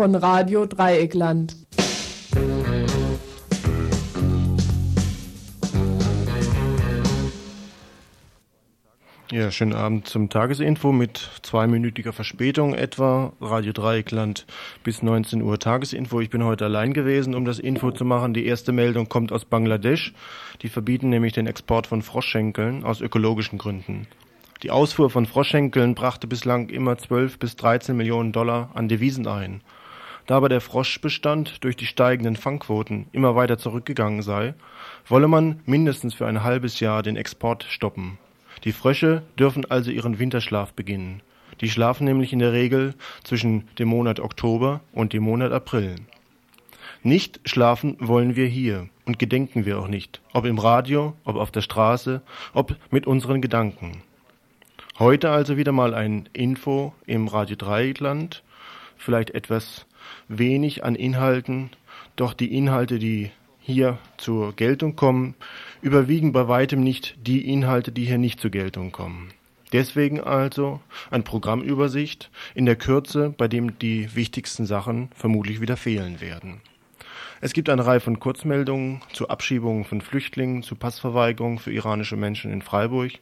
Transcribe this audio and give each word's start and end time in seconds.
Von 0.00 0.14
Radio 0.14 0.64
Dreieckland. 0.64 1.54
Ja, 9.30 9.50
schönen 9.50 9.74
Abend 9.74 10.08
zum 10.08 10.30
Tagesinfo 10.30 10.92
mit 10.92 11.28
zweiminütiger 11.42 12.14
Verspätung 12.14 12.72
etwa. 12.72 13.34
Radio 13.42 13.74
Dreieckland 13.74 14.46
bis 14.84 15.02
19 15.02 15.42
Uhr 15.42 15.58
Tagesinfo. 15.58 16.22
Ich 16.22 16.30
bin 16.30 16.44
heute 16.44 16.64
allein 16.64 16.94
gewesen, 16.94 17.34
um 17.34 17.44
das 17.44 17.58
Info 17.58 17.90
zu 17.90 18.06
machen. 18.06 18.32
Die 18.32 18.46
erste 18.46 18.72
Meldung 18.72 19.10
kommt 19.10 19.32
aus 19.32 19.44
Bangladesch. 19.44 20.14
Die 20.62 20.70
verbieten 20.70 21.10
nämlich 21.10 21.34
den 21.34 21.46
Export 21.46 21.86
von 21.86 22.00
Froschschenkeln 22.00 22.84
aus 22.84 23.02
ökologischen 23.02 23.58
Gründen. 23.58 24.06
Die 24.62 24.70
Ausfuhr 24.70 25.10
von 25.10 25.26
Froschschenkeln 25.26 25.94
brachte 25.94 26.26
bislang 26.26 26.70
immer 26.70 26.96
12 26.96 27.38
bis 27.38 27.56
13 27.56 27.94
Millionen 27.94 28.32
Dollar 28.32 28.70
an 28.72 28.88
Devisen 28.88 29.26
ein. 29.26 29.60
Da 30.30 30.36
aber 30.36 30.48
der 30.48 30.60
Froschbestand 30.60 31.64
durch 31.64 31.74
die 31.74 31.86
steigenden 31.86 32.36
Fangquoten 32.36 33.06
immer 33.10 33.34
weiter 33.34 33.58
zurückgegangen 33.58 34.22
sei, 34.22 34.54
wolle 35.08 35.26
man 35.26 35.58
mindestens 35.66 36.14
für 36.14 36.28
ein 36.28 36.44
halbes 36.44 36.78
Jahr 36.78 37.02
den 37.02 37.16
Export 37.16 37.64
stoppen. 37.64 38.16
Die 38.62 38.70
Frösche 38.70 39.24
dürfen 39.36 39.68
also 39.68 39.90
ihren 39.90 40.20
Winterschlaf 40.20 40.72
beginnen. 40.72 41.20
Die 41.60 41.68
schlafen 41.68 42.04
nämlich 42.04 42.32
in 42.32 42.38
der 42.38 42.52
Regel 42.52 42.94
zwischen 43.24 43.66
dem 43.80 43.88
Monat 43.88 44.20
Oktober 44.20 44.82
und 44.92 45.14
dem 45.14 45.24
Monat 45.24 45.50
April. 45.50 45.96
Nicht 47.02 47.40
schlafen 47.44 47.96
wollen 47.98 48.36
wir 48.36 48.46
hier 48.46 48.88
und 49.06 49.18
gedenken 49.18 49.66
wir 49.66 49.80
auch 49.80 49.88
nicht, 49.88 50.20
ob 50.32 50.44
im 50.44 50.60
Radio, 50.60 51.14
ob 51.24 51.34
auf 51.34 51.50
der 51.50 51.62
Straße, 51.62 52.22
ob 52.54 52.76
mit 52.92 53.04
unseren 53.04 53.42
Gedanken. 53.42 54.04
Heute 54.96 55.30
also 55.30 55.56
wieder 55.56 55.72
mal 55.72 55.92
ein 55.92 56.28
Info 56.34 56.94
im 57.04 57.26
Radio 57.26 57.56
Dreieckland, 57.56 58.44
vielleicht 58.96 59.30
etwas 59.30 59.86
wenig 60.28 60.84
an 60.84 60.94
Inhalten, 60.94 61.70
doch 62.16 62.34
die 62.34 62.54
Inhalte, 62.56 62.98
die 62.98 63.30
hier 63.60 63.98
zur 64.16 64.54
Geltung 64.54 64.96
kommen, 64.96 65.34
überwiegen 65.82 66.32
bei 66.32 66.48
weitem 66.48 66.82
nicht 66.82 67.16
die 67.26 67.50
Inhalte, 67.50 67.92
die 67.92 68.04
hier 68.04 68.18
nicht 68.18 68.40
zur 68.40 68.50
Geltung 68.50 68.92
kommen. 68.92 69.28
Deswegen 69.72 70.20
also 70.20 70.80
eine 71.10 71.22
Programmübersicht 71.22 72.30
in 72.54 72.66
der 72.66 72.76
Kürze, 72.76 73.32
bei 73.36 73.46
dem 73.46 73.78
die 73.78 74.14
wichtigsten 74.16 74.66
Sachen 74.66 75.10
vermutlich 75.14 75.60
wieder 75.60 75.76
fehlen 75.76 76.20
werden. 76.20 76.60
Es 77.40 77.52
gibt 77.52 77.70
eine 77.70 77.86
Reihe 77.86 78.00
von 78.00 78.18
Kurzmeldungen 78.20 79.00
zu 79.12 79.28
Abschiebungen 79.28 79.84
von 79.84 80.00
Flüchtlingen, 80.00 80.62
zu 80.62 80.74
Passverweigerung 80.74 81.58
für 81.58 81.72
iranische 81.72 82.16
Menschen 82.16 82.52
in 82.52 82.60
Freiburg 82.60 83.12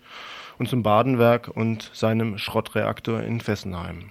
und 0.58 0.68
zum 0.68 0.82
Badenwerk 0.82 1.48
und 1.48 1.90
seinem 1.92 2.38
Schrottreaktor 2.38 3.22
in 3.22 3.40
Fessenheim. 3.40 4.10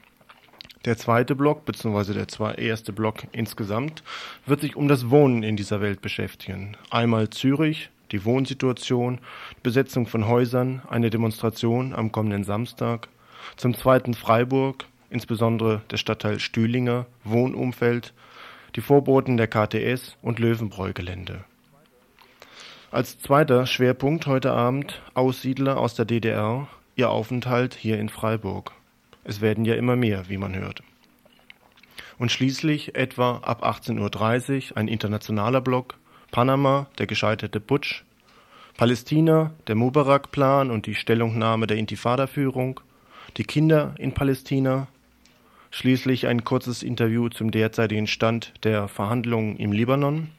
Der 0.88 0.96
zweite 0.96 1.36
Block, 1.36 1.66
beziehungsweise 1.66 2.14
der 2.14 2.58
erste 2.58 2.94
Block 2.94 3.28
insgesamt, 3.34 4.04
wird 4.46 4.62
sich 4.62 4.78
um 4.78 4.88
das 4.88 5.10
Wohnen 5.10 5.44
in 5.44 5.58
dieser 5.58 5.82
Welt 5.82 6.02
beschäftigen. 6.02 6.78
Einmal 6.90 7.30
Zürich, 7.30 7.90
die 8.14 8.24
Wohnsituation, 8.24 9.20
Besetzung 9.64 10.08
von 10.08 10.30
Häusern, 10.30 10.82
eine 10.90 11.10
Demonstration 11.10 11.94
am 11.94 12.14
kommenden 12.14 12.46
Samstag. 12.46 13.10
Zum 13.58 13.76
zweiten 13.76 14.14
Freiburg, 14.14 14.86
insbesondere 15.10 15.82
der 15.92 15.98
Stadtteil 15.98 16.40
Stühlinger, 16.40 17.06
Wohnumfeld, 17.26 18.14
die 18.78 18.82
Vorboten 18.82 19.36
der 19.36 19.50
KTS 19.50 20.16
und 20.22 20.40
Löwenbräu-Gelände. 20.40 21.44
Als 22.92 23.20
zweiter 23.20 23.66
Schwerpunkt 23.66 24.26
heute 24.26 24.54
Abend 24.54 25.02
Aussiedler 25.16 25.80
aus 25.80 25.96
der 25.96 26.06
DDR, 26.06 26.70
ihr 26.96 27.10
Aufenthalt 27.10 27.74
hier 27.74 28.00
in 28.00 28.08
Freiburg. 28.08 28.72
Es 29.28 29.42
werden 29.42 29.66
ja 29.66 29.76
immer 29.76 29.98
mehr, 29.98 30.30
wie 30.30 30.38
man 30.38 30.56
hört. 30.56 30.82
Und 32.18 32.32
schließlich 32.32 32.96
etwa 32.96 33.40
ab 33.40 33.62
18.30 33.62 34.72
Uhr 34.72 34.78
ein 34.78 34.88
internationaler 34.88 35.60
Block, 35.60 35.96
Panama, 36.32 36.88
der 36.98 37.08
gescheiterte 37.08 37.60
Putsch, 37.60 38.06
Palästina, 38.78 39.52
der 39.68 39.76
Mubarak-Plan 39.76 40.72
und 40.72 40.86
die 40.86 40.96
Stellungnahme 40.96 41.68
der 41.68 41.76
Intifada-Führung, 41.76 42.80
die 43.36 43.44
Kinder 43.44 43.96
in 43.98 44.14
Palästina, 44.14 44.88
schließlich 45.72 46.28
ein 46.28 46.46
kurzes 46.46 46.82
Interview 46.82 47.28
zum 47.28 47.52
derzeitigen 47.52 48.08
Stand 48.08 48.54
der 48.64 48.88
Verhandlungen 48.88 49.58
im 49.58 49.74
Libanon 49.74 50.30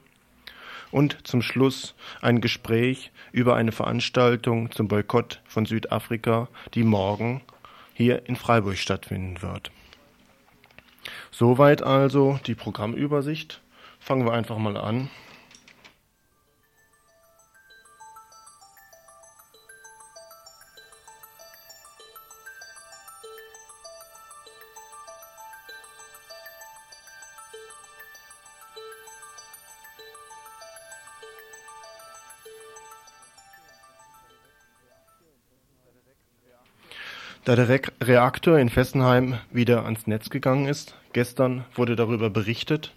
und 0.89 1.27
zum 1.27 1.43
Schluss 1.43 1.93
ein 2.21 2.41
Gespräch 2.41 3.11
über 3.31 3.55
eine 3.55 3.71
Veranstaltung 3.71 4.71
zum 4.71 4.87
Boykott 4.87 5.41
von 5.45 5.67
Südafrika, 5.67 6.47
die 6.73 6.83
morgen 6.83 7.41
hier 7.99 8.29
in 8.29 8.37
Freiburg 8.37 8.77
stattfinden 8.77 9.41
wird. 9.41 9.71
Soweit 11.31 11.83
also 11.83 12.39
die 12.47 12.55
Programmübersicht. 12.55 13.59
Fangen 13.99 14.25
wir 14.25 14.31
einfach 14.31 14.57
mal 14.57 14.77
an. 14.77 15.09
Da 37.49 37.55
der 37.55 37.67
Re 37.67 37.81
Reaktor 37.99 38.59
in 38.59 38.69
Fessenheim 38.69 39.39
wieder 39.49 39.83
ans 39.85 40.05
Netz 40.05 40.29
gegangen 40.29 40.67
ist, 40.67 40.93
gestern 41.13 41.65
wurde 41.73 41.95
darüber 41.95 42.29
berichtet 42.29 42.93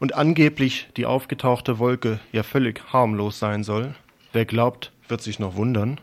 und 0.00 0.16
angeblich 0.16 0.88
die 0.96 1.06
aufgetauchte 1.06 1.78
Wolke 1.78 2.18
ja 2.32 2.42
völlig 2.42 2.82
harmlos 2.92 3.38
sein 3.38 3.62
soll, 3.62 3.94
wer 4.32 4.44
glaubt, 4.44 4.90
wird 5.06 5.22
sich 5.22 5.38
noch 5.38 5.54
wundern. 5.54 6.00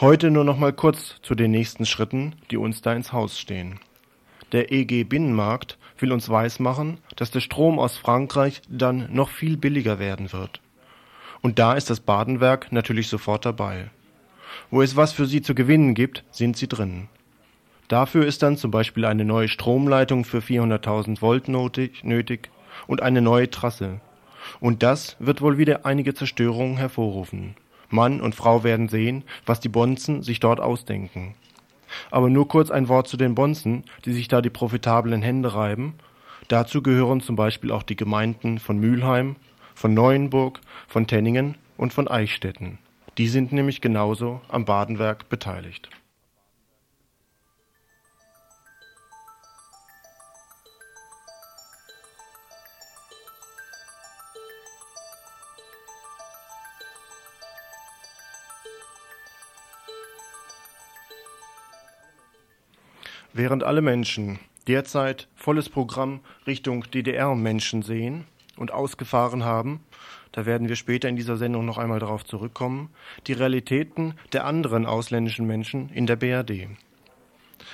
Heute 0.00 0.30
nur 0.30 0.44
noch 0.44 0.56
mal 0.56 0.72
kurz 0.72 1.16
zu 1.22 1.34
den 1.34 1.50
nächsten 1.50 1.84
Schritten, 1.84 2.36
die 2.52 2.56
uns 2.56 2.80
da 2.80 2.92
ins 2.92 3.12
Haus 3.12 3.40
stehen. 3.40 3.80
Der 4.52 4.70
EG 4.70 5.02
Binnenmarkt 5.02 5.78
will 5.98 6.12
uns 6.12 6.28
weismachen, 6.28 6.98
dass 7.16 7.32
der 7.32 7.40
Strom 7.40 7.80
aus 7.80 7.96
Frankreich 7.96 8.62
dann 8.68 9.12
noch 9.12 9.30
viel 9.30 9.56
billiger 9.56 9.98
werden 9.98 10.32
wird. 10.32 10.60
Und 11.40 11.58
da 11.58 11.72
ist 11.72 11.90
das 11.90 11.98
Badenwerk 11.98 12.70
natürlich 12.70 13.08
sofort 13.08 13.44
dabei. 13.44 13.90
Wo 14.70 14.82
es 14.82 14.96
was 14.96 15.12
für 15.12 15.26
sie 15.26 15.42
zu 15.42 15.54
gewinnen 15.54 15.94
gibt, 15.94 16.24
sind 16.30 16.56
sie 16.56 16.68
drin. 16.68 17.08
Dafür 17.88 18.24
ist 18.24 18.42
dann 18.42 18.56
zum 18.56 18.70
Beispiel 18.70 19.04
eine 19.04 19.24
neue 19.24 19.48
Stromleitung 19.48 20.24
für 20.24 20.38
400.000 20.38 21.20
Volt 21.20 21.48
nötig 21.48 22.50
und 22.86 23.02
eine 23.02 23.20
neue 23.20 23.50
Trasse. 23.50 24.00
Und 24.60 24.82
das 24.82 25.16
wird 25.18 25.42
wohl 25.42 25.58
wieder 25.58 25.84
einige 25.84 26.14
Zerstörungen 26.14 26.76
hervorrufen. 26.76 27.56
Mann 27.88 28.20
und 28.20 28.36
Frau 28.36 28.62
werden 28.62 28.88
sehen, 28.88 29.24
was 29.46 29.58
die 29.58 29.68
Bonzen 29.68 30.22
sich 30.22 30.38
dort 30.38 30.60
ausdenken. 30.60 31.34
Aber 32.12 32.30
nur 32.30 32.46
kurz 32.46 32.70
ein 32.70 32.88
Wort 32.88 33.08
zu 33.08 33.16
den 33.16 33.34
Bonzen, 33.34 33.84
die 34.04 34.12
sich 34.12 34.28
da 34.28 34.40
die 34.40 34.50
profitablen 34.50 35.22
Hände 35.22 35.54
reiben. 35.54 35.94
Dazu 36.46 36.82
gehören 36.82 37.20
zum 37.20 37.36
Beispiel 37.36 37.72
auch 37.72 37.82
die 37.82 37.96
Gemeinden 37.96 38.60
von 38.60 38.78
Mülheim, 38.78 39.36
von 39.74 39.94
Neuenburg, 39.94 40.60
von 40.86 41.06
Tenningen 41.06 41.56
und 41.76 41.92
von 41.92 42.06
Eichstätten. 42.06 42.78
Die 43.20 43.28
sind 43.28 43.52
nämlich 43.52 43.82
genauso 43.82 44.40
am 44.48 44.64
Badenwerk 44.64 45.28
beteiligt. 45.28 45.90
Während 63.34 63.64
alle 63.64 63.82
Menschen 63.82 64.38
derzeit 64.66 65.28
volles 65.34 65.68
Programm 65.68 66.20
Richtung 66.46 66.90
DDR-Menschen 66.90 67.82
sehen 67.82 68.24
und 68.56 68.72
ausgefahren 68.72 69.44
haben, 69.44 69.84
da 70.32 70.46
werden 70.46 70.68
wir 70.68 70.76
später 70.76 71.08
in 71.08 71.16
dieser 71.16 71.36
Sendung 71.36 71.64
noch 71.64 71.78
einmal 71.78 71.98
darauf 71.98 72.24
zurückkommen, 72.24 72.90
die 73.26 73.32
Realitäten 73.32 74.14
der 74.32 74.44
anderen 74.44 74.86
ausländischen 74.86 75.46
Menschen 75.46 75.90
in 75.90 76.06
der 76.06 76.16
BRD. 76.16 76.68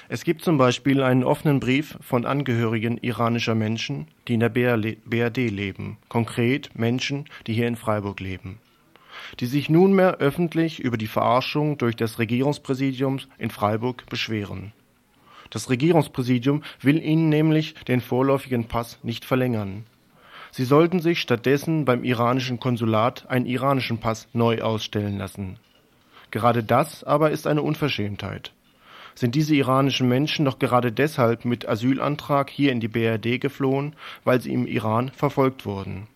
Es 0.09 0.25
gibt 0.25 0.43
zum 0.43 0.57
Beispiel 0.57 1.03
einen 1.03 1.25
offenen 1.25 1.61
Brief 1.61 1.99
von 2.01 2.27
Angehörigen 2.27 2.99
iranischer 2.99 3.55
Menschen, 3.55 4.07
die 4.29 4.35
in 4.35 4.41
der 4.41 4.49
BRD 4.49 5.51
leben, 5.51 5.99
konkret 6.09 6.71
Menschen, 6.79 7.27
die 7.47 7.55
hier 7.55 7.67
in 7.67 7.77
Freiburg 7.77 8.21
leben, 8.21 8.59
die 9.41 9.47
sich 9.47 9.69
nunmehr 9.69 10.17
öffentlich 10.19 10.81
über 10.81 10.97
die 10.97 11.07
Verarschung 11.07 11.79
durch 11.79 11.97
das 11.97 12.19
Regierungspräsidium 12.19 13.19
in 13.39 13.51
Freiburg 13.51 14.07
beschweren. 14.07 14.73
Das 15.51 15.71
Regierungspräsidium 15.71 16.63
will 16.81 17.03
ihnen 17.03 17.29
nämlich 17.29 17.75
den 17.87 18.01
vorläufigen 18.01 18.65
Pass 18.65 18.99
nicht 19.03 19.25
verlängern. 19.25 19.85
Sie 20.57 20.65
sollten 20.65 21.01
sich 21.01 21.21
stattdessen 21.21 21.85
beim 21.85 22.03
iranischen 22.03 22.59
Konsulat 22.59 23.29
einen 23.29 23.45
iranischen 23.45 23.99
Pass 23.99 24.27
neu 24.33 24.63
ausstellen 24.63 25.19
lassen. 25.19 25.59
Gerade 26.31 26.65
das 26.65 27.05
aber 27.05 27.31
ist 27.31 27.47
eine 27.47 27.61
Unverschämtheit. 27.61 28.53
sind 29.15 29.35
diese 29.35 29.55
iranischen 29.55 30.09
Menschen 30.09 30.47
doch 30.47 30.59
gerade 30.59 30.93
deshalb 30.93 31.45
mit 31.45 31.69
Asylantrag 31.69 32.49
hier 32.49 32.73
in 32.73 32.81
die 32.81 32.89
BRD 32.89 33.39
geflohen, 33.39 33.97
weil 34.25 34.41
sie 34.41 34.55
im 34.55 34.67
Iran 34.67 35.11
verfolgt 35.11 35.67
wurden. 35.67 36.07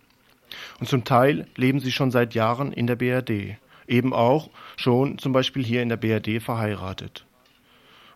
Und 0.79 0.89
zum 0.89 1.05
Teil 1.05 1.47
leben 1.57 1.81
sie 1.81 1.93
schon 1.93 2.11
seit 2.11 2.33
Jahren 2.33 2.73
in 2.73 2.87
der 2.87 2.97
BRD, 2.97 3.59
eben 3.87 4.15
auch 4.15 4.49
schon 4.79 5.19
zum 5.19 5.35
Beispiel 5.35 5.63
hier 5.63 5.83
in 5.83 5.91
der 5.91 5.99
BRD 5.99 6.43
verheiratet. 6.43 7.27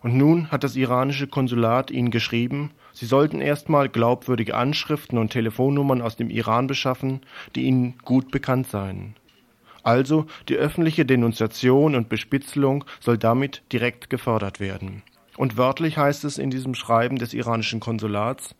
Und 0.04 0.18
nun 0.18 0.50
hat 0.50 0.64
das 0.64 0.76
iranische 0.76 1.26
Konsulat 1.26 1.90
ihnen 1.90 2.10
geschrieben, 2.10 2.72
sie 2.92 3.06
sollten 3.06 3.40
erstmal 3.40 3.88
glaubwürdige 3.88 4.54
Anschriften 4.54 5.16
und 5.16 5.30
Telefonnummern 5.30 6.02
aus 6.02 6.14
dem 6.14 6.28
Iran 6.28 6.66
beschaffen, 6.66 7.22
die 7.54 7.62
ihnen 7.62 7.94
gut 8.04 8.30
bekannt 8.30 8.66
seien. 8.66 9.14
Also 9.82 10.26
die 10.50 10.56
öffentliche 10.56 11.06
Denunziation 11.06 11.94
und 11.94 12.10
Bespitzelung 12.10 12.84
soll 13.00 13.16
damit 13.16 13.62
direkt 13.72 14.10
gefördert 14.10 14.60
werden. 14.60 15.02
Und 15.38 15.56
wörtlich 15.56 15.96
heißt 15.96 16.24
es 16.24 16.36
in 16.36 16.50
diesem 16.50 16.74
Schreiben 16.74 17.16
des 17.16 17.32
iranischen 17.32 17.80
Konsulats, 17.80 18.54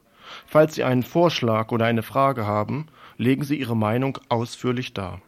falls 0.46 0.74
Sie 0.76 0.82
einen 0.82 1.02
Vorschlag 1.02 1.72
oder 1.72 1.84
eine 1.84 2.02
Frage 2.02 2.46
haben, 2.46 2.86
legen 3.18 3.44
Sie 3.44 3.60
Ihre 3.60 3.76
Meinung 3.76 4.18
ausführlich 4.30 4.94
dar. 4.94 5.20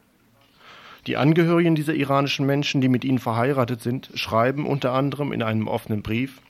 Die 1.07 1.17
Angehörigen 1.17 1.75
dieser 1.75 1.93
iranischen 1.95 2.45
Menschen, 2.45 2.81
die 2.81 2.89
mit 2.89 3.05
ihnen 3.05 3.19
verheiratet 3.19 3.81
sind, 3.81 4.09
schreiben 4.13 4.65
unter 4.65 4.91
anderem 4.91 5.31
in 5.31 5.41
einem 5.41 5.67
offenen 5.67 6.03
Brief, 6.03 6.41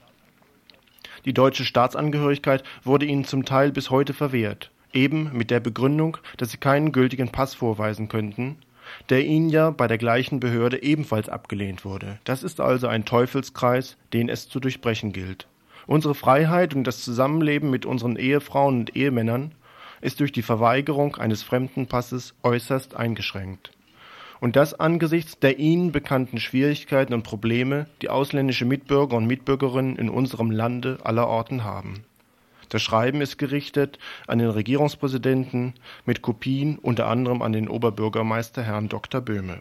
die 1.26 1.34
deutsche 1.34 1.66
Staatsangehörigkeit 1.66 2.64
wurde 2.84 3.06
ihnen 3.06 3.26
zum 3.26 3.44
Teil 3.44 3.72
bis 3.72 3.90
heute 3.90 4.14
verwehrt, 4.14 4.72
eben 4.94 5.32
mit 5.34 5.52
der 5.52 5.60
Begründung, 5.60 6.18
dass 6.38 6.52
sie 6.52 6.58
keinen 6.58 6.92
gültigen 6.92 7.30
Pass 7.30 7.54
vorweisen 7.54 8.08
könnten 8.08 8.58
der 9.10 9.26
ihnen 9.26 9.50
ja 9.50 9.72
bei 9.72 9.88
der 9.88 9.98
gleichen 9.98 10.40
Behörde 10.40 10.82
ebenfalls 10.82 11.30
abgelehnt 11.30 11.86
wurde. 11.86 12.20
Das 12.24 12.44
ist 12.44 12.60
also 12.60 12.88
ein 12.88 13.06
Teufelskreis, 13.06 13.98
den 14.14 14.30
es 14.30 14.50
zu 14.50 14.60
durchbrechen 14.60 15.14
gilt. 15.14 15.48
Unsere 15.86 16.16
Freiheit 16.16 16.74
und 16.76 16.86
das 16.86 17.04
Zusammenleben 17.04 17.70
mit 17.70 17.86
unseren 17.86 18.18
Ehefrauen 18.18 18.80
und 18.80 18.96
Ehemännern 18.96 19.54
ist 20.02 20.20
durch 20.20 20.32
die 20.32 20.42
Verweigerung 20.42 21.16
eines 21.16 21.44
fremden 21.44 21.88
Passes 21.88 22.36
äußerst 22.44 22.96
eingeschränkt. 22.96 23.72
Und 24.40 24.56
das 24.56 24.80
angesichts 24.80 25.40
der 25.40 25.60
ihnen 25.60 25.92
bekannten 25.92 26.40
Schwierigkeiten 26.40 27.14
und 27.14 27.24
Probleme, 27.24 27.88
die 28.02 28.10
ausländische 28.10 28.66
Mitbürger 28.66 29.18
und 29.18 29.26
Mitbürgerinnen 29.26 29.96
in 29.96 30.10
unserem 30.10 30.52
Lande 30.52 31.00
allerorten 31.04 31.64
haben. 31.64 32.04
Das 32.70 32.82
Schreiben 32.82 33.22
ist 33.22 33.38
gerichtet 33.38 33.98
an 34.28 34.40
den 34.40 34.50
Regierungspräsidenten 34.50 35.74
mit 36.06 36.22
Kopien 36.22 36.78
unter 36.78 37.08
anderem 37.08 37.42
an 37.42 37.54
den 37.54 37.70
Oberbürgermeister 37.70 38.62
Herrn 38.62 38.90
Dr. 38.90 39.22
Böhme 39.22 39.60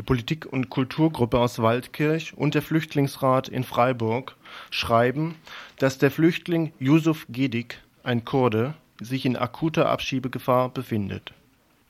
Die 0.00 0.06
Politik- 0.06 0.46
und 0.46 0.70
Kulturgruppe 0.70 1.38
aus 1.38 1.58
Waldkirch 1.58 2.32
und 2.34 2.54
der 2.54 2.62
Flüchtlingsrat 2.62 3.48
in 3.48 3.64
Freiburg 3.64 4.34
schreiben, 4.70 5.34
dass 5.76 5.98
der 5.98 6.10
Flüchtling 6.10 6.72
Yusuf 6.78 7.26
Gedik, 7.28 7.82
ein 8.02 8.24
Kurde, 8.24 8.72
sich 8.98 9.26
in 9.26 9.36
akuter 9.36 9.90
Abschiebegefahr 9.90 10.70
befindet. 10.70 11.34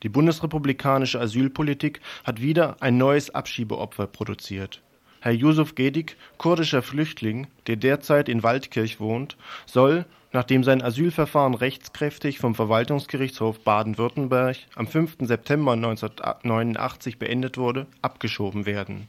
Die 0.03 0.09
bundesrepublikanische 0.09 1.21
Asylpolitik 1.21 2.01
hat 2.25 2.43
wieder 2.43 2.79
ein 2.81 2.99
neues 2.99 3.33
Abschiebeopfer 3.33 4.09
produziert. 4.09 4.83
Herr 5.21 5.33
Yusuf 5.33 5.75
Gedik, 5.75 6.17
kurdischer 6.39 6.83
Flüchtling, 6.83 7.47
der 7.67 7.77
derzeit 7.77 8.29
in 8.29 8.43
Waldkirch 8.43 9.01
wohnt, 9.01 9.37
soll 9.67 10.07
nachdem 10.33 10.65
sein 10.65 10.83
Asylverfahren 10.83 11.55
rechtskräftig 11.55 12.39
vom 12.39 12.55
Verwaltungsgerichtshof 12.55 13.61
Baden-Württemberg 13.61 14.57
am 14.77 14.87
5. 14.87 15.17
September 15.21 15.73
1989 15.73 17.19
beendet 17.19 17.59
wurde, 17.59 17.87
abgeschoben 18.01 18.65
werden. 18.65 19.09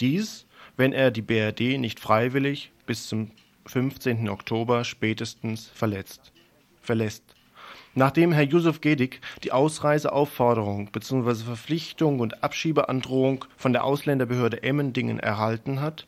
Dies, 0.00 0.46
wenn 0.76 0.92
er 0.92 1.10
die 1.10 1.22
BRD 1.22 1.78
nicht 1.78 2.00
freiwillig 2.00 2.72
bis 2.86 3.06
zum 3.06 3.30
15. 3.66 4.28
Oktober 4.28 4.84
spätestens 4.84 5.68
verletzt, 5.68 6.32
verlässt. 6.80 7.37
Nachdem 7.94 8.32
Herr 8.32 8.44
Yusuf 8.44 8.80
Gedik 8.80 9.20
die 9.42 9.52
Ausreiseaufforderung 9.52 10.90
bzw. 10.92 11.44
Verpflichtung 11.44 12.20
und 12.20 12.44
Abschiebeandrohung 12.44 13.44
von 13.56 13.72
der 13.72 13.84
Ausländerbehörde 13.84 14.62
Emmendingen 14.62 15.18
erhalten 15.18 15.80
hat, 15.80 16.06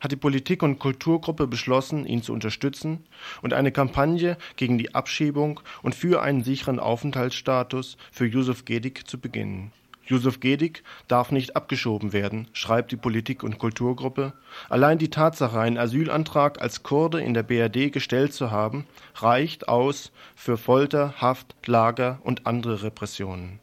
hat 0.00 0.12
die 0.12 0.16
Politik- 0.16 0.62
und 0.62 0.78
Kulturgruppe 0.78 1.46
beschlossen, 1.46 2.06
ihn 2.06 2.22
zu 2.22 2.32
unterstützen 2.32 3.04
und 3.42 3.52
eine 3.52 3.70
Kampagne 3.70 4.36
gegen 4.56 4.78
die 4.78 4.94
Abschiebung 4.94 5.60
und 5.82 5.94
für 5.94 6.22
einen 6.22 6.42
sicheren 6.42 6.80
Aufenthaltsstatus 6.80 7.96
für 8.10 8.26
Yusuf 8.26 8.64
Gedik 8.64 9.06
zu 9.08 9.18
beginnen. 9.18 9.72
Yusuf 10.10 10.40
Gedik 10.40 10.82
darf 11.08 11.30
nicht 11.30 11.56
abgeschoben 11.56 12.12
werden, 12.12 12.48
schreibt 12.52 12.90
die 12.92 12.96
Politik- 12.96 13.42
und 13.44 13.58
Kulturgruppe. 13.58 14.32
Allein 14.68 14.98
die 14.98 15.10
Tatsache, 15.10 15.58
einen 15.58 15.78
Asylantrag 15.78 16.60
als 16.60 16.82
Kurde 16.82 17.20
in 17.20 17.32
der 17.32 17.44
BRD 17.44 17.92
gestellt 17.92 18.32
zu 18.32 18.50
haben, 18.50 18.86
reicht 19.14 19.68
aus 19.68 20.10
für 20.34 20.56
Folter, 20.56 21.14
Haft, 21.18 21.54
Lager 21.66 22.18
und 22.24 22.46
andere 22.46 22.82
Repressionen. 22.82 23.60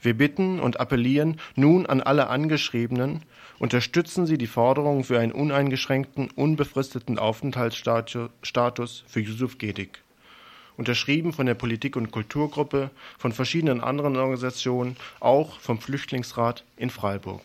Wir 0.00 0.16
bitten 0.16 0.60
und 0.60 0.78
appellieren 0.78 1.40
nun 1.56 1.84
an 1.86 2.00
alle 2.00 2.28
Angeschriebenen, 2.28 3.24
unterstützen 3.58 4.26
Sie 4.26 4.38
die 4.38 4.46
Forderung 4.46 5.02
für 5.02 5.18
einen 5.18 5.32
uneingeschränkten, 5.32 6.30
unbefristeten 6.30 7.18
Aufenthaltsstatus 7.18 9.04
für 9.08 9.20
Yusuf 9.20 9.58
Gedik. 9.58 10.04
Unterschrieben 10.78 11.32
von 11.32 11.44
der 11.44 11.54
Politik- 11.54 11.96
und 11.96 12.12
Kulturgruppe, 12.12 12.90
von 13.18 13.32
verschiedenen 13.32 13.80
anderen 13.80 14.16
Organisationen, 14.16 14.96
auch 15.18 15.58
vom 15.58 15.80
Flüchtlingsrat 15.80 16.64
in 16.76 16.88
Freiburg. 16.88 17.42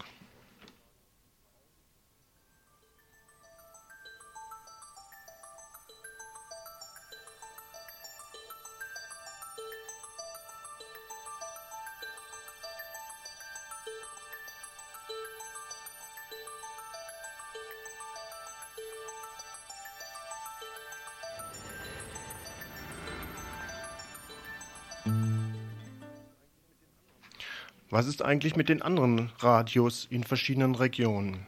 Was 27.94 28.08
ist 28.08 28.24
eigentlich 28.24 28.56
mit 28.56 28.70
den 28.70 28.82
anderen 28.82 29.30
Radios 29.38 30.08
in 30.10 30.24
verschiedenen 30.24 30.74
Regionen? 30.74 31.46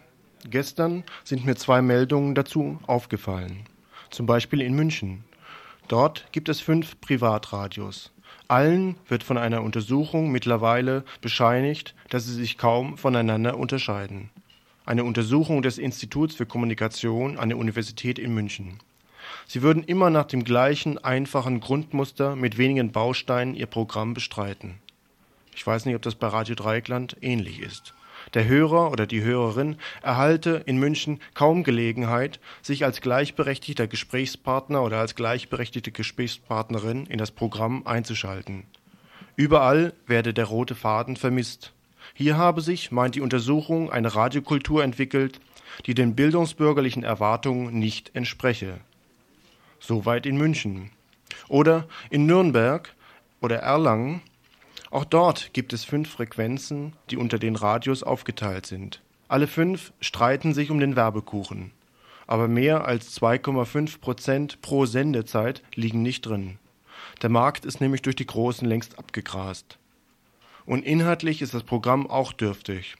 Gestern 0.47 1.03
sind 1.23 1.43
mir 1.43 1.55
zwei 1.55 1.81
Meldungen 1.81 2.35
dazu 2.35 2.77
aufgefallen. 2.85 3.61
Zum 4.11 4.27
Beispiel 4.27 4.61
in 4.61 4.75
München. 4.75 5.23
Dort 5.87 6.27
gibt 6.33 6.47
es 6.47 6.61
fünf 6.61 7.01
Privatradios. 7.01 8.11
Allen 8.47 8.95
wird 9.07 9.23
von 9.23 9.39
einer 9.39 9.63
Untersuchung 9.63 10.31
mittlerweile 10.31 11.03
bescheinigt, 11.19 11.95
dass 12.11 12.25
sie 12.25 12.35
sich 12.35 12.59
kaum 12.59 12.99
voneinander 12.99 13.57
unterscheiden. 13.57 14.29
Eine 14.85 15.03
Untersuchung 15.03 15.63
des 15.63 15.79
Instituts 15.79 16.35
für 16.35 16.45
Kommunikation 16.45 17.39
an 17.39 17.49
der 17.49 17.57
Universität 17.57 18.19
in 18.19 18.35
München. 18.35 18.77
Sie 19.47 19.63
würden 19.63 19.83
immer 19.83 20.11
nach 20.11 20.25
dem 20.25 20.43
gleichen 20.43 21.03
einfachen 21.03 21.59
Grundmuster 21.59 22.35
mit 22.35 22.59
wenigen 22.59 22.91
Bausteinen 22.91 23.55
ihr 23.55 23.65
Programm 23.65 24.13
bestreiten. 24.13 24.75
Ich 25.55 25.65
weiß 25.65 25.85
nicht, 25.85 25.95
ob 25.95 26.01
das 26.01 26.15
bei 26.15 26.27
Radio 26.27 26.53
Dreieckland 26.53 27.15
ähnlich 27.21 27.61
ist. 27.61 27.93
Der 28.33 28.45
Hörer 28.45 28.91
oder 28.91 29.07
die 29.07 29.23
Hörerin 29.23 29.77
erhalte 30.01 30.61
in 30.65 30.77
München 30.77 31.21
kaum 31.33 31.63
Gelegenheit, 31.63 32.39
sich 32.61 32.83
als 32.83 32.99
gleichberechtigter 32.99 33.87
Gesprächspartner 33.87 34.83
oder 34.83 34.99
als 34.99 35.15
gleichberechtigte 35.15 35.91
Gesprächspartnerin 35.91 37.05
in 37.05 37.17
das 37.17 37.31
Programm 37.31 37.87
einzuschalten. 37.87 38.63
Überall 39.37 39.93
werde 40.07 40.33
der 40.33 40.45
rote 40.45 40.75
Faden 40.75 41.15
vermisst. 41.15 41.71
Hier 42.13 42.37
habe 42.37 42.61
sich, 42.61 42.91
meint 42.91 43.15
die 43.15 43.21
Untersuchung, 43.21 43.91
eine 43.91 44.13
Radiokultur 44.13 44.83
entwickelt, 44.83 45.39
die 45.85 45.93
den 45.93 46.15
bildungsbürgerlichen 46.15 47.03
Erwartungen 47.03 47.79
nicht 47.79 48.11
entspreche. 48.13 48.79
Soweit 49.79 50.25
in 50.25 50.37
München. 50.37 50.91
Oder 51.47 51.87
in 52.09 52.25
Nürnberg 52.25 52.93
oder 53.41 53.57
Erlangen 53.57 54.21
auch 54.95 55.03
dort 55.03 55.53
gibt 55.53 55.73
es 55.73 55.83
fünf 55.83 56.09
Frequenzen, 56.09 56.93
die 57.11 57.17
unter 57.17 57.37
den 57.37 57.57
Radios 57.57 58.01
aufgeteilt 58.01 58.65
sind. 58.65 59.01
Alle 59.27 59.45
fünf 59.45 59.91
streiten 59.99 60.53
sich 60.53 60.71
um 60.71 60.79
den 60.79 60.95
Werbekuchen. 60.95 61.71
Aber 62.27 62.47
mehr 62.47 62.85
als 62.85 63.19
2,5 63.19 63.99
Prozent 63.99 64.61
pro 64.61 64.85
Sendezeit 64.85 65.61
liegen 65.75 66.01
nicht 66.01 66.21
drin. 66.21 66.59
Der 67.21 67.29
Markt 67.29 67.65
ist 67.65 67.81
nämlich 67.81 68.03
durch 68.03 68.15
die 68.15 68.25
Großen 68.25 68.65
längst 68.65 68.97
abgegrast. 68.97 69.77
und 70.65 70.85
inhaltlich 70.85 71.41
ist 71.41 71.53
das 71.53 71.63
Programm 71.63 72.09
auch 72.09 72.31
dürftig. 72.31 72.95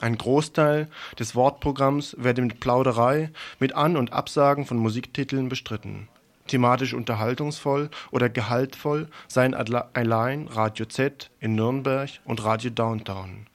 Ein 0.00 0.16
Großteil 0.16 0.88
des 1.18 1.34
Wortprogramms 1.34 2.14
werde 2.20 2.40
mit 2.42 2.60
Plauderei, 2.60 3.32
mit 3.58 3.74
An- 3.74 3.96
und 3.96 4.12
Absagen 4.12 4.64
von 4.64 4.78
Musiktiteln 4.78 5.48
bestritten. 5.48 6.06
Thematisch 6.50 6.94
unterhaltungsvoll 6.94 7.90
oder 8.10 8.28
gehaltvoll 8.28 9.06
seien 9.28 9.54
allein 9.54 10.48
Radio 10.48 10.84
Z 10.84 11.30
in 11.38 11.54
Nürnberg 11.54 12.10
und 12.24 12.42
Radio 12.42 12.70
Downtown. 12.70 13.46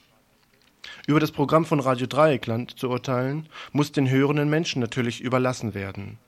Über 1.06 1.20
das 1.20 1.34
Programm 1.34 1.66
von 1.66 1.82
Radio 1.82 2.08
Dreieckland 2.08 2.80
zu 2.80 2.90
urteilen, 2.90 3.50
muss 3.74 3.92
den 3.92 4.10
hörenden 4.10 4.50
Menschen 4.50 4.80
natürlich 4.80 5.20
überlassen 5.20 5.74
werden. 5.74 6.20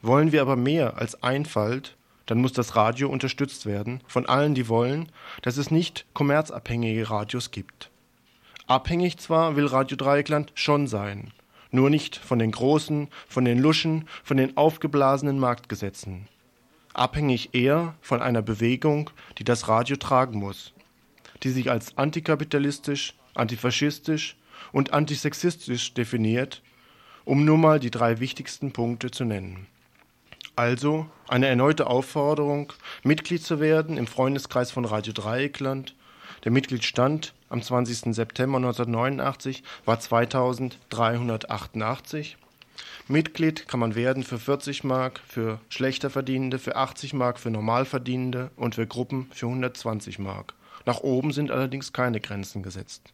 Wollen 0.00 0.32
wir 0.32 0.40
aber 0.40 0.56
mehr 0.56 0.96
als 0.96 1.22
Einfalt, 1.22 1.94
dann 2.24 2.38
muss 2.38 2.54
das 2.54 2.74
Radio 2.74 3.10
unterstützt 3.10 3.66
werden 3.66 4.00
von 4.06 4.24
allen, 4.24 4.54
die 4.54 4.70
wollen, 4.70 5.12
dass 5.42 5.58
es 5.58 5.70
nicht 5.70 6.06
kommerzabhängige 6.14 7.10
Radios 7.10 7.50
gibt. 7.50 7.90
Abhängig 8.66 9.18
zwar 9.18 9.56
will 9.56 9.66
Radio 9.66 9.98
Dreieckland 9.98 10.52
schon 10.54 10.86
sein, 10.86 11.32
nur 11.74 11.90
nicht 11.90 12.16
von 12.16 12.38
den 12.38 12.52
großen, 12.52 13.08
von 13.28 13.44
den 13.44 13.58
Luschen, 13.58 14.08
von 14.22 14.36
den 14.36 14.56
aufgeblasenen 14.56 15.38
Marktgesetzen. 15.38 16.28
Abhängig 16.94 17.54
eher 17.54 17.94
von 18.00 18.22
einer 18.22 18.42
Bewegung, 18.42 19.10
die 19.38 19.44
das 19.44 19.68
Radio 19.68 19.96
tragen 19.96 20.38
muss, 20.38 20.72
die 21.42 21.50
sich 21.50 21.70
als 21.70 21.98
antikapitalistisch, 21.98 23.14
antifaschistisch 23.34 24.36
und 24.72 24.92
antisexistisch 24.92 25.92
definiert, 25.94 26.62
um 27.24 27.44
nur 27.44 27.58
mal 27.58 27.80
die 27.80 27.90
drei 27.90 28.20
wichtigsten 28.20 28.72
Punkte 28.72 29.10
zu 29.10 29.24
nennen. 29.24 29.66
Also 30.56 31.06
eine 31.26 31.48
erneute 31.48 31.88
Aufforderung, 31.88 32.72
Mitglied 33.02 33.42
zu 33.42 33.58
werden 33.58 33.96
im 33.96 34.06
Freundeskreis 34.06 34.70
von 34.70 34.84
Radio 34.84 35.12
Dreieckland. 35.12 35.96
Der 36.42 36.50
Mitgliedsstand 36.50 37.32
am 37.48 37.62
20. 37.62 38.12
September 38.14 38.56
1989 38.56 39.62
war 39.84 40.00
2388. 40.00 42.36
Mitglied 43.06 43.68
kann 43.68 43.80
man 43.80 43.94
werden 43.94 44.24
für 44.24 44.38
40 44.38 44.82
Mark, 44.82 45.20
für 45.26 45.60
schlechter 45.68 46.10
Verdienende, 46.10 46.58
für 46.58 46.76
80 46.76 47.14
Mark, 47.14 47.38
für 47.38 47.50
Normalverdienende 47.50 48.50
und 48.56 48.74
für 48.74 48.86
Gruppen 48.86 49.30
für 49.32 49.46
120 49.46 50.18
Mark. 50.18 50.54
Nach 50.86 51.00
oben 51.00 51.32
sind 51.32 51.50
allerdings 51.50 51.92
keine 51.92 52.20
Grenzen 52.20 52.62
gesetzt. 52.62 53.12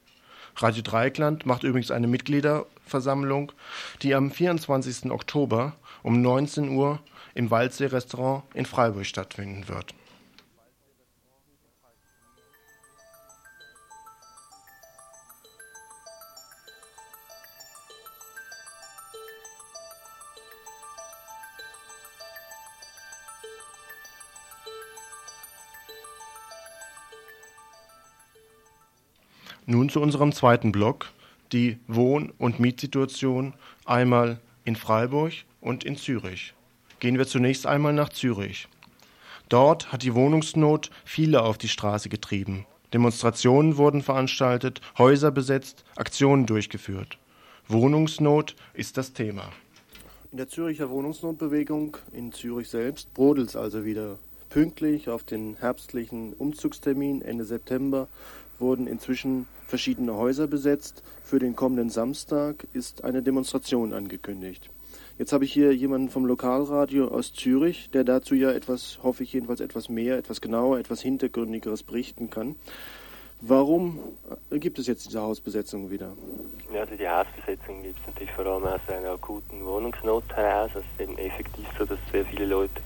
Radio 0.56 0.82
Dreieckland 0.82 1.46
macht 1.46 1.62
übrigens 1.62 1.90
eine 1.90 2.06
Mitgliederversammlung, 2.06 3.52
die 4.02 4.14
am 4.14 4.30
24. 4.30 5.10
Oktober 5.10 5.74
um 6.02 6.20
19 6.20 6.70
Uhr 6.70 7.00
im 7.34 7.50
Waldsee-Restaurant 7.50 8.44
in 8.54 8.66
Freiburg 8.66 9.06
stattfinden 9.06 9.68
wird. 9.68 9.94
Nun 29.70 29.88
zu 29.88 30.00
unserem 30.00 30.32
zweiten 30.32 30.72
Block, 30.72 31.12
die 31.52 31.78
Wohn- 31.86 32.32
und 32.38 32.58
Mietsituation 32.58 33.54
einmal 33.84 34.40
in 34.64 34.74
Freiburg 34.74 35.32
und 35.60 35.84
in 35.84 35.96
Zürich. 35.96 36.54
Gehen 36.98 37.18
wir 37.18 37.26
zunächst 37.28 37.68
einmal 37.68 37.92
nach 37.92 38.08
Zürich. 38.08 38.66
Dort 39.48 39.92
hat 39.92 40.02
die 40.02 40.16
Wohnungsnot 40.16 40.90
viele 41.04 41.42
auf 41.42 41.56
die 41.56 41.68
Straße 41.68 42.08
getrieben. 42.08 42.66
Demonstrationen 42.92 43.76
wurden 43.76 44.02
veranstaltet, 44.02 44.80
Häuser 44.98 45.30
besetzt, 45.30 45.84
Aktionen 45.94 46.46
durchgeführt. 46.46 47.16
Wohnungsnot 47.68 48.56
ist 48.74 48.96
das 48.96 49.12
Thema. 49.12 49.52
In 50.32 50.38
der 50.38 50.48
Züricher 50.48 50.90
Wohnungsnotbewegung 50.90 51.96
in 52.10 52.32
Zürich 52.32 52.68
selbst 52.68 53.14
brodelt 53.14 53.50
es 53.50 53.54
also 53.54 53.84
wieder. 53.84 54.18
Pünktlich 54.48 55.08
auf 55.08 55.22
den 55.22 55.54
herbstlichen 55.60 56.32
Umzugstermin 56.32 57.22
Ende 57.22 57.44
September 57.44 58.08
wurden 58.58 58.88
inzwischen 58.88 59.46
verschiedene 59.70 60.14
Häuser 60.14 60.46
besetzt. 60.46 61.02
Für 61.22 61.38
den 61.38 61.56
kommenden 61.56 61.88
Samstag 61.88 62.66
ist 62.74 63.04
eine 63.04 63.22
Demonstration 63.22 63.94
angekündigt. 63.94 64.68
Jetzt 65.18 65.32
habe 65.32 65.44
ich 65.44 65.52
hier 65.52 65.74
jemanden 65.74 66.08
vom 66.08 66.26
Lokalradio 66.26 67.08
aus 67.08 67.32
Zürich, 67.32 67.90
der 67.90 68.04
dazu 68.04 68.34
ja 68.34 68.50
etwas, 68.50 68.98
hoffe 69.02 69.22
ich 69.22 69.32
jedenfalls 69.32 69.60
etwas 69.60 69.88
mehr, 69.88 70.18
etwas 70.18 70.40
genauer, 70.40 70.78
etwas 70.78 71.00
hintergründigeres 71.00 71.82
berichten 71.82 72.30
kann. 72.30 72.56
Warum 73.42 73.98
gibt 74.50 74.78
es 74.78 74.86
jetzt 74.86 75.06
diese 75.06 75.22
Hausbesetzung 75.22 75.90
wieder? 75.90 76.12
Ja, 76.74 76.80
also 76.80 76.94
die 76.94 77.08
Hausbesetzung 77.08 77.82
gibt 77.82 77.98
es 78.00 78.06
natürlich 78.06 78.32
vor 78.32 78.44
allem 78.44 78.64
aus 78.64 78.80
einer 78.88 79.10
akuten 79.10 79.64
Wohnungsnot 79.64 80.24
heraus. 80.34 80.70
Es 80.74 80.80
ist 80.80 81.08
eben 81.08 81.16
effektiv 81.16 81.66
so, 81.78 81.86
dass 81.86 81.98
sehr 82.12 82.24
viele 82.26 82.44
Leute 82.44 82.82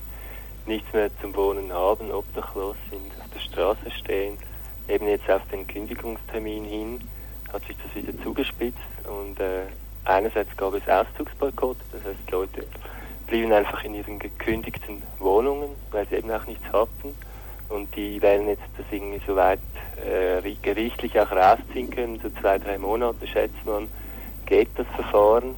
nichts 0.65 0.91
mehr 0.93 1.09
zum 1.21 1.35
Wohnen 1.35 1.73
haben, 1.73 2.11
obdachlos 2.11 2.77
sind, 2.89 3.11
auf 3.19 3.29
der 3.33 3.39
Straße 3.39 3.91
stehen. 3.91 4.37
Eben 4.87 5.07
jetzt 5.07 5.29
auf 5.29 5.41
den 5.51 5.65
Kündigungstermin 5.67 6.65
hin 6.65 7.01
hat 7.51 7.65
sich 7.65 7.75
das 7.83 7.95
wieder 7.95 8.23
zugespitzt 8.23 8.79
und 9.05 9.39
äh, 9.39 9.63
einerseits 10.05 10.55
gab 10.57 10.73
es 10.73 10.87
Auszugsboykott, 10.87 11.77
das 11.91 12.03
heißt 12.03 12.31
Leute 12.31 12.67
blieben 13.27 13.51
einfach 13.51 13.83
in 13.83 13.95
ihren 13.95 14.19
gekündigten 14.19 15.01
Wohnungen, 15.19 15.69
weil 15.91 16.07
sie 16.07 16.15
eben 16.15 16.29
auch 16.31 16.45
nichts 16.45 16.65
hatten 16.71 17.15
und 17.69 17.95
die 17.95 18.21
werden 18.21 18.47
jetzt 18.47 18.63
das 18.77 18.85
irgendwie 18.91 19.21
so 19.25 19.35
weit 19.35 19.59
äh, 20.05 20.53
gerichtlich 20.61 21.19
auch 21.19 21.31
rausziehen 21.31 21.89
können, 21.89 22.19
so 22.21 22.29
zwei, 22.41 22.59
drei 22.59 22.77
Monate 22.77 23.25
schätzt 23.27 23.65
man, 23.65 23.87
geht 24.45 24.69
das 24.75 24.85
Verfahren. 24.95 25.55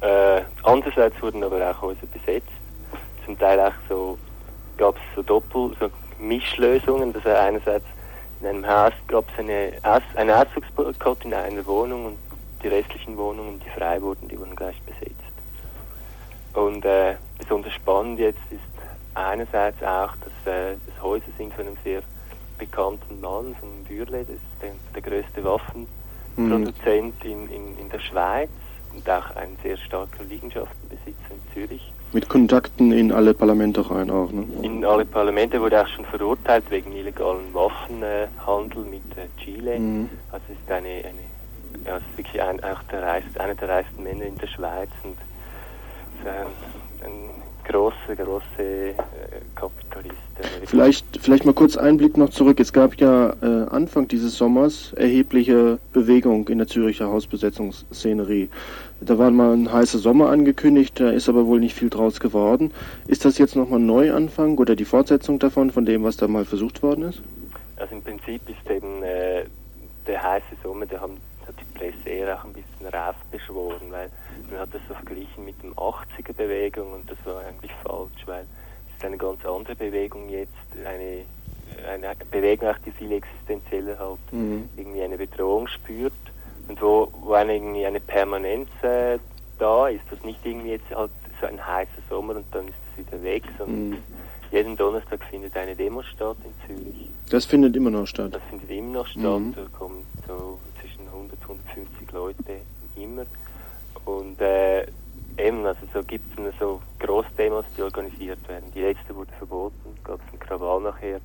Äh, 0.00 0.42
andererseits 0.62 1.20
wurden 1.20 1.42
aber 1.42 1.70
auch 1.70 1.82
Häuser 1.82 2.06
besetzt, 2.12 2.48
zum 3.24 3.36
Teil 3.38 3.58
auch 3.58 3.72
so, 3.88 4.16
gab 4.76 4.94
es 4.96 5.02
so 5.16 5.22
Doppel, 5.22 5.72
so 5.80 5.90
Mischlösungen, 6.20 7.12
das 7.12 7.24
heißt 7.24 7.36
einerseits 7.36 7.86
in 8.40 8.46
einem 8.46 8.66
Haus 8.66 8.92
gab 9.06 9.24
es 9.32 9.38
eine, 9.38 9.72
Aus, 9.82 10.02
einen 10.14 10.30
Auszugsboykott 10.30 11.24
in 11.24 11.34
einer 11.34 11.66
Wohnung 11.66 12.06
und 12.06 12.18
die 12.62 12.68
restlichen 12.68 13.16
Wohnungen, 13.16 13.60
die 13.60 13.70
frei 13.70 14.00
wurden, 14.00 14.28
die 14.28 14.38
wurden 14.38 14.56
gleich 14.56 14.80
besetzt. 14.82 15.14
Und 16.54 16.84
äh, 16.84 17.14
besonders 17.38 17.72
spannend 17.72 18.18
jetzt 18.18 18.40
ist 18.50 18.60
einerseits 19.14 19.82
auch, 19.82 20.12
dass 20.16 20.52
äh, 20.52 20.76
das 20.86 21.02
Häuser 21.02 21.26
sind 21.36 21.52
von 21.54 21.66
einem 21.66 21.76
sehr 21.84 22.02
bekannten 22.58 23.20
Mann, 23.20 23.54
von 23.60 23.84
Bürle, 23.84 24.24
das 24.24 24.30
ist 24.30 24.62
der, 24.62 24.72
der 24.94 25.02
größte 25.02 25.44
Waffenproduzent 25.44 27.24
mhm. 27.24 27.30
in, 27.30 27.48
in, 27.48 27.78
in 27.78 27.90
der 27.90 28.00
Schweiz 28.00 28.50
und 28.94 29.08
auch 29.08 29.36
ein 29.36 29.56
sehr 29.62 29.76
starker 29.76 30.24
Liegenschaftenbesitzer 30.24 31.30
in 31.30 31.52
Zürich. 31.54 31.92
Mit 32.12 32.28
Kontakten 32.28 32.92
in 32.92 33.12
alle 33.12 33.34
Parlamente 33.34 33.90
rein 33.90 34.10
auch, 34.10 34.32
ne? 34.32 34.46
In 34.62 34.84
alle 34.84 35.04
Parlamente 35.04 35.60
wurde 35.60 35.82
auch 35.82 35.88
schon 35.88 36.06
verurteilt 36.06 36.64
wegen 36.70 36.92
illegalen 36.92 37.52
Waffenhandel 37.52 38.84
mit 38.84 39.02
äh, 39.16 39.28
Chile. 39.42 39.78
Mhm. 39.78 40.08
Also 40.32 40.44
es 40.48 40.58
ist 40.58 40.72
eine, 40.72 40.88
eine 40.88 41.84
ja, 41.84 41.96
es 41.96 42.02
ist 42.02 42.18
wirklich 42.18 42.42
ein, 42.42 42.62
auch 42.64 42.82
der 42.90 43.02
reichste, 43.02 43.40
einer 43.40 43.54
der 43.54 43.68
reichsten 43.68 44.02
Männer 44.02 44.24
in 44.24 44.38
der 44.38 44.46
Schweiz 44.46 44.90
und 45.04 45.16
ein, 46.26 47.06
ein 47.06 47.30
großer, 47.68 48.16
großer 48.16 48.58
äh, 48.58 48.94
Kapitalist. 49.54 50.16
Vielleicht, 50.64 51.04
vielleicht 51.20 51.44
mal 51.44 51.52
kurz 51.52 51.76
Einblick 51.76 52.16
noch 52.16 52.30
zurück. 52.30 52.60
Es 52.60 52.72
gab 52.72 52.94
ja 52.96 53.34
äh, 53.42 53.68
Anfang 53.70 54.06
dieses 54.08 54.36
Sommers 54.36 54.92
erhebliche 54.94 55.78
Bewegung 55.92 56.48
in 56.48 56.58
der 56.58 56.66
Züricher 56.68 57.08
Hausbesetzungsszenerie. 57.08 58.48
Da 59.00 59.16
war 59.16 59.30
mal 59.30 59.52
ein 59.52 59.72
heißer 59.72 59.98
Sommer 59.98 60.30
angekündigt, 60.30 60.98
da 60.98 61.10
ist 61.10 61.28
aber 61.28 61.46
wohl 61.46 61.60
nicht 61.60 61.74
viel 61.74 61.88
draus 61.88 62.18
geworden. 62.18 62.72
Ist 63.06 63.24
das 63.24 63.38
jetzt 63.38 63.54
nochmal 63.54 63.78
ein 63.78 63.86
Neuanfang 63.86 64.58
oder 64.58 64.74
die 64.74 64.84
Fortsetzung 64.84 65.38
davon, 65.38 65.70
von 65.70 65.86
dem, 65.86 66.02
was 66.02 66.16
da 66.16 66.26
mal 66.26 66.44
versucht 66.44 66.82
worden 66.82 67.04
ist? 67.04 67.22
Also 67.76 67.94
im 67.94 68.02
Prinzip 68.02 68.42
ist 68.48 68.68
eben 68.68 69.02
äh, 69.04 69.44
der 70.06 70.22
heiße 70.22 70.56
Sommer, 70.64 70.86
der 70.86 71.00
haben 71.00 71.16
hat 71.48 71.54
die 71.58 71.78
Presse 71.78 72.08
eher 72.08 72.38
auch 72.38 72.44
ein 72.44 72.52
bisschen 72.52 72.86
raufbeschworen, 72.86 73.90
weil 73.90 74.10
man 74.50 74.60
hat 74.60 74.68
das 74.72 74.82
so 74.86 74.94
verglichen 74.94 75.44
mit 75.44 75.60
dem 75.62 75.72
80er-Bewegung 75.74 76.92
und 76.92 77.10
das 77.10 77.18
war 77.24 77.40
eigentlich 77.44 77.72
falsch, 77.82 78.26
weil 78.26 78.44
es 78.88 78.96
ist 78.96 79.04
eine 79.04 79.16
ganz 79.16 79.44
andere 79.44 79.74
Bewegung 79.74 80.28
jetzt, 80.28 80.52
eine, 80.84 81.24
eine 81.90 82.14
Bewegung 82.30 82.68
auch, 82.68 82.78
die 82.84 82.90
viel 82.90 83.12
existenzieller 83.12 83.98
halt 83.98 84.18
mhm. 84.32 84.68
irgendwie 84.76 85.02
eine 85.02 85.16
Bedrohung 85.16 85.66
spürt 85.68 86.12
und 86.68 86.80
wo, 86.80 87.10
wo 87.22 87.32
eine, 87.32 87.54
irgendwie 87.56 87.86
eine 87.86 88.00
Permanenz 88.00 88.68
äh, 88.82 89.18
da 89.58 89.88
ist, 89.88 90.02
dass 90.10 90.22
nicht 90.22 90.44
irgendwie 90.44 90.70
jetzt 90.70 90.90
halt 90.94 91.10
so 91.40 91.46
ein 91.46 91.64
heißer 91.64 91.90
Sommer 92.08 92.36
und 92.36 92.46
dann 92.52 92.68
ist 92.68 92.74
es 92.92 93.06
wieder 93.06 93.22
weg, 93.22 93.42
sondern 93.58 93.90
mhm. 93.90 93.98
jeden 94.50 94.76
Donnerstag 94.76 95.24
findet 95.24 95.56
eine 95.56 95.74
Demo 95.74 96.02
statt 96.02 96.36
in 96.44 96.76
Zürich. 96.76 97.08
Das 97.30 97.44
findet 97.44 97.76
immer 97.76 97.90
noch 97.90 98.06
statt? 98.06 98.34
Das 98.34 98.42
findet 98.50 98.70
immer 98.70 98.98
noch 98.98 99.06
statt, 99.06 99.22
mhm. 99.22 99.54
da 99.54 99.62
kommen 99.76 100.04
so 100.26 100.58
150 101.78 102.12
Leute 102.12 102.60
immer. 102.96 103.24
Und 104.04 104.40
äh, 104.40 104.82
eben, 105.36 105.64
also 105.66 105.80
so 105.92 106.02
gibt 106.02 106.38
es 106.38 106.54
so 106.58 106.80
Großdemos, 107.00 107.64
die 107.76 107.82
organisiert 107.82 108.46
werden. 108.48 108.70
Die 108.74 108.80
letzte 108.80 109.14
wurde 109.14 109.32
verboten, 109.38 109.96
gab 110.04 110.20
es 110.26 110.32
einen 110.32 110.40
Krawall 110.40 110.82
nachher. 110.82 111.20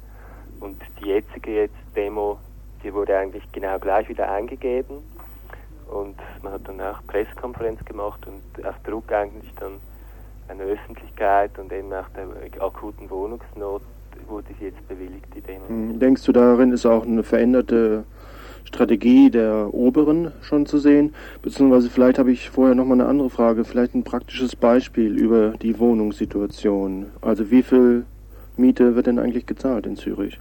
Und 0.59 0.81
die 0.99 1.09
jetzige 1.09 1.55
jetzt 1.55 1.75
Demo, 1.95 2.39
die 2.83 2.93
wurde 2.93 3.17
eigentlich 3.17 3.43
genau 3.51 3.79
gleich 3.79 4.07
wieder 4.09 4.31
eingegeben 4.31 4.97
und 5.93 6.15
man 6.41 6.53
hat 6.53 6.67
dann 6.67 6.81
auch 6.81 7.05
Pressekonferenz 7.07 7.83
gemacht 7.85 8.19
und 8.27 8.65
auf 8.65 8.75
Druck 8.83 9.11
eigentlich 9.11 9.53
dann 9.59 9.73
eine 10.47 10.63
Öffentlichkeit 10.63 11.57
und 11.57 11.71
eben 11.71 11.89
nach 11.89 12.09
der 12.09 12.27
akuten 12.61 13.09
Wohnungsnot 13.09 13.81
wurde 14.27 14.47
sie 14.59 14.65
jetzt 14.65 14.87
bewilligt, 14.87 15.25
die. 15.35 15.41
Hm, 15.67 15.99
denkst 15.99 16.23
du, 16.23 16.31
darin 16.31 16.71
ist 16.71 16.85
auch 16.85 17.05
eine 17.05 17.23
veränderte 17.23 18.03
Strategie 18.65 19.29
der 19.29 19.73
Oberen 19.73 20.31
schon 20.41 20.65
zu 20.65 20.77
sehen? 20.77 21.13
Beziehungsweise 21.41 21.89
vielleicht 21.89 22.19
habe 22.19 22.31
ich 22.31 22.49
vorher 22.49 22.75
nochmal 22.75 22.99
eine 22.99 23.09
andere 23.09 23.29
Frage, 23.29 23.65
vielleicht 23.65 23.95
ein 23.95 24.03
praktisches 24.03 24.55
Beispiel 24.55 25.17
über 25.17 25.51
die 25.61 25.77
Wohnungssituation. 25.79 27.07
Also 27.21 27.51
wie 27.51 27.63
viel 27.63 28.05
Miete 28.57 28.95
wird 28.95 29.07
denn 29.07 29.19
eigentlich 29.19 29.45
gezahlt 29.45 29.85
in 29.85 29.95
Zürich? 29.95 30.39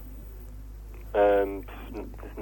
Ähm, 1.13 1.63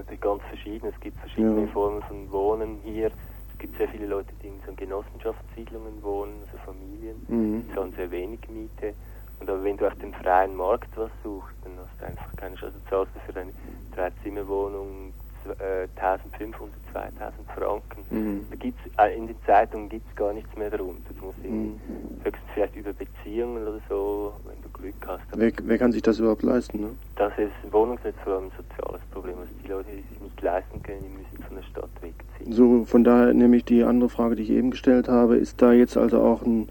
natürlich 0.01 0.21
ganz 0.21 0.41
verschieden. 0.43 0.87
Es 0.93 0.99
gibt 0.99 1.17
verschiedene 1.19 1.61
ja. 1.61 1.67
Formen 1.67 2.01
von 2.03 2.31
Wohnen 2.31 2.79
hier. 2.83 3.07
Es 3.51 3.57
gibt 3.59 3.77
sehr 3.77 3.87
viele 3.89 4.07
Leute, 4.07 4.33
die 4.41 4.47
in 4.47 4.59
so 4.65 4.73
Genossenschaftssiedlungen 4.73 6.01
wohnen, 6.01 6.33
also 6.45 6.57
Familien, 6.65 7.23
mhm. 7.27 7.63
die 7.67 7.75
zahlen 7.75 7.93
sehr 7.95 8.09
wenig 8.11 8.39
Miete. 8.49 8.93
Und 9.39 9.49
aber 9.49 9.63
wenn 9.63 9.77
du 9.77 9.87
auf 9.87 9.95
dem 9.95 10.13
freien 10.13 10.55
Markt 10.55 10.89
was 10.95 11.11
suchst, 11.23 11.55
dann 11.63 11.73
hast 11.77 11.99
du 11.99 12.05
einfach 12.05 12.35
keine 12.35 12.55
Chance. 12.55 12.75
Also 12.75 12.89
zahlst 12.89 13.15
du 13.15 13.31
für 13.31 13.39
eine 13.39 13.51
Dreizimmerwohnung 13.95 15.13
1500, 15.95 16.73
2000 16.91 17.51
Franken. 17.55 18.03
Mhm. 18.09 18.45
Da 18.49 18.55
gibt's, 18.57 18.81
äh, 18.97 19.17
in 19.17 19.27
den 19.27 19.35
Zeitungen 19.45 19.89
gibt 19.89 20.07
es 20.09 20.15
gar 20.15 20.33
nichts 20.33 20.55
mehr 20.55 20.69
darunter. 20.69 21.13
Du 21.19 21.25
musst 21.25 21.43
mhm. 21.43 21.79
höchstens 22.23 22.49
vielleicht 22.53 22.75
über 22.75 22.93
Beziehungen 22.93 23.61
oder 23.63 23.79
so, 23.89 24.33
wenn 24.45 24.61
du 24.61 24.69
Glück 24.69 24.95
hast. 25.07 25.21
Wer, 25.35 25.51
wer, 25.63 25.77
kann 25.77 25.91
sich 25.91 26.01
das 26.01 26.19
überhaupt 26.19 26.43
leisten? 26.43 26.81
Ne? 26.81 26.89
Das 27.15 27.33
ist 27.37 27.51
Wohnungsnetz 27.71 28.15
vor 28.23 28.33
allem 28.33 28.45
ein 28.45 28.51
soziales 28.57 29.01
Problem. 29.11 29.35
Also 29.39 29.51
die 29.63 29.67
Leute, 29.67 29.89
die 29.91 30.13
sich 30.13 30.21
nicht 30.21 30.41
leisten 30.41 30.83
können, 30.83 31.01
die 31.01 31.09
müssen 31.09 31.43
von 31.47 31.55
der 31.55 31.63
Stadt 31.63 31.89
wegziehen. 32.01 32.51
So, 32.51 32.85
von 32.85 33.03
daher 33.03 33.33
nehme 33.33 33.57
ich 33.57 33.65
die 33.65 33.83
andere 33.83 34.09
Frage, 34.09 34.35
die 34.35 34.43
ich 34.43 34.51
eben 34.51 34.71
gestellt 34.71 35.07
habe, 35.07 35.37
ist 35.37 35.61
da 35.61 35.71
jetzt 35.71 35.97
also 35.97 36.21
auch 36.21 36.41
ein 36.43 36.69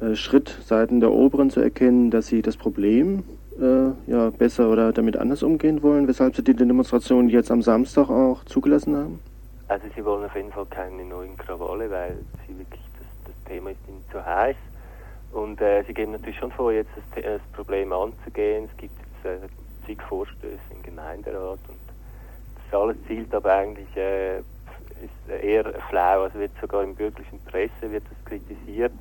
äh, 0.00 0.14
Schritt 0.14 0.56
seitens 0.64 1.00
der 1.00 1.12
Oberen 1.12 1.50
zu 1.50 1.60
erkennen, 1.60 2.10
dass 2.10 2.26
sie 2.26 2.42
das 2.42 2.56
Problem 2.56 3.24
äh, 3.60 4.10
ja, 4.10 4.30
besser 4.30 4.70
oder 4.70 4.92
damit 4.92 5.16
anders 5.16 5.42
umgehen 5.42 5.82
wollen, 5.82 6.08
weshalb 6.08 6.36
sie 6.36 6.42
die 6.42 6.54
Demonstration 6.54 7.28
jetzt 7.28 7.50
am 7.50 7.62
Samstag 7.62 8.08
auch 8.08 8.44
zugelassen 8.44 8.96
haben? 8.96 9.20
Also 9.68 9.86
sie 9.94 10.04
wollen 10.04 10.24
auf 10.24 10.34
jeden 10.36 10.52
Fall 10.52 10.66
keine 10.66 11.04
neuen 11.04 11.36
Krawalle, 11.36 11.90
weil 11.90 12.16
sie 12.46 12.56
wirklich 12.58 12.82
das, 12.98 13.32
das 13.32 13.44
Thema 13.52 13.70
ist 13.70 13.78
ihnen 13.88 14.04
zu 14.12 14.24
heiß. 14.24 14.56
Und 15.32 15.60
äh, 15.60 15.82
sie 15.84 15.94
geben 15.94 16.12
natürlich 16.12 16.38
schon 16.38 16.52
vor, 16.52 16.72
jetzt 16.72 16.90
das, 16.94 17.24
das 17.24 17.40
Problem 17.52 17.92
anzugehen. 17.92 18.68
Es 18.70 18.76
gibt 18.76 18.94
jetzt 18.98 19.42
äh, 19.42 19.48
zig 19.86 20.00
Vorstöße 20.02 20.58
im 20.70 20.82
Gemeinderat 20.82 21.58
und 21.68 21.78
das 22.70 22.80
alles 22.80 22.96
zielt 23.06 23.34
aber 23.34 23.52
eigentlich 23.52 23.96
äh, 23.96 24.38
ist 24.38 25.42
eher 25.42 25.64
flau. 25.88 26.22
Also 26.22 26.38
wird 26.38 26.52
sogar 26.60 26.82
im 26.82 26.94
bürgerlichen 26.94 27.40
Presse 27.44 27.90
wird 27.90 28.04
das 28.04 28.24
kritisiert. 28.24 28.92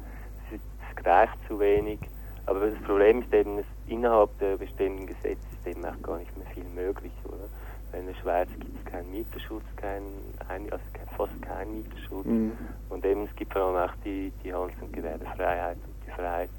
Es 0.52 1.04
greift 1.04 1.38
zu 1.48 1.60
wenig. 1.60 2.00
Aber 2.46 2.68
das 2.68 2.80
Problem 2.84 3.22
ist 3.22 3.34
eben, 3.34 3.58
dass 3.58 3.66
innerhalb 3.88 4.38
der 4.40 4.58
bestehenden 4.58 5.08
Gesetze 5.08 5.42
ist 5.52 5.68
eben 5.68 5.86
auch 5.86 6.02
gar 6.02 6.20
nicht 6.20 6.36
mehr 6.38 6.48
viel 6.48 6.66
möglich, 6.76 7.12
oder? 7.26 7.50
In 7.98 8.08
der 8.08 8.16
Schweiz 8.16 8.50
gibt 8.60 8.78
es 8.78 8.92
keinen 8.92 9.10
Mieterschutz, 9.12 9.64
kein, 9.78 10.02
also 10.50 10.86
fast 11.16 11.42
keinen 11.42 11.76
Mieterschutz. 11.76 12.26
Mhm. 12.26 12.52
Und 12.90 13.06
eben 13.06 13.24
es 13.24 13.36
gibt 13.38 13.54
vor 13.54 13.62
allem 13.62 13.90
auch 13.90 13.94
die, 14.04 14.34
die 14.44 14.54
Handels- 14.54 14.82
und 14.82 14.92
Gewerbefreiheit 14.92 15.78
und 15.78 15.94
die 16.06 16.12
Freiheit, 16.12 16.50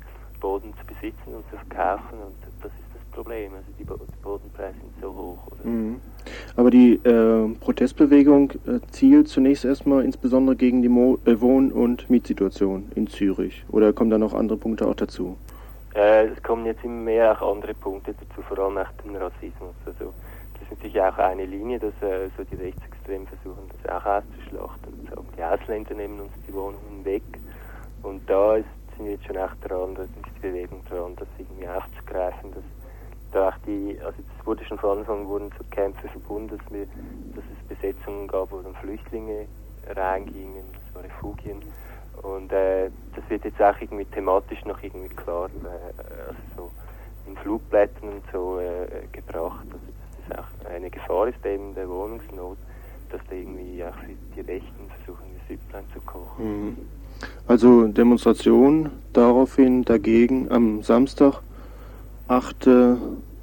Boden 0.40 0.72
zu 0.78 0.86
besitzen 0.86 1.34
und 1.34 1.44
zu 1.50 1.56
verkaufen. 1.56 2.18
Und 2.24 2.34
das 2.62 2.72
ist 2.72 2.94
das 2.94 3.02
Problem. 3.10 3.52
Also 3.54 3.66
die, 3.78 3.84
Bodenpreise 3.84 4.78
sind 4.78 4.92
so 5.00 5.08
hoch. 5.08 5.38
Mhm. 5.64 6.00
Aber 6.56 6.70
die 6.70 6.94
äh, 7.04 7.48
Protestbewegung 7.60 8.52
äh, 8.66 8.80
zielt 8.90 9.28
zunächst 9.28 9.64
erstmal 9.64 10.04
insbesondere 10.04 10.56
gegen 10.56 10.80
die 10.80 10.88
Mo 10.88 11.18
äh, 11.26 11.40
Wohn- 11.40 11.72
und 11.72 12.08
Mietsituation 12.08 12.90
in 12.94 13.08
Zürich. 13.08 13.64
Oder 13.68 13.92
kommen 13.92 14.10
da 14.10 14.18
noch 14.18 14.32
andere 14.32 14.56
Punkte 14.58 14.86
auch 14.86 14.94
dazu? 14.94 15.36
Äh, 15.96 16.26
es 16.26 16.42
kommen 16.42 16.66
jetzt 16.66 16.84
immer 16.84 17.04
mehr 17.04 17.32
auch 17.32 17.54
andere 17.54 17.72
Punkte 17.72 18.12
dazu, 18.12 18.42
vor 18.42 18.58
allem 18.58 18.76
auch 18.76 18.92
den 19.02 19.16
Rassismus. 19.16 19.74
Also 19.86 20.12
das 20.52 20.62
ist 20.64 20.70
natürlich 20.72 21.00
auch 21.00 21.16
eine 21.16 21.46
Linie, 21.46 21.78
dass 21.78 21.94
äh, 22.02 22.28
so 22.36 22.44
die 22.44 22.56
Rechtsextremen 22.56 23.26
versuchen, 23.26 23.70
das 23.82 23.90
auch 23.90 24.04
auszuschlachten 24.04 24.92
und 24.92 25.08
sagen, 25.08 25.26
die 25.38 25.42
Ausländer 25.42 25.94
nehmen 25.94 26.20
uns 26.20 26.32
die 26.46 26.52
Wohnungen 26.52 27.02
weg. 27.02 27.22
Und 28.02 28.28
da 28.28 28.56
ist, 28.56 28.66
sind 28.94 29.06
wir 29.06 29.12
jetzt 29.12 29.24
schon 29.24 29.38
auch 29.38 29.54
dran, 29.62 29.94
da 29.94 30.02
ist 30.02 30.12
die 30.36 30.40
Bewegung 30.40 30.84
dran, 30.84 31.16
das 31.16 31.28
irgendwie 31.38 31.66
aufzugreifen, 31.66 32.52
dass 32.52 32.64
da 33.32 33.48
auch 33.48 33.58
die, 33.66 33.98
also 34.04 34.18
es 34.18 34.46
wurde 34.46 34.64
schon 34.66 34.78
von 34.78 34.98
Anfang 34.98 35.26
wurden 35.26 35.50
so 35.56 35.64
Kämpfe 35.70 36.08
verbunden, 36.08 36.58
dass, 36.58 36.72
wir, 36.72 36.86
dass 37.34 37.44
es 37.44 37.68
Besetzungen 37.68 38.28
gab, 38.28 38.52
wo 38.52 38.58
dann 38.58 38.74
Flüchtlinge 38.74 39.46
reingingen, 39.94 40.64
so 40.92 41.00
Refugien. 41.00 41.62
Und 42.22 42.52
äh, 42.52 42.90
das 43.16 43.28
wird 43.30 43.44
jetzt 43.44 43.60
auch 43.60 43.74
irgendwie 43.80 44.04
thematisch 44.04 44.64
noch 44.64 44.82
irgendwie 44.82 45.14
klar, 45.14 45.48
äh, 45.64 46.28
also 46.28 46.40
so 46.56 46.70
in 47.26 47.36
Flugblättern 47.38 48.08
und 48.08 48.22
so 48.32 48.60
äh, 48.60 49.06
gebracht. 49.12 49.64
Also 49.72 49.86
das 50.28 50.38
ist 50.38 50.38
auch 50.38 50.70
eine 50.70 50.90
Gefahr 50.90 51.28
ist 51.28 51.44
eben 51.44 51.74
der 51.74 51.88
Wohnungsnot, 51.88 52.58
dass 53.10 53.20
da 53.28 53.34
irgendwie 53.34 53.82
auch 53.82 53.96
die 54.36 54.40
Rechten 54.40 54.90
versuchen, 55.04 55.24
die 55.34 55.54
Süpplein 55.54 55.84
zu 55.92 56.00
kochen. 56.00 56.68
Mhm. 56.68 56.76
Also 57.46 57.86
Demonstration 57.86 58.90
daraufhin 59.12 59.84
dagegen 59.84 60.50
am 60.50 60.82
Samstag, 60.82 61.40
8. 62.28 62.66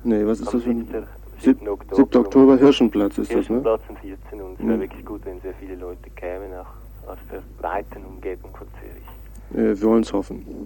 Nee, 0.04 0.26
was 0.26 0.42
ist 0.42 0.48
am 0.48 0.54
das 0.54 0.64
für 0.64 0.70
ein... 0.70 1.08
7. 1.40 1.68
Oktober, 1.68 1.96
7. 1.96 2.18
Oktober 2.26 2.58
Hirschenplatz 2.58 3.18
ist 3.18 3.32
Hirschenplatz 3.32 3.82
das, 3.82 3.90
ne? 3.90 3.98
Hirschenplatz 3.98 4.30
um 4.30 4.38
14 4.38 4.42
und 4.42 4.54
es 4.54 4.60
wäre 4.60 4.78
mhm. 4.78 4.82
wirklich 4.82 5.06
gut, 5.06 5.26
wenn 5.26 5.42
sehr 5.42 5.54
viele 5.56 5.76
Leute 5.76 6.10
kämen, 6.12 6.54
auch 6.54 7.10
aus 7.10 7.18
der 7.32 7.42
weiten 7.62 8.06
Umgebung 8.06 8.52
von 8.56 8.68
Zürich. 8.80 9.03
Äh, 9.54 9.80
wir 9.80 9.82
wollen 9.84 10.04
es 10.04 10.12
hoffen. 10.12 10.66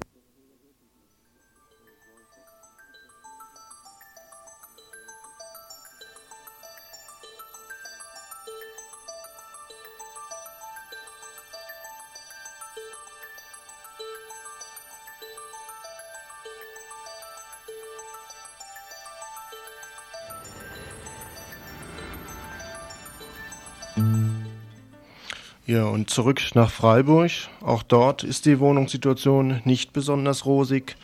Ja, 25.67 25.83
und 25.83 26.09
zurück 26.09 26.41
nach 26.53 26.71
Freiburg. 26.71 27.29
Auch 27.59 27.83
dort 27.83 28.23
ist 28.23 28.45
die 28.45 28.61
Wohnungssituation 28.61 29.59
nicht 29.65 29.91
besonders 29.91 30.45
rosig. 30.45 30.95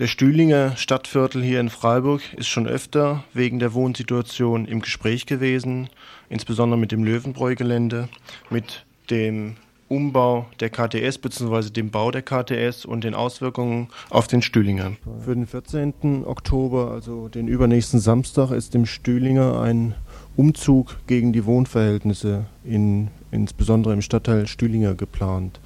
Der 0.00 0.08
Stühlinger 0.08 0.76
Stadtviertel 0.76 1.44
hier 1.44 1.60
in 1.60 1.70
Freiburg 1.70 2.20
ist 2.34 2.48
schon 2.48 2.66
öfter 2.66 3.22
wegen 3.34 3.60
der 3.60 3.74
Wohnsituation 3.74 4.66
im 4.66 4.80
Gespräch 4.80 5.26
gewesen, 5.26 5.90
insbesondere 6.28 6.76
mit 6.76 6.90
dem 6.90 7.04
Löwenbräu-Gelände, 7.04 8.08
mit 8.50 8.84
dem 9.10 9.54
Umbau 9.86 10.46
der 10.58 10.70
KTS 10.70 11.18
bzw. 11.18 11.70
dem 11.70 11.90
Bau 11.90 12.10
der 12.10 12.22
KTS 12.22 12.84
und 12.84 13.04
den 13.04 13.14
Auswirkungen 13.14 13.90
auf 14.10 14.26
den 14.26 14.42
Stühlinger. 14.42 14.96
Für 15.24 15.36
den 15.36 15.46
14. 15.46 16.24
Oktober, 16.26 16.90
also 16.90 17.28
den 17.28 17.46
übernächsten 17.46 18.00
Samstag, 18.00 18.50
ist 18.50 18.74
im 18.74 18.86
Stühlinger 18.86 19.60
ein 19.60 19.94
Umzug 20.36 20.96
gegen 21.06 21.32
die 21.32 21.44
Wohnverhältnisse 21.44 22.46
in 22.64 23.08
insbesondere 23.30 23.92
im 23.92 24.02
Stadtteil 24.02 24.46
Stühlinger 24.46 24.94
geplant. 24.94 25.60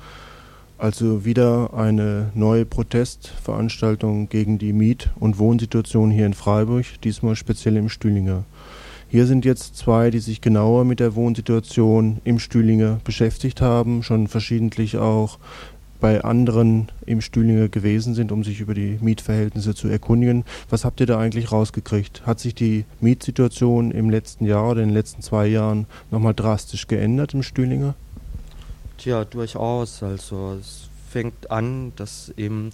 Also 0.79 1.25
wieder 1.25 1.75
eine 1.75 2.33
neue 2.35 2.65
Protestveranstaltung 2.65 4.29
gegen 4.29 4.59
die 4.59 4.73
Miet- 4.73 5.11
und 5.21 5.39
Wohnsituation 5.39 6.11
hier 6.11 6.27
in 6.27 6.35
Freiburg, 6.35 6.85
diesmal 7.05 7.37
speziell 7.37 7.77
im 7.77 7.89
Stühlinger. 7.89 8.45
Hier 9.13 9.27
sind 9.27 9.45
jetzt 9.45 9.77
zwei, 9.77 10.11
die 10.11 10.21
sich 10.21 10.41
genauer 10.41 10.87
mit 10.87 10.99
der 10.99 11.15
Wohnsituation 11.15 12.23
im 12.25 12.39
Stühlinger 12.39 12.99
beschäftigt 13.05 13.61
haben, 13.61 14.03
schon 14.03 14.27
verschiedentlich 14.27 14.97
auch 14.97 15.39
bei 16.03 16.23
anderen 16.25 16.91
im 17.07 17.21
Stühlinger 17.21 17.69
gewesen 17.69 18.15
sind, 18.15 18.33
um 18.33 18.43
sich 18.43 18.61
über 18.61 18.75
die 18.75 18.99
Mietverhältnisse 19.01 19.73
zu 19.75 19.87
erkundigen. 19.87 20.45
Was 20.69 20.85
habt 20.85 20.99
ihr 20.99 21.07
da 21.07 21.19
eigentlich 21.19 21.53
rausgekriegt? 21.53 22.27
Hat 22.27 22.41
sich 22.41 22.57
die 22.57 22.85
Mietsituation 23.01 23.93
im 23.93 24.11
letzten 24.11 24.45
Jahr 24.45 24.73
oder 24.73 24.83
in 24.83 24.89
den 24.89 24.95
letzten 24.95 25.23
zwei 25.23 25.47
Jahren 25.47 25.87
nochmal 26.11 26.35
drastisch 26.35 26.89
geändert 26.89 27.35
im 27.35 27.45
Stühlinger? 27.45 27.95
Tja, 28.99 29.25
durchaus. 29.25 30.03
Also 30.03 30.59
es 30.61 30.89
fängt 31.09 31.53
an, 31.53 31.93
dass 31.95 32.35
eben 32.37 32.71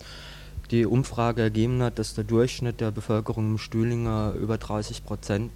die 0.70 0.86
Umfrage 0.86 1.42
ergeben 1.42 1.82
hat, 1.82 1.98
dass 1.98 2.14
der 2.14 2.24
Durchschnitt 2.24 2.80
der 2.80 2.92
Bevölkerung 2.92 3.52
im 3.52 3.58
Stühlinger 3.58 4.32
über 4.40 4.56
30 4.56 5.04
Prozent, 5.04 5.52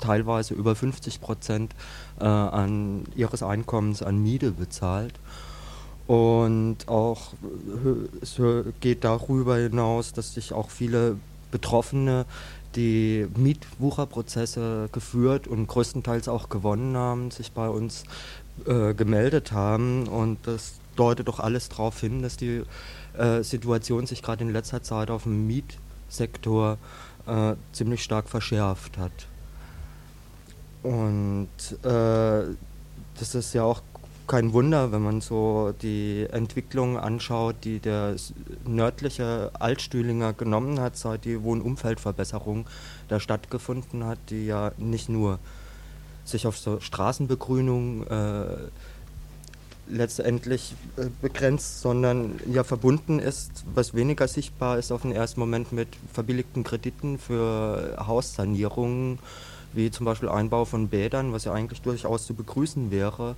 teilweise 0.00 0.54
über 0.54 0.74
50 0.74 1.20
Prozent 1.20 1.72
äh, 2.18 2.24
an 2.24 3.04
ihres 3.14 3.44
Einkommens 3.44 4.02
an 4.02 4.20
Miete 4.20 4.50
bezahlt. 4.50 5.14
Und 6.06 6.88
auch 6.88 7.34
es 8.20 8.40
geht 8.80 9.04
darüber 9.04 9.56
hinaus, 9.56 10.12
dass 10.12 10.34
sich 10.34 10.52
auch 10.52 10.70
viele 10.70 11.16
Betroffene, 11.50 12.26
die 12.74 13.26
Mietwucherprozesse 13.36 14.88
geführt 14.92 15.46
und 15.46 15.66
größtenteils 15.66 16.28
auch 16.28 16.48
gewonnen 16.48 16.96
haben, 16.96 17.30
sich 17.30 17.52
bei 17.52 17.68
uns 17.68 18.04
äh, 18.66 18.94
gemeldet 18.94 19.52
haben. 19.52 20.08
Und 20.08 20.38
das 20.46 20.74
deutet 20.96 21.28
doch 21.28 21.38
alles 21.38 21.68
darauf 21.68 22.00
hin, 22.00 22.22
dass 22.22 22.36
die 22.36 22.62
äh, 23.16 23.42
Situation 23.42 24.06
sich 24.06 24.22
gerade 24.22 24.42
in 24.44 24.52
letzter 24.52 24.82
Zeit 24.82 25.10
auf 25.10 25.24
dem 25.24 25.46
Mietsektor 25.46 26.78
äh, 27.26 27.54
ziemlich 27.72 28.02
stark 28.02 28.28
verschärft 28.28 28.98
hat. 28.98 29.12
Und 30.82 31.48
äh, 31.84 32.56
das 33.18 33.34
ist 33.34 33.54
ja 33.54 33.62
auch 33.62 33.82
kein 34.32 34.54
Wunder, 34.54 34.92
wenn 34.92 35.02
man 35.02 35.20
so 35.20 35.74
die 35.82 36.26
Entwicklung 36.32 36.96
anschaut, 36.96 37.56
die 37.64 37.80
der 37.80 38.16
nördliche 38.66 39.50
Altstühlinger 39.52 40.32
genommen 40.32 40.80
hat, 40.80 40.96
seit 40.96 41.26
die 41.26 41.42
Wohnumfeldverbesserung 41.42 42.66
da 43.08 43.20
stattgefunden 43.20 44.06
hat, 44.06 44.18
die 44.30 44.46
ja 44.46 44.72
nicht 44.78 45.10
nur 45.10 45.38
sich 46.24 46.46
auf 46.46 46.56
so 46.56 46.80
Straßenbegrünung 46.80 48.06
äh, 48.06 48.56
letztendlich 49.86 50.76
äh, 50.96 51.08
begrenzt, 51.20 51.82
sondern 51.82 52.40
ja 52.50 52.64
verbunden 52.64 53.18
ist, 53.18 53.64
was 53.74 53.92
weniger 53.92 54.28
sichtbar 54.28 54.78
ist 54.78 54.92
auf 54.92 55.02
den 55.02 55.12
ersten 55.12 55.40
Moment 55.40 55.72
mit 55.72 55.88
verbilligten 56.10 56.64
Krediten 56.64 57.18
für 57.18 57.98
Haussanierungen, 58.06 59.18
wie 59.74 59.90
zum 59.90 60.06
Beispiel 60.06 60.30
Einbau 60.30 60.64
von 60.64 60.88
Bädern, 60.88 61.34
was 61.34 61.44
ja 61.44 61.52
eigentlich 61.52 61.82
durchaus 61.82 62.24
zu 62.24 62.32
begrüßen 62.32 62.90
wäre, 62.90 63.36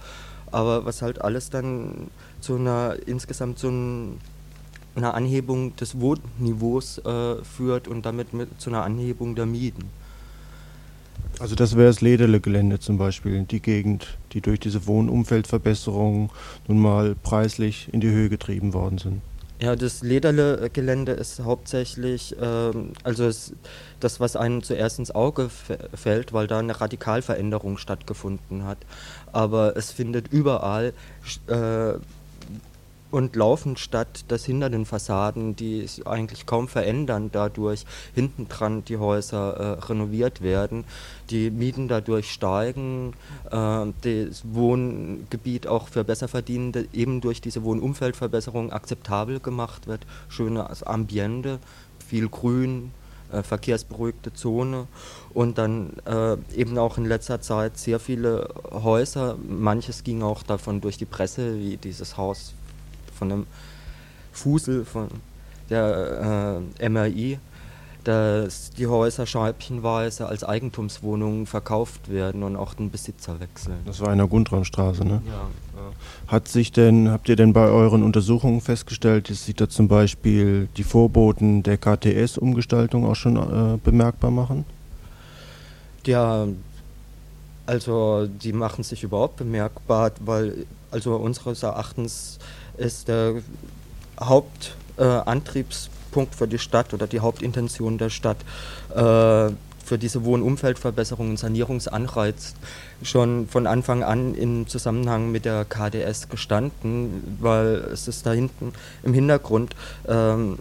aber 0.54 0.84
was 0.84 1.02
halt 1.02 1.20
alles 1.20 1.50
dann 1.50 2.08
zu 2.40 2.56
einer 2.56 2.96
insgesamt 3.06 3.62
ein, 3.64 4.20
einer 4.94 5.14
Anhebung 5.14 5.74
des 5.76 6.00
Wohnniveaus 6.00 6.98
äh, 6.98 7.42
führt 7.44 7.88
und 7.88 8.06
damit 8.06 8.32
mit, 8.32 8.60
zu 8.60 8.70
einer 8.70 8.84
Anhebung 8.84 9.34
der 9.34 9.46
Mieten. 9.46 9.84
Also 11.40 11.56
das 11.56 11.76
wäre 11.76 11.88
das 11.88 12.00
Lederle-Gelände 12.00 12.78
zum 12.78 12.96
Beispiel, 12.96 13.42
die 13.42 13.60
Gegend, 13.60 14.16
die 14.32 14.40
durch 14.40 14.60
diese 14.60 14.86
Wohnumfeldverbesserungen 14.86 16.30
nun 16.68 16.78
mal 16.78 17.16
preislich 17.16 17.88
in 17.92 18.00
die 18.00 18.10
Höhe 18.10 18.28
getrieben 18.28 18.72
worden 18.72 18.98
sind. 18.98 19.22
Ja, 19.64 19.76
das 19.76 20.02
Lederle-Gelände 20.02 21.12
ist 21.12 21.40
hauptsächlich, 21.40 22.36
ähm, 22.38 22.92
also 23.02 23.24
es, 23.24 23.54
das, 23.98 24.20
was 24.20 24.36
einem 24.36 24.62
zuerst 24.62 24.98
ins 24.98 25.10
Auge 25.10 25.48
fällt, 25.94 26.34
weil 26.34 26.46
da 26.46 26.58
eine 26.58 26.78
Radikalveränderung 26.78 27.78
stattgefunden 27.78 28.64
hat. 28.66 28.76
Aber 29.32 29.74
es 29.74 29.90
findet 29.90 30.30
überall 30.30 30.92
äh, 31.46 31.94
und 33.14 33.36
laufen 33.36 33.76
statt, 33.76 34.24
dass 34.26 34.44
hinter 34.44 34.70
den 34.70 34.84
Fassaden, 34.84 35.54
die 35.54 35.86
sich 35.86 36.04
eigentlich 36.04 36.46
kaum 36.46 36.66
verändern, 36.66 37.30
dadurch 37.30 37.84
hinten 38.12 38.48
dran 38.48 38.84
die 38.84 38.96
Häuser 38.96 39.54
äh, 39.56 39.84
renoviert 39.84 40.42
werden, 40.42 40.82
die 41.30 41.52
Mieten 41.52 41.86
dadurch 41.86 42.32
steigen, 42.32 43.12
äh, 43.52 43.52
das 43.52 44.42
Wohngebiet 44.42 45.68
auch 45.68 45.86
für 45.86 46.02
Besserverdienende 46.02 46.88
eben 46.92 47.20
durch 47.20 47.40
diese 47.40 47.62
Wohnumfeldverbesserung 47.62 48.72
akzeptabel 48.72 49.38
gemacht 49.38 49.86
wird, 49.86 50.04
schönes 50.28 50.82
Ambiente, 50.82 51.60
viel 52.04 52.28
Grün, 52.28 52.90
äh, 53.30 53.44
verkehrsberuhigte 53.44 54.32
Zone 54.32 54.88
und 55.34 55.56
dann 55.58 55.90
äh, 56.04 56.36
eben 56.56 56.76
auch 56.78 56.98
in 56.98 57.04
letzter 57.04 57.40
Zeit 57.40 57.78
sehr 57.78 58.00
viele 58.00 58.48
Häuser, 58.72 59.36
manches 59.48 60.02
ging 60.02 60.24
auch 60.24 60.42
davon 60.42 60.80
durch 60.80 60.98
die 60.98 61.04
Presse, 61.04 61.60
wie 61.60 61.76
dieses 61.76 62.16
Haus 62.16 62.54
von 63.14 63.32
einem 63.32 63.46
Fusel 64.32 64.84
von 64.84 65.08
der 65.70 66.60
äh, 66.78 66.88
MRI, 66.88 67.38
dass 68.04 68.70
die 68.70 68.86
Häuser 68.86 69.26
scheibchenweise 69.26 70.26
als 70.26 70.44
Eigentumswohnungen 70.44 71.46
verkauft 71.46 72.10
werden 72.10 72.42
und 72.42 72.56
auch 72.56 72.74
den 72.74 72.90
Besitzer 72.90 73.40
wechseln. 73.40 73.78
Das 73.86 74.00
war 74.00 74.12
in 74.12 74.18
der 74.18 74.26
Gundramstraße, 74.26 75.04
ne? 75.04 75.22
Ja. 75.26 75.48
Hat 76.26 76.48
sich 76.48 76.70
denn, 76.72 77.10
habt 77.10 77.28
ihr 77.28 77.36
denn 77.36 77.52
bei 77.52 77.66
euren 77.66 78.02
Untersuchungen 78.02 78.60
festgestellt, 78.60 79.30
dass 79.30 79.46
sich 79.46 79.54
da 79.54 79.68
zum 79.68 79.88
Beispiel 79.88 80.68
die 80.76 80.84
Vorboten 80.84 81.62
der 81.62 81.78
KTS-Umgestaltung 81.78 83.06
auch 83.06 83.16
schon 83.16 83.36
äh, 83.36 83.78
bemerkbar 83.82 84.30
machen? 84.30 84.64
Ja, 86.06 86.46
also 87.66 88.26
die 88.26 88.52
machen 88.52 88.84
sich 88.84 89.02
überhaupt 89.02 89.36
bemerkbar, 89.36 90.12
weil 90.20 90.66
also 90.90 91.16
unseres 91.16 91.62
Erachtens 91.62 92.38
ist 92.76 93.08
der 93.08 93.34
Hauptantriebspunkt 94.20 96.34
für 96.34 96.48
die 96.48 96.58
Stadt 96.58 96.94
oder 96.94 97.06
die 97.06 97.20
Hauptintention 97.20 97.98
der 97.98 98.10
Stadt 98.10 98.38
äh, 98.94 99.50
für 99.84 99.98
diese 99.98 100.24
Wohnumfeldverbesserung 100.24 101.30
und 101.30 101.38
Sanierungsanreiz 101.38 102.54
schon 103.02 103.46
von 103.48 103.66
Anfang 103.66 104.02
an 104.02 104.34
im 104.34 104.66
Zusammenhang 104.66 105.30
mit 105.30 105.44
der 105.44 105.66
KDS 105.66 106.30
gestanden, 106.30 107.38
weil 107.40 107.84
es 107.92 108.08
ist 108.08 108.24
da 108.24 108.32
hinten 108.32 108.72
im 109.02 109.12
Hintergrund 109.12 109.76
ähm, 110.08 110.58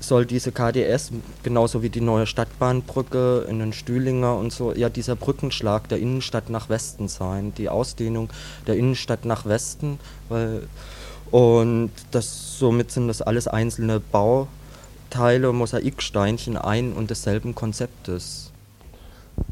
soll 0.00 0.26
diese 0.26 0.52
KDS 0.52 1.10
genauso 1.42 1.82
wie 1.82 1.88
die 1.88 2.00
neue 2.00 2.26
Stadtbahnbrücke 2.26 3.46
in 3.48 3.58
den 3.58 3.72
Stühlinger 3.72 4.36
und 4.36 4.52
so 4.52 4.72
ja 4.72 4.88
dieser 4.88 5.16
Brückenschlag 5.16 5.88
der 5.88 5.98
Innenstadt 5.98 6.50
nach 6.50 6.68
Westen 6.68 7.08
sein, 7.08 7.52
die 7.56 7.68
Ausdehnung 7.68 8.30
der 8.66 8.76
Innenstadt 8.76 9.24
nach 9.24 9.46
Westen, 9.46 9.98
weil 10.28 10.68
und 11.30 11.90
das, 12.10 12.58
somit 12.58 12.90
sind 12.90 13.08
das 13.08 13.22
alles 13.22 13.48
einzelne 13.48 14.00
Bauteile, 14.00 15.52
Mosaiksteinchen 15.52 16.56
ein 16.56 16.92
und 16.92 17.10
desselben 17.10 17.54
Konzeptes. 17.54 18.52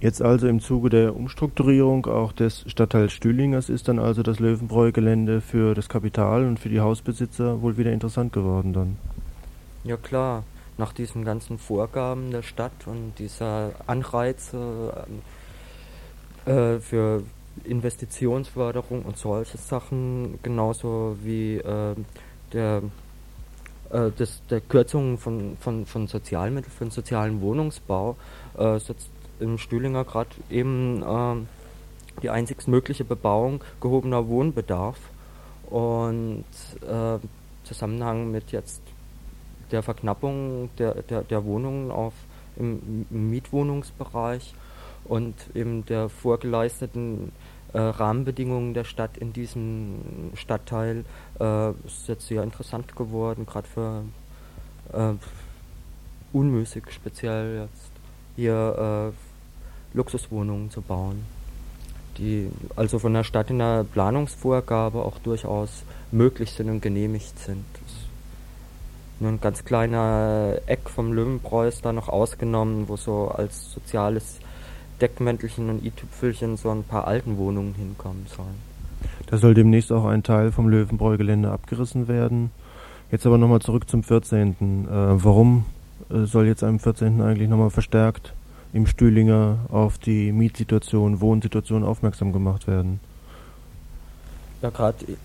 Jetzt 0.01 0.21
also 0.21 0.49
im 0.49 0.61
Zuge 0.61 0.91
der 0.91 1.17
Umstrukturierung 1.17 2.07
auch 2.07 2.33
des 2.33 2.65
Stadtteils 2.67 3.13
Stühlingers 3.13 3.69
ist 3.69 3.89
dann 3.89 3.99
also 3.99 4.23
das 4.23 4.41
Löwenbräu-Gelände 4.41 5.41
für 5.41 5.75
das 5.75 5.89
Kapital 5.89 6.45
und 6.45 6.59
für 6.59 6.69
die 6.69 6.81
Hausbesitzer 6.81 7.63
wohl 7.63 7.77
wieder 7.77 7.93
interessant 7.93 8.33
geworden 8.33 8.73
dann. 8.73 8.97
Ja 9.85 9.97
klar, 9.97 10.43
nach 10.79 10.93
diesen 10.93 11.25
ganzen 11.25 11.59
Vorgaben 11.59 12.31
der 12.31 12.43
Stadt 12.43 12.87
und 12.87 13.15
dieser 13.19 13.71
Anreize 13.87 15.07
äh, 16.45 16.79
für 16.79 17.23
Investitionsförderung 17.65 19.03
und 19.03 19.17
solche 19.17 19.59
Sachen, 19.59 20.39
genauso 20.43 21.17
wie 21.23 21.57
äh, 21.57 21.95
der, 22.53 22.83
äh, 23.91 24.11
das, 24.17 24.43
der 24.51 24.61
Kürzung 24.61 25.19
von, 25.19 25.57
von, 25.61 25.87
von 25.87 26.07
Sozialmitteln 26.07 26.73
für 26.73 26.85
den 26.85 26.91
sozialen 26.91 27.41
Wohnungsbau, 27.41 28.17
äh, 28.57 28.79
setzt 28.79 29.11
im 29.41 29.59
Stühlinger 29.59 30.05
gerade 30.05 30.31
eben 30.51 31.03
äh, 31.03 31.47
die 32.23 32.31
einzig 32.31 32.67
mögliche 32.69 33.05
Bebauung 33.05 33.63
gehobener 33.81 34.29
Wohnbedarf. 34.29 34.99
Und 35.69 36.45
äh, 36.83 37.19
Zusammenhang 37.65 38.31
mit 38.31 38.53
jetzt 38.53 38.81
der 39.73 39.83
Verknappung 39.83 40.71
der, 40.79 41.03
der, 41.03 41.23
der 41.23 41.45
Wohnungen 41.45 41.91
auf 41.91 42.15
im 42.57 43.07
Mietwohnungsbereich 43.11 44.55
und 45.05 45.35
eben 45.55 45.85
der 45.87 46.09
vorgeleisteten 46.09 47.33
äh, 47.73 47.79
Rahmenbedingungen 47.79 48.75
der 48.75 48.85
Stadt 48.85 49.17
in 49.17 49.33
diesem 49.33 50.33
Stadtteil 50.35 51.05
äh, 51.41 51.71
ist 51.87 52.09
jetzt 52.09 52.27
sehr 52.27 52.43
interessant 52.43 52.97
geworden, 52.97 53.47
gerade 53.47 53.69
für 53.69 54.03
äh, 54.93 55.13
unmüßig 56.33 56.85
speziell 56.91 57.69
jetzt 57.69 57.91
hier 58.37 59.13
äh, 59.13 59.97
Luxuswohnungen 59.97 60.71
zu 60.71 60.83
bauen, 60.83 61.25
die 62.19 62.51
also 62.77 62.99
von 62.99 63.15
der 63.15 63.25
Stadt 63.25 63.51
in 63.51 63.59
der 63.59 63.85
Planungsvorgabe 63.85 64.99
auch 65.03 65.19
durchaus 65.19 65.83
möglich 66.13 66.53
sind 66.53 66.69
und 66.71 66.81
genehmigt 66.83 67.39
sind. 67.39 67.65
Nur 69.19 69.33
ein 69.33 69.41
ganz 69.41 69.65
kleiner 69.65 70.57
Eck 70.67 70.91
vom 70.91 71.15
Löwenbräu 71.15 71.69
ist 71.69 71.85
da 71.87 71.93
noch 71.93 72.11
ausgenommen, 72.11 72.87
wo 72.89 72.97
so 72.97 73.29
als 73.29 73.73
soziales 73.73 74.39
Deckmäntelchen 75.01 75.69
und 75.71 75.85
i-Tüpfelchen 75.85 76.57
so 76.57 76.71
ein 76.71 76.83
paar 76.83 77.07
alten 77.07 77.37
Wohnungen 77.37 77.75
hinkommen 77.75 78.27
sollen. 78.35 78.77
Da 79.27 79.37
soll 79.39 79.55
demnächst 79.55 79.93
auch 79.93 80.05
ein 80.05 80.23
Teil 80.23 80.53
vom 80.53 80.69
Löwenbräu-Gelände 80.69 81.51
abgerissen 81.51 82.09
werden. 82.09 82.51
Jetzt 83.11 83.27
aber 83.27 83.39
nochmal 83.39 83.61
zurück 83.61 83.89
zum 83.89 84.03
14. 84.03 84.51
Äh, 84.51 84.89
warum 84.91 85.67
äh, 86.11 86.25
soll 86.25 86.47
jetzt 86.47 86.65
am 86.65 86.79
14. 86.79 87.21
eigentlich 87.21 87.49
nochmal 87.49 87.71
verstärkt 87.71 88.33
im 88.73 88.87
Stühlinger 88.87 89.59
auf 89.69 89.99
die 89.99 90.33
Mietsituation, 90.33 91.21
Wohnsituation 91.21 91.85
aufmerksam 91.85 92.33
gemacht 92.33 92.67
werden? 92.67 93.01
Ja, 94.63 94.71
gerade. 94.71 94.97
Ja. 95.09 95.17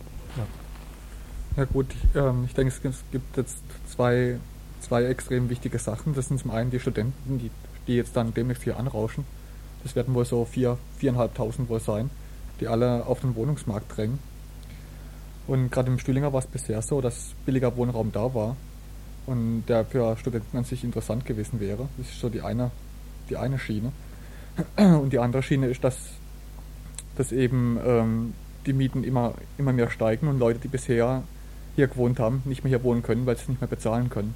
ja. 1.57 1.65
gut, 1.65 1.87
ähm, 2.15 2.43
ich 2.45 2.53
denke, 2.53 2.73
es 2.87 3.03
gibt 3.11 3.37
jetzt 3.37 3.57
zwei, 3.87 4.37
zwei 4.81 5.05
extrem 5.05 5.49
wichtige 5.49 5.79
Sachen. 5.79 6.13
Das 6.13 6.27
sind 6.27 6.39
zum 6.39 6.51
einen 6.51 6.71
die 6.71 6.79
Studenten, 6.79 7.39
die, 7.39 7.49
die 7.87 7.95
jetzt 7.95 8.15
dann 8.15 8.33
demnächst 8.33 8.63
hier 8.63 8.77
anrauschen 8.77 9.25
das 9.83 9.95
werden 9.95 10.13
wohl 10.13 10.25
so 10.25 10.45
vier, 10.45 10.77
viereinhalbtausend 10.97 11.69
wohl 11.69 11.79
sein, 11.79 12.09
die 12.59 12.67
alle 12.67 13.05
auf 13.05 13.21
den 13.21 13.35
Wohnungsmarkt 13.35 13.97
drängen. 13.97 14.19
Und 15.47 15.71
gerade 15.71 15.91
im 15.91 15.99
Stühlinger 15.99 16.31
war 16.33 16.39
es 16.39 16.47
bisher 16.47 16.81
so, 16.81 17.01
dass 17.01 17.33
billiger 17.45 17.75
Wohnraum 17.75 18.11
da 18.11 18.33
war. 18.33 18.55
und 19.25 19.63
der 19.67 19.85
für 19.85 20.17
Studenten 20.17 20.57
an 20.57 20.63
sich 20.63 20.83
interessant 20.83 21.25
gewesen 21.25 21.59
wäre. 21.59 21.87
Das 21.97 22.07
ist 22.07 22.19
so 22.19 22.29
die 22.29 22.41
eine, 22.41 22.71
die 23.29 23.37
eine 23.37 23.59
Schiene. 23.59 23.91
Und 24.77 25.13
die 25.13 25.19
andere 25.19 25.43
Schiene 25.43 25.67
ist, 25.67 25.83
dass, 25.83 25.97
dass 27.15 27.31
eben 27.31 27.79
ähm, 27.85 28.33
die 28.65 28.73
Mieten 28.73 29.03
immer, 29.03 29.33
immer 29.57 29.73
mehr 29.73 29.89
steigen 29.89 30.27
und 30.27 30.39
Leute, 30.39 30.59
die 30.59 30.67
bisher 30.67 31.23
hier 31.75 31.87
gewohnt 31.87 32.19
haben, 32.19 32.41
nicht 32.45 32.63
mehr 32.63 32.69
hier 32.69 32.83
wohnen 32.83 33.01
können, 33.01 33.25
weil 33.25 33.37
sie 33.37 33.43
es 33.43 33.49
nicht 33.49 33.61
mehr 33.61 33.69
bezahlen 33.69 34.09
können. 34.09 34.33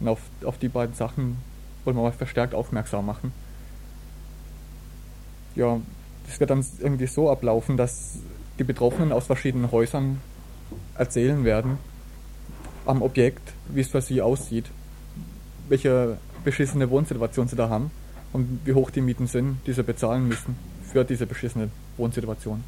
Und 0.00 0.08
auf, 0.08 0.20
auf 0.44 0.58
die 0.58 0.68
beiden 0.68 0.94
Sachen 0.94 1.38
wollen 1.84 1.96
wir 1.96 2.02
mal 2.02 2.12
verstärkt 2.12 2.54
aufmerksam 2.54 3.06
machen. 3.06 3.32
Ja, 5.56 5.80
das 6.26 6.40
wird 6.40 6.50
dann 6.50 6.64
irgendwie 6.80 7.06
so 7.06 7.30
ablaufen, 7.30 7.76
dass 7.76 8.18
die 8.58 8.64
Betroffenen 8.64 9.12
aus 9.12 9.26
verschiedenen 9.26 9.70
Häusern 9.72 10.20
erzählen 10.96 11.44
werden 11.44 11.78
am 12.86 13.02
Objekt, 13.02 13.52
wie 13.68 13.80
es 13.80 13.88
für 13.88 14.00
sie 14.00 14.20
aussieht, 14.20 14.66
welche 15.68 16.18
beschissene 16.44 16.90
Wohnsituation 16.90 17.48
sie 17.48 17.56
da 17.56 17.68
haben 17.68 17.90
und 18.32 18.60
wie 18.64 18.74
hoch 18.74 18.90
die 18.90 19.00
Mieten 19.00 19.26
sind, 19.26 19.58
die 19.66 19.72
sie 19.72 19.82
bezahlen 19.82 20.28
müssen 20.28 20.56
für 20.82 21.04
diese 21.04 21.26
beschissene 21.26 21.70
Wohnsituation. 21.96 22.62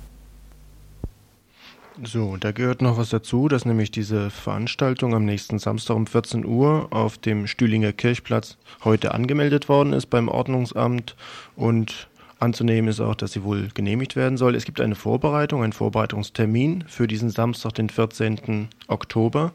So, 2.02 2.36
da 2.36 2.52
gehört 2.52 2.82
noch 2.82 2.98
was 2.98 3.08
dazu, 3.08 3.48
dass 3.48 3.64
nämlich 3.64 3.90
diese 3.90 4.28
Veranstaltung 4.28 5.14
am 5.14 5.24
nächsten 5.24 5.58
Samstag 5.58 5.96
um 5.96 6.06
14 6.06 6.44
Uhr 6.44 6.88
auf 6.90 7.16
dem 7.16 7.46
Stühlinger 7.46 7.92
Kirchplatz 7.92 8.58
heute 8.84 9.14
angemeldet 9.14 9.70
worden 9.70 9.94
ist 9.94 10.06
beim 10.06 10.28
Ordnungsamt 10.28 11.16
und 11.56 12.08
anzunehmen 12.38 12.88
ist 12.88 13.00
auch, 13.00 13.14
dass 13.14 13.32
sie 13.32 13.42
wohl 13.42 13.68
genehmigt 13.74 14.16
werden 14.16 14.36
soll. 14.36 14.54
Es 14.54 14.64
gibt 14.64 14.80
eine 14.80 14.94
Vorbereitung, 14.94 15.62
einen 15.62 15.72
Vorbereitungstermin 15.72 16.84
für 16.86 17.06
diesen 17.06 17.30
Samstag, 17.30 17.72
den 17.74 17.88
14. 17.88 18.68
Oktober. 18.88 19.52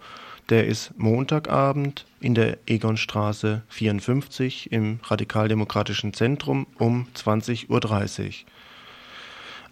Der 0.49 0.67
ist 0.67 0.91
Montagabend 0.97 2.05
in 2.19 2.35
der 2.35 2.57
Egonstraße 2.65 3.61
54 3.69 4.71
im 4.71 4.99
Radikaldemokratischen 5.03 6.13
Zentrum 6.13 6.67
um 6.77 7.07
20.30 7.15 7.69
Uhr. 7.69 7.81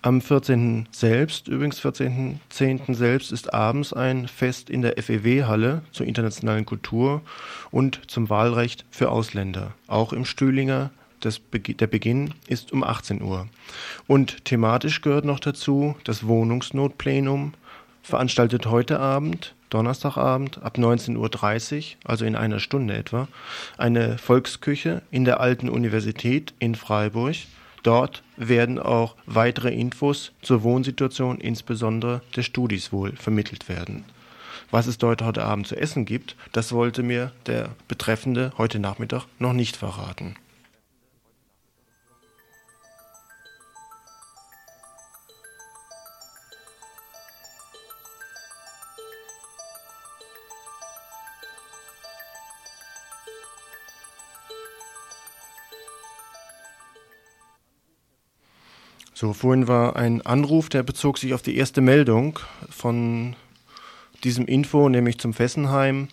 Am 0.01 0.21
14. 0.21 0.87
selbst, 0.91 1.49
übrigens 1.49 1.81
14.10. 1.81 2.95
selbst, 2.95 3.33
ist 3.33 3.53
abends 3.53 3.91
ein 3.91 4.29
Fest 4.29 4.69
in 4.69 4.81
der 4.81 4.95
FEW-Halle 4.95 5.81
zur 5.91 6.05
internationalen 6.05 6.65
Kultur 6.65 7.21
und 7.69 7.99
zum 8.09 8.29
Wahlrecht 8.29 8.85
für 8.91 9.09
Ausländer, 9.09 9.73
auch 9.87 10.13
im 10.13 10.23
Stühlinger. 10.23 10.91
Das, 11.19 11.41
der 11.53 11.87
Beginn 11.87 12.33
ist 12.47 12.71
um 12.71 12.83
18 12.83 13.21
Uhr. 13.21 13.47
Und 14.07 14.45
thematisch 14.45 15.01
gehört 15.01 15.25
noch 15.25 15.39
dazu 15.39 15.95
das 16.03 16.25
Wohnungsnotplenum, 16.25 17.53
veranstaltet 18.01 18.65
heute 18.65 18.99
Abend, 18.99 19.55
Donnerstagabend 19.69 20.63
ab 20.63 20.77
19.30 20.77 21.77
Uhr, 21.77 21.83
also 22.03 22.25
in 22.25 22.35
einer 22.35 22.59
Stunde 22.59 22.95
etwa, 22.95 23.27
eine 23.77 24.17
Volksküche 24.17 25.03
in 25.11 25.25
der 25.25 25.39
Alten 25.39 25.69
Universität 25.69 26.53
in 26.59 26.73
Freiburg 26.75 27.35
Dort 27.83 28.23
werden 28.35 28.79
auch 28.79 29.15
weitere 29.25 29.73
Infos 29.73 30.31
zur 30.41 30.63
Wohnsituation, 30.63 31.39
insbesondere 31.39 32.21
des 32.35 32.45
Studis 32.45 32.91
wohl, 32.91 33.15
vermittelt 33.15 33.69
werden. 33.69 34.03
Was 34.71 34.87
es 34.87 34.97
dort 34.97 35.21
heute 35.21 35.43
Abend 35.43 35.67
zu 35.67 35.75
essen 35.75 36.05
gibt, 36.05 36.35
das 36.51 36.73
wollte 36.73 37.01
mir 37.03 37.31
der 37.47 37.69
Betreffende 37.87 38.51
heute 38.57 38.79
Nachmittag 38.79 39.25
noch 39.39 39.53
nicht 39.53 39.77
verraten. 39.77 40.35
So, 59.19 59.33
vorhin 59.33 59.67
war 59.67 59.97
ein 59.97 60.25
Anruf, 60.25 60.69
der 60.69 60.81
bezog 60.81 61.17
sich 61.17 61.33
auf 61.33 61.41
die 61.41 61.57
erste 61.57 61.81
Meldung 61.81 62.39
von 62.69 63.35
diesem 64.23 64.45
Info, 64.45 64.87
nämlich 64.87 65.17
zum 65.17 65.33
Fessenheim. 65.33 66.07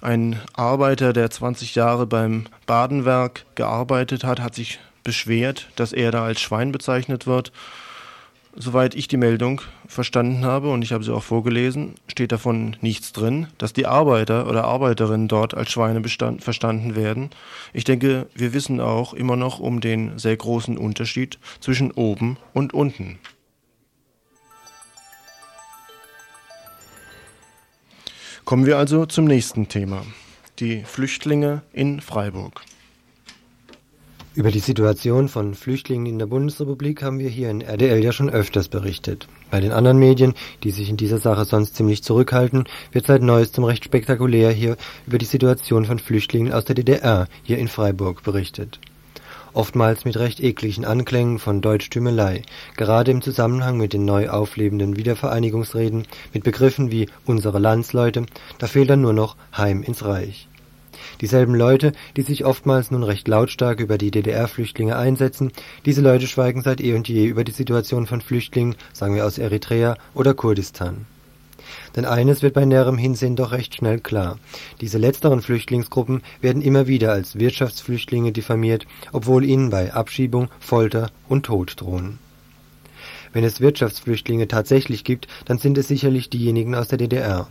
Ein 0.00 0.40
Arbeiter, 0.52 1.12
der 1.12 1.30
20 1.30 1.76
Jahre 1.76 2.04
beim 2.04 2.48
Badenwerk 2.66 3.44
gearbeitet 3.54 4.24
hat, 4.24 4.40
hat 4.40 4.56
sich 4.56 4.80
beschwert, 5.04 5.68
dass 5.76 5.92
er 5.92 6.10
da 6.10 6.24
als 6.24 6.40
Schwein 6.40 6.72
bezeichnet 6.72 7.28
wird 7.28 7.52
Soweit 8.54 8.94
ich 8.94 9.08
die 9.08 9.16
Meldung 9.16 9.62
verstanden 9.86 10.44
habe, 10.44 10.70
und 10.70 10.82
ich 10.82 10.92
habe 10.92 11.02
sie 11.02 11.12
auch 11.12 11.22
vorgelesen, 11.22 11.94
steht 12.06 12.32
davon 12.32 12.76
nichts 12.82 13.12
drin, 13.12 13.46
dass 13.56 13.72
die 13.72 13.86
Arbeiter 13.86 14.46
oder 14.46 14.64
Arbeiterinnen 14.64 15.26
dort 15.26 15.54
als 15.54 15.72
Schweine 15.72 16.02
bestand, 16.02 16.44
verstanden 16.44 16.94
werden. 16.94 17.30
Ich 17.72 17.84
denke, 17.84 18.26
wir 18.34 18.52
wissen 18.52 18.78
auch 18.78 19.14
immer 19.14 19.36
noch 19.36 19.58
um 19.58 19.80
den 19.80 20.18
sehr 20.18 20.36
großen 20.36 20.76
Unterschied 20.76 21.38
zwischen 21.60 21.92
oben 21.92 22.36
und 22.52 22.74
unten. 22.74 23.18
Kommen 28.44 28.66
wir 28.66 28.76
also 28.76 29.06
zum 29.06 29.24
nächsten 29.24 29.68
Thema. 29.68 30.04
Die 30.58 30.82
Flüchtlinge 30.84 31.62
in 31.72 32.02
Freiburg. 32.02 32.60
Über 34.34 34.50
die 34.50 34.60
Situation 34.60 35.28
von 35.28 35.54
Flüchtlingen 35.54 36.06
in 36.06 36.18
der 36.18 36.24
Bundesrepublik 36.24 37.02
haben 37.02 37.18
wir 37.18 37.28
hier 37.28 37.50
in 37.50 37.60
RDL 37.60 38.02
ja 38.02 38.12
schon 38.12 38.30
öfters 38.30 38.68
berichtet. 38.68 39.28
Bei 39.50 39.60
den 39.60 39.72
anderen 39.72 39.98
Medien, 39.98 40.32
die 40.62 40.70
sich 40.70 40.88
in 40.88 40.96
dieser 40.96 41.18
Sache 41.18 41.44
sonst 41.44 41.76
ziemlich 41.76 42.02
zurückhalten, 42.02 42.64
wird 42.92 43.04
seit 43.04 43.20
neuestem 43.20 43.64
recht 43.64 43.84
spektakulär 43.84 44.50
hier 44.50 44.78
über 45.06 45.18
die 45.18 45.26
Situation 45.26 45.84
von 45.84 45.98
Flüchtlingen 45.98 46.50
aus 46.50 46.64
der 46.64 46.74
DDR 46.74 47.28
hier 47.42 47.58
in 47.58 47.68
Freiburg 47.68 48.22
berichtet. 48.22 48.80
Oftmals 49.52 50.06
mit 50.06 50.16
recht 50.16 50.40
ekligen 50.40 50.86
Anklängen 50.86 51.38
von 51.38 51.60
Deutschtümelei, 51.60 52.40
gerade 52.78 53.10
im 53.10 53.20
Zusammenhang 53.20 53.76
mit 53.76 53.92
den 53.92 54.06
neu 54.06 54.30
auflebenden 54.30 54.96
Wiedervereinigungsreden, 54.96 56.06
mit 56.32 56.42
Begriffen 56.42 56.90
wie 56.90 57.10
unsere 57.26 57.58
Landsleute, 57.58 58.24
da 58.56 58.66
fehlt 58.66 58.88
dann 58.88 59.02
nur 59.02 59.12
noch 59.12 59.36
Heim 59.54 59.82
ins 59.82 60.06
Reich. 60.06 60.48
Dieselben 61.22 61.54
Leute, 61.54 61.92
die 62.16 62.22
sich 62.22 62.44
oftmals 62.44 62.90
nun 62.90 63.04
recht 63.04 63.28
lautstark 63.28 63.78
über 63.78 63.96
die 63.96 64.10
DDR-Flüchtlinge 64.10 64.96
einsetzen, 64.96 65.52
diese 65.86 66.02
Leute 66.02 66.26
schweigen 66.26 66.62
seit 66.62 66.80
eh 66.80 66.94
und 66.94 67.08
je 67.08 67.26
über 67.26 67.44
die 67.44 67.52
Situation 67.52 68.08
von 68.08 68.20
Flüchtlingen, 68.20 68.74
sagen 68.92 69.14
wir 69.14 69.24
aus 69.24 69.38
Eritrea 69.38 69.96
oder 70.14 70.34
Kurdistan. 70.34 71.06
Denn 71.94 72.06
eines 72.06 72.42
wird 72.42 72.54
bei 72.54 72.64
näherem 72.64 72.98
Hinsehen 72.98 73.36
doch 73.36 73.52
recht 73.52 73.76
schnell 73.76 74.00
klar. 74.00 74.40
Diese 74.80 74.98
letzteren 74.98 75.42
Flüchtlingsgruppen 75.42 76.22
werden 76.40 76.60
immer 76.60 76.88
wieder 76.88 77.12
als 77.12 77.38
Wirtschaftsflüchtlinge 77.38 78.32
diffamiert, 78.32 78.88
obwohl 79.12 79.44
ihnen 79.44 79.70
bei 79.70 79.94
Abschiebung 79.94 80.48
Folter 80.58 81.12
und 81.28 81.46
Tod 81.46 81.80
drohen. 81.80 82.18
Wenn 83.32 83.44
es 83.44 83.60
Wirtschaftsflüchtlinge 83.60 84.48
tatsächlich 84.48 85.04
gibt, 85.04 85.28
dann 85.44 85.58
sind 85.58 85.78
es 85.78 85.86
sicherlich 85.86 86.30
diejenigen 86.30 86.74
aus 86.74 86.88
der 86.88 86.98
DDR. 86.98 87.48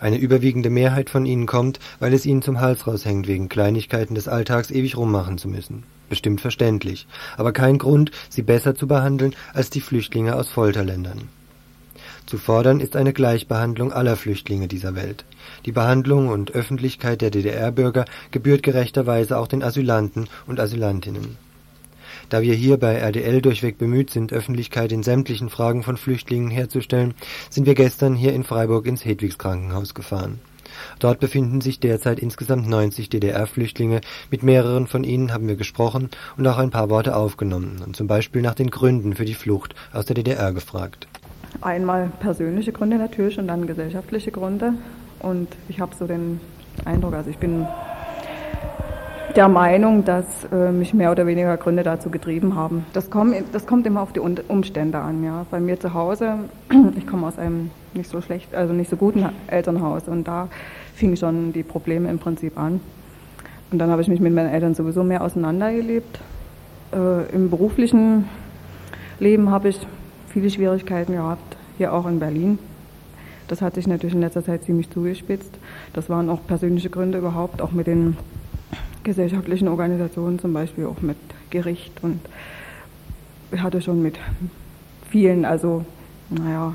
Eine 0.00 0.18
überwiegende 0.18 0.70
Mehrheit 0.70 1.10
von 1.10 1.26
ihnen 1.26 1.46
kommt, 1.46 1.78
weil 1.98 2.12
es 2.14 2.26
ihnen 2.26 2.42
zum 2.42 2.60
Hals 2.60 2.86
raushängt, 2.86 3.26
wegen 3.26 3.48
Kleinigkeiten 3.48 4.14
des 4.14 4.28
Alltags 4.28 4.70
ewig 4.70 4.96
rummachen 4.96 5.38
zu 5.38 5.48
müssen. 5.48 5.84
Bestimmt 6.08 6.40
verständlich, 6.40 7.06
aber 7.36 7.52
kein 7.52 7.78
Grund, 7.78 8.10
sie 8.28 8.42
besser 8.42 8.74
zu 8.74 8.86
behandeln 8.86 9.34
als 9.54 9.70
die 9.70 9.80
Flüchtlinge 9.80 10.36
aus 10.36 10.48
Folterländern. 10.48 11.28
Zu 12.26 12.38
fordern 12.38 12.80
ist 12.80 12.96
eine 12.96 13.12
Gleichbehandlung 13.12 13.92
aller 13.92 14.16
Flüchtlinge 14.16 14.68
dieser 14.68 14.94
Welt. 14.94 15.24
Die 15.66 15.72
Behandlung 15.72 16.28
und 16.28 16.52
Öffentlichkeit 16.52 17.20
der 17.20 17.30
DDR-Bürger 17.30 18.04
gebührt 18.30 18.62
gerechterweise 18.62 19.38
auch 19.38 19.48
den 19.48 19.62
Asylanten 19.62 20.28
und 20.46 20.60
Asylantinnen 20.60 21.36
da 22.32 22.40
wir 22.40 22.54
hier 22.54 22.78
bei 22.78 22.94
RDL 22.94 23.42
durchweg 23.42 23.76
bemüht 23.76 24.10
sind, 24.10 24.32
Öffentlichkeit 24.32 24.90
in 24.90 25.02
sämtlichen 25.02 25.50
Fragen 25.50 25.82
von 25.82 25.98
Flüchtlingen 25.98 26.50
herzustellen, 26.50 27.12
sind 27.50 27.66
wir 27.66 27.74
gestern 27.74 28.14
hier 28.14 28.32
in 28.32 28.42
Freiburg 28.42 28.86
ins 28.86 29.04
Hedwigs 29.04 29.36
Krankenhaus 29.36 29.94
gefahren. 29.94 30.40
Dort 30.98 31.20
befinden 31.20 31.60
sich 31.60 31.78
derzeit 31.80 32.18
insgesamt 32.20 32.66
90 32.66 33.10
DDR-Flüchtlinge. 33.10 34.00
Mit 34.30 34.42
mehreren 34.42 34.86
von 34.86 35.04
ihnen 35.04 35.34
haben 35.34 35.46
wir 35.46 35.56
gesprochen 35.56 36.08
und 36.38 36.46
auch 36.46 36.56
ein 36.56 36.70
paar 36.70 36.88
Worte 36.88 37.16
aufgenommen 37.16 37.82
und 37.84 37.96
zum 37.96 38.06
Beispiel 38.06 38.40
nach 38.40 38.54
den 38.54 38.70
Gründen 38.70 39.14
für 39.14 39.26
die 39.26 39.34
Flucht 39.34 39.74
aus 39.92 40.06
der 40.06 40.14
DDR 40.14 40.54
gefragt. 40.54 41.06
Einmal 41.60 42.10
persönliche 42.20 42.72
Gründe 42.72 42.96
natürlich 42.96 43.38
und 43.38 43.48
dann 43.48 43.66
gesellschaftliche 43.66 44.30
Gründe. 44.30 44.72
Und 45.18 45.48
ich 45.68 45.80
habe 45.80 45.94
so 45.94 46.06
den 46.06 46.40
Eindruck, 46.86 47.12
also 47.12 47.28
ich 47.28 47.36
bin 47.36 47.66
der 49.36 49.48
Meinung, 49.48 50.04
dass 50.04 50.24
äh, 50.52 50.70
mich 50.70 50.94
mehr 50.94 51.10
oder 51.10 51.26
weniger 51.26 51.56
Gründe 51.56 51.82
dazu 51.82 52.10
getrieben 52.10 52.54
haben. 52.54 52.84
Das, 52.92 53.10
komm, 53.10 53.34
das 53.52 53.66
kommt 53.66 53.86
immer 53.86 54.02
auf 54.02 54.12
die 54.12 54.20
Umstände 54.20 54.98
an. 54.98 55.24
Ja. 55.24 55.46
Bei 55.50 55.60
mir 55.60 55.78
zu 55.80 55.94
Hause, 55.94 56.34
ich 56.96 57.06
komme 57.06 57.26
aus 57.26 57.38
einem 57.38 57.70
nicht 57.94 58.10
so 58.10 58.20
schlecht, 58.20 58.54
also 58.54 58.72
nicht 58.72 58.90
so 58.90 58.96
guten 58.96 59.28
Elternhaus 59.46 60.08
und 60.08 60.26
da 60.26 60.48
fingen 60.94 61.16
schon 61.16 61.52
die 61.52 61.62
Probleme 61.62 62.08
im 62.10 62.18
Prinzip 62.18 62.58
an. 62.58 62.80
Und 63.70 63.78
dann 63.78 63.90
habe 63.90 64.02
ich 64.02 64.08
mich 64.08 64.20
mit 64.20 64.34
meinen 64.34 64.50
Eltern 64.50 64.74
sowieso 64.74 65.02
mehr 65.02 65.22
auseinandergelebt. 65.22 66.20
Äh, 66.92 67.34
Im 67.34 67.48
beruflichen 67.48 68.28
Leben 69.18 69.50
habe 69.50 69.70
ich 69.70 69.80
viele 70.28 70.50
Schwierigkeiten 70.50 71.14
gehabt, 71.14 71.56
hier 71.78 71.92
auch 71.92 72.06
in 72.06 72.18
Berlin. 72.18 72.58
Das 73.48 73.62
hat 73.62 73.74
sich 73.74 73.86
natürlich 73.86 74.14
in 74.14 74.20
letzter 74.20 74.44
Zeit 74.44 74.64
ziemlich 74.64 74.90
zugespitzt. 74.90 75.52
Das 75.92 76.08
waren 76.08 76.28
auch 76.28 76.46
persönliche 76.46 76.90
Gründe 76.90 77.18
überhaupt, 77.18 77.60
auch 77.60 77.72
mit 77.72 77.86
den 77.86 78.16
gesellschaftlichen 79.04 79.68
Organisationen, 79.68 80.38
zum 80.38 80.52
Beispiel 80.52 80.86
auch 80.86 81.00
mit 81.00 81.16
Gericht 81.50 81.92
und 82.02 82.20
hatte 83.56 83.82
schon 83.82 84.02
mit 84.02 84.18
vielen, 85.10 85.44
also 85.44 85.84
naja, 86.30 86.74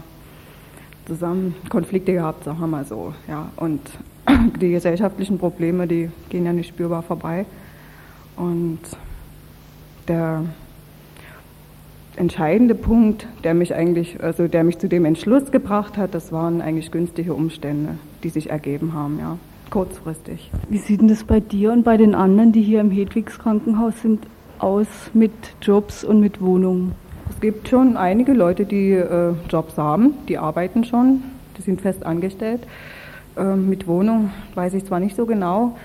zusammen 1.05 1.55
Konflikte 1.69 2.13
gehabt, 2.13 2.43
sagen 2.43 2.59
wir 2.59 2.67
mal 2.67 2.85
so, 2.85 3.13
ja. 3.27 3.49
Und 3.55 3.81
die 4.61 4.71
gesellschaftlichen 4.71 5.37
Probleme, 5.37 5.87
die 5.87 6.09
gehen 6.29 6.45
ja 6.45 6.53
nicht 6.53 6.69
spürbar 6.69 7.01
vorbei. 7.01 7.45
Und 8.35 8.79
der 10.07 10.43
entscheidende 12.17 12.75
Punkt, 12.75 13.27
der 13.43 13.53
mich 13.53 13.73
eigentlich, 13.73 14.21
also 14.21 14.47
der 14.47 14.63
mich 14.63 14.79
zu 14.79 14.87
dem 14.87 15.05
Entschluss 15.05 15.51
gebracht 15.51 15.97
hat, 15.97 16.13
das 16.13 16.31
waren 16.31 16.61
eigentlich 16.61 16.91
günstige 16.91 17.33
Umstände, 17.33 17.95
die 18.23 18.29
sich 18.29 18.49
ergeben 18.49 18.93
haben, 18.93 19.19
ja, 19.19 19.37
kurzfristig. 19.69 20.51
Wie 20.69 20.77
sieht 20.77 21.01
denn 21.01 21.07
das 21.07 21.23
bei 21.23 21.39
dir 21.39 21.71
und 21.71 21.83
bei 21.83 21.97
den 21.97 22.15
anderen, 22.15 22.51
die 22.51 22.61
hier 22.61 22.81
im 22.81 22.91
Hedwigs 22.91 23.39
Krankenhaus 23.39 24.01
sind, 24.01 24.25
aus 24.59 24.87
mit 25.13 25.31
Jobs 25.61 26.03
und 26.03 26.19
mit 26.19 26.41
Wohnungen? 26.41 26.93
Es 27.29 27.39
gibt 27.39 27.67
schon 27.67 27.97
einige 27.97 28.33
Leute, 28.33 28.65
die 28.65 28.91
äh, 28.91 29.33
Jobs 29.49 29.77
haben, 29.77 30.13
die 30.27 30.37
arbeiten 30.37 30.83
schon, 30.83 31.23
die 31.57 31.61
sind 31.61 31.81
fest 31.81 32.05
angestellt. 32.05 32.61
Äh, 33.35 33.55
mit 33.55 33.87
Wohnung 33.87 34.31
weiß 34.55 34.73
ich 34.73 34.85
zwar 34.85 34.99
nicht 34.99 35.15
so 35.15 35.25
genau. 35.25 35.77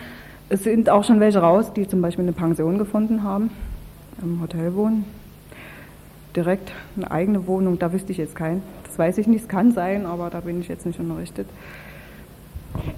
Es 0.48 0.64
sind 0.64 0.88
auch 0.88 1.04
schon 1.04 1.20
welche 1.20 1.40
raus, 1.40 1.72
die 1.74 1.88
zum 1.88 2.00
Beispiel 2.02 2.24
eine 2.24 2.32
Pension 2.32 2.78
gefunden 2.78 3.22
haben, 3.22 3.50
im 4.22 4.40
Hotel 4.40 4.74
wohnen 4.74 5.04
direkt 6.34 6.72
eine 6.96 7.10
eigene 7.10 7.46
Wohnung, 7.46 7.78
da 7.78 7.92
wüsste 7.92 8.12
ich 8.12 8.18
jetzt 8.18 8.34
keinen. 8.34 8.62
Das 8.84 8.98
weiß 8.98 9.18
ich 9.18 9.26
nicht, 9.26 9.42
es 9.42 9.48
kann 9.48 9.72
sein, 9.72 10.06
aber 10.06 10.30
da 10.30 10.40
bin 10.40 10.60
ich 10.60 10.68
jetzt 10.68 10.86
nicht 10.86 10.98
unterrichtet. 10.98 11.46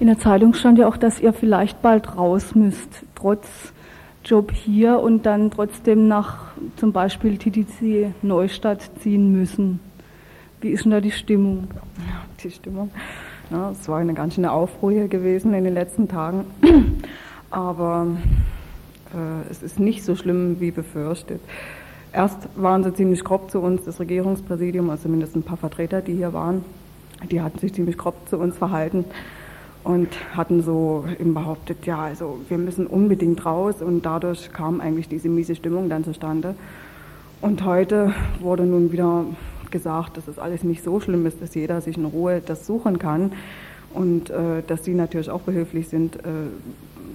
In 0.00 0.06
der 0.06 0.18
Zeitung 0.18 0.54
stand 0.54 0.78
ja 0.78 0.88
auch, 0.88 0.96
dass 0.96 1.20
ihr 1.20 1.32
vielleicht 1.32 1.82
bald 1.82 2.16
raus 2.16 2.54
müsst, 2.54 3.04
trotz 3.14 3.48
Job 4.24 4.52
hier 4.52 5.00
und 5.00 5.26
dann 5.26 5.50
trotzdem 5.50 6.08
nach 6.08 6.38
zum 6.76 6.92
Beispiel 6.92 7.36
TTC 7.36 8.12
Neustadt 8.22 8.90
ziehen 9.00 9.32
müssen. 9.32 9.80
Wie 10.60 10.70
ist 10.70 10.84
denn 10.84 10.92
da 10.92 11.00
die 11.00 11.10
Stimmung? 11.10 11.68
Ja, 11.98 12.22
die 12.42 12.50
Stimmung. 12.50 12.90
Ja, 13.50 13.70
es 13.70 13.86
war 13.88 13.98
eine 13.98 14.14
ganz 14.14 14.34
schöne 14.34 14.50
Aufruhr 14.50 14.92
hier 14.92 15.08
gewesen 15.08 15.52
in 15.52 15.64
den 15.64 15.74
letzten 15.74 16.08
Tagen. 16.08 16.46
Aber 17.50 18.06
äh, 19.12 19.50
es 19.50 19.62
ist 19.62 19.78
nicht 19.78 20.02
so 20.04 20.16
schlimm 20.16 20.58
wie 20.58 20.70
befürchtet. 20.70 21.40
Erst 22.12 22.48
waren 22.56 22.82
sie 22.82 22.94
ziemlich 22.94 23.22
grob 23.24 23.50
zu 23.50 23.60
uns, 23.60 23.84
das 23.84 24.00
Regierungspräsidium, 24.00 24.88
also 24.88 25.02
zumindest 25.02 25.36
ein 25.36 25.42
paar 25.42 25.58
Vertreter, 25.58 26.00
die 26.00 26.14
hier 26.14 26.32
waren, 26.32 26.64
die 27.30 27.42
hatten 27.42 27.58
sich 27.58 27.74
ziemlich 27.74 27.98
grob 27.98 28.14
zu 28.28 28.38
uns 28.38 28.56
verhalten 28.56 29.04
und 29.84 30.08
hatten 30.34 30.62
so 30.62 31.04
eben 31.20 31.34
behauptet, 31.34 31.86
ja, 31.86 32.02
also 32.02 32.38
wir 32.48 32.58
müssen 32.58 32.86
unbedingt 32.86 33.44
raus 33.44 33.82
und 33.82 34.04
dadurch 34.04 34.50
kam 34.52 34.80
eigentlich 34.80 35.08
diese 35.08 35.28
miese 35.28 35.54
Stimmung 35.54 35.88
dann 35.88 36.04
zustande. 36.04 36.54
Und 37.42 37.64
heute 37.64 38.14
wurde 38.40 38.64
nun 38.64 38.90
wieder 38.90 39.26
gesagt, 39.70 40.16
dass 40.16 40.26
es 40.26 40.38
alles 40.38 40.64
nicht 40.64 40.82
so 40.82 41.00
schlimm 41.00 41.26
ist, 41.26 41.42
dass 41.42 41.54
jeder 41.54 41.82
sich 41.82 41.98
in 41.98 42.06
Ruhe 42.06 42.40
das 42.44 42.66
suchen 42.66 42.98
kann 42.98 43.32
und 43.92 44.30
äh, 44.30 44.62
dass 44.66 44.84
sie 44.84 44.94
natürlich 44.94 45.28
auch 45.28 45.42
behilflich 45.42 45.88
sind, 45.88 46.16
äh, 46.16 46.20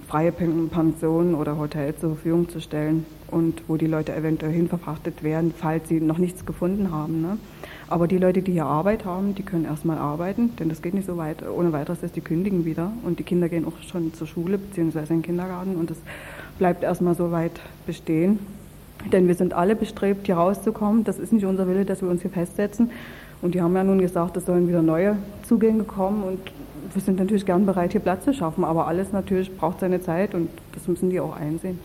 freie 0.06 0.30
Pensionen 0.30 1.34
oder 1.34 1.58
Hotels 1.58 2.00
zur 2.00 2.10
Verfügung 2.10 2.48
zu 2.48 2.60
stellen 2.60 3.04
und 3.30 3.62
wo 3.68 3.76
die 3.76 3.86
Leute 3.86 4.14
eventuell 4.14 4.52
hinverfrachtet 4.52 5.22
werden, 5.22 5.54
falls 5.56 5.88
sie 5.88 6.00
noch 6.00 6.18
nichts 6.18 6.46
gefunden 6.46 6.90
haben. 6.90 7.22
Ne? 7.22 7.38
Aber 7.88 8.06
die 8.06 8.18
Leute, 8.18 8.42
die 8.42 8.52
hier 8.52 8.66
Arbeit 8.66 9.04
haben, 9.04 9.34
die 9.34 9.42
können 9.42 9.64
erstmal 9.64 9.98
arbeiten, 9.98 10.56
denn 10.58 10.68
das 10.68 10.82
geht 10.82 10.94
nicht 10.94 11.06
so 11.06 11.16
weit 11.16 11.48
ohne 11.48 11.72
weiteres, 11.72 12.00
dass 12.00 12.12
die 12.12 12.20
kündigen 12.20 12.64
wieder 12.64 12.92
und 13.04 13.18
die 13.18 13.24
Kinder 13.24 13.48
gehen 13.48 13.64
auch 13.64 13.80
schon 13.88 14.14
zur 14.14 14.26
Schule 14.26 14.58
bzw. 14.58 15.00
in 15.00 15.06
den 15.06 15.22
Kindergarten 15.22 15.76
und 15.76 15.90
das 15.90 15.98
bleibt 16.58 16.82
erstmal 16.82 17.14
so 17.14 17.32
weit 17.32 17.60
bestehen. 17.86 18.38
Denn 19.12 19.28
wir 19.28 19.34
sind 19.34 19.54
alle 19.54 19.76
bestrebt, 19.76 20.26
hier 20.26 20.36
rauszukommen. 20.36 21.04
Das 21.04 21.18
ist 21.18 21.32
nicht 21.32 21.46
unser 21.46 21.66
Wille, 21.66 21.86
dass 21.86 22.02
wir 22.02 22.10
uns 22.10 22.20
hier 22.20 22.30
festsetzen. 22.30 22.90
Und 23.40 23.54
die 23.54 23.62
haben 23.62 23.74
ja 23.74 23.82
nun 23.82 23.98
gesagt, 23.98 24.36
es 24.36 24.44
sollen 24.44 24.68
wieder 24.68 24.82
neue 24.82 25.16
Zugänge 25.44 25.84
kommen 25.84 26.22
und 26.22 26.38
wir 26.92 27.02
sind 27.02 27.18
natürlich 27.18 27.46
gern 27.46 27.66
bereit, 27.66 27.92
hier 27.92 28.00
Platz 28.00 28.24
zu 28.24 28.34
schaffen, 28.34 28.64
aber 28.64 28.86
alles 28.86 29.12
natürlich 29.12 29.56
braucht 29.56 29.80
seine 29.80 30.02
Zeit 30.02 30.34
und 30.34 30.48
das 30.74 30.88
müssen 30.88 31.10
die 31.10 31.20
auch 31.20 31.36
einsehen. 31.36 31.78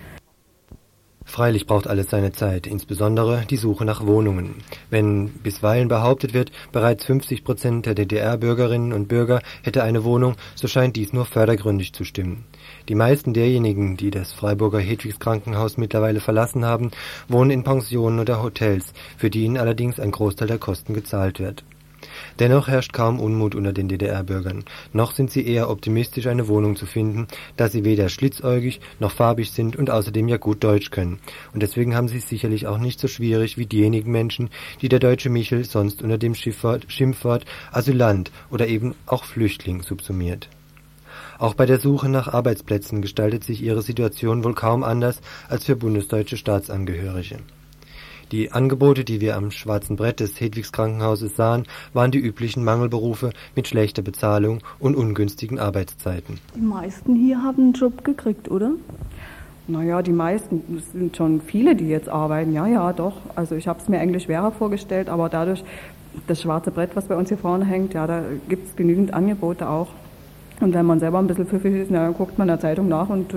Freilich 1.26 1.66
braucht 1.66 1.88
alles 1.88 2.10
seine 2.12 2.32
Zeit, 2.32 2.68
insbesondere 2.68 3.46
die 3.50 3.58
Suche 3.58 3.84
nach 3.84 4.06
Wohnungen. 4.06 4.56
Wenn 4.90 5.30
bisweilen 5.30 5.88
behauptet 5.88 6.34
wird, 6.34 6.52
bereits 6.72 7.04
50 7.06 7.44
Prozent 7.44 7.86
der 7.88 7.96
DDR-Bürgerinnen 7.96 8.94
und 8.94 9.08
Bürger 9.08 9.42
hätte 9.64 9.84
eine 9.84 10.04
Wohnung, 10.04 10.36
so 10.54 10.68
scheint 10.68 10.96
dies 10.96 11.12
nur 11.12 11.26
fördergründig 11.26 11.94
zu 11.94 12.04
stimmen. 12.06 12.46
Die 12.88 12.96
meisten 12.96 13.34
derjenigen, 13.34 13.98
die 13.98 14.12
das 14.12 14.32
Freiburger 14.32 14.80
Hedwigs 14.80 15.20
Krankenhaus 15.20 15.78
mittlerweile 15.78 16.22
verlassen 16.22 16.64
haben, 16.64 16.92
wohnen 17.28 17.52
in 17.52 17.64
Pensionen 17.64 18.20
oder 18.20 18.42
Hotels, 18.42 18.94
für 19.18 19.30
die 19.30 19.44
ihnen 19.44 19.58
allerdings 19.58 20.00
ein 20.00 20.12
Großteil 20.12 20.48
der 20.48 20.60
Kosten 20.60 20.94
gezahlt 20.94 21.40
wird. 21.40 21.66
Dennoch 22.40 22.68
herrscht 22.68 22.92
kaum 22.92 23.20
Unmut 23.20 23.56
unter 23.56 23.72
den 23.72 23.88
DDR-Bürgern, 23.88 24.66
noch 24.92 25.14
sind 25.14 25.32
sie 25.32 25.48
eher 25.48 25.70
optimistisch 25.70 26.28
eine 26.28 26.48
Wohnung 26.50 26.76
zu 26.76 26.86
finden, 26.86 27.28
da 27.56 27.70
sie 27.70 27.86
weder 27.86 28.10
schlitzäugig 28.10 28.82
noch 29.00 29.12
farbig 29.12 29.52
sind 29.52 29.76
und 29.78 29.90
außerdem 29.90 30.28
ja 30.28 30.38
gut 30.38 30.64
Deutsch 30.64 30.92
können, 30.92 31.20
und 31.54 31.64
deswegen 31.64 31.96
haben 31.96 32.10
sie 32.10 32.18
es 32.18 32.28
sicherlich 32.28 32.68
auch 32.68 32.78
nicht 32.78 33.00
so 33.00 33.08
schwierig 33.08 33.58
wie 33.58 33.66
diejenigen 33.66 34.12
Menschen, 34.12 34.50
die 34.82 34.90
der 34.90 35.00
deutsche 35.00 35.30
Michel 35.30 35.64
sonst 35.64 36.02
unter 36.02 36.18
dem 36.18 36.36
Schimpfwort 36.36 37.46
Asylant 37.72 38.32
oder 38.50 38.68
eben 38.68 38.96
auch 39.06 39.24
Flüchtling 39.24 39.82
subsumiert. 39.82 40.50
Auch 41.38 41.54
bei 41.54 41.66
der 41.66 41.80
Suche 41.80 42.10
nach 42.10 42.28
Arbeitsplätzen 42.28 43.02
gestaltet 43.02 43.44
sich 43.44 43.62
ihre 43.62 43.82
Situation 43.82 44.44
wohl 44.44 44.56
kaum 44.56 44.84
anders 44.84 45.22
als 45.50 45.66
für 45.66 45.76
bundesdeutsche 45.76 46.38
Staatsangehörige 46.38 47.40
die 48.32 48.52
Angebote, 48.52 49.04
die 49.04 49.22
wir 49.22 49.36
am 49.36 49.52
schwarzen 49.52 49.96
Brett 49.96 50.20
des 50.20 50.40
Hedwigs-Krankenhauses 50.40 51.36
sahen, 51.36 51.64
waren 51.94 52.12
die 52.12 52.20
üblichen 52.20 52.64
Mangelberufe 52.64 53.32
mit 53.56 53.68
schlechter 53.68 54.02
Bezahlung 54.02 54.60
und 54.80 54.96
ungünstigen 54.96 55.60
Arbeitszeiten. 55.60 56.40
Die 56.56 56.62
meisten 56.62 57.16
hier 57.16 57.42
haben 57.42 57.64
einen 57.64 57.74
Job 57.74 58.04
gekriegt, 58.04 58.50
oder? 58.50 58.72
Naja, 59.68 60.02
die 60.02 60.12
meisten, 60.12 60.62
es 60.78 60.92
sind 60.92 61.18
schon 61.18 61.42
viele, 61.42 61.76
die 61.76 61.88
jetzt 61.88 62.10
arbeiten. 62.10 62.54
Ja, 62.54 62.68
ja, 62.68 62.94
doch. 62.94 63.18
Also 63.36 63.56
ich 63.56 63.68
habe 63.68 63.80
es 63.80 63.90
mir 63.90 64.00
eigentlich 64.00 64.24
schwerer 64.24 64.52
vorgestellt, 64.52 65.10
aber 65.10 65.30
dadurch, 65.30 65.64
das 66.28 66.42
schwarze 66.42 66.72
Brett, 66.72 66.96
was 66.96 67.06
bei 67.08 67.16
uns 67.16 67.30
hier 67.30 67.38
vorne 67.38 67.66
hängt, 67.66 67.94
ja, 67.94 68.06
da 68.06 68.24
gibt 68.48 68.70
es 68.70 68.76
genügend 68.76 69.14
Angebote 69.14 69.68
auch. 69.68 69.88
Und 70.62 70.74
wenn 70.74 70.86
man 70.86 71.00
selber 71.00 71.20
ein 71.20 71.28
bisschen 71.28 71.48
pfiffig 71.48 71.76
ist, 71.76 71.92
na, 71.92 72.06
dann 72.06 72.14
guckt 72.14 72.38
man 72.38 72.48
in 72.48 72.54
der 72.54 72.62
Zeitung 72.62 72.88
nach 72.88 73.10
und 73.10 73.34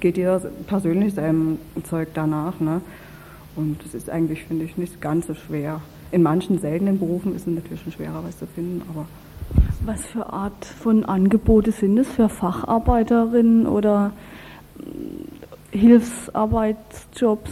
geht 0.00 0.16
jeder 0.16 0.40
persönlich 0.66 1.14
seinem 1.14 1.58
Zeug 1.84 2.08
danach. 2.14 2.58
Ne? 2.58 2.80
Und 3.56 3.78
es 3.84 3.94
ist 3.94 4.10
eigentlich, 4.10 4.44
finde 4.44 4.64
ich, 4.64 4.76
nicht 4.76 5.00
ganz 5.00 5.26
so 5.26 5.34
schwer. 5.34 5.80
In 6.12 6.22
manchen 6.22 6.58
seltenen 6.58 6.98
Berufen 6.98 7.34
ist 7.34 7.46
es 7.46 7.54
natürlich 7.54 7.82
schon 7.82 7.92
schwerer, 7.92 8.22
was 8.22 8.38
zu 8.38 8.46
finden, 8.46 8.82
aber. 8.88 9.06
Was 9.84 10.04
für 10.04 10.32
Art 10.32 10.64
von 10.64 11.04
Angebote 11.04 11.72
sind 11.72 11.98
es 11.98 12.08
für 12.08 12.28
Facharbeiterinnen 12.28 13.66
oder 13.66 14.12
hm, 14.78 15.26
Hilfsarbeitsjobs? 15.70 17.50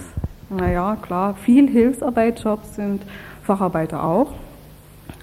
Naja, 0.50 0.96
klar, 1.00 1.34
viel 1.34 1.68
Hilfsarbeitsjobs 1.68 2.76
sind 2.76 3.02
Facharbeiter 3.42 4.04
auch. 4.04 4.34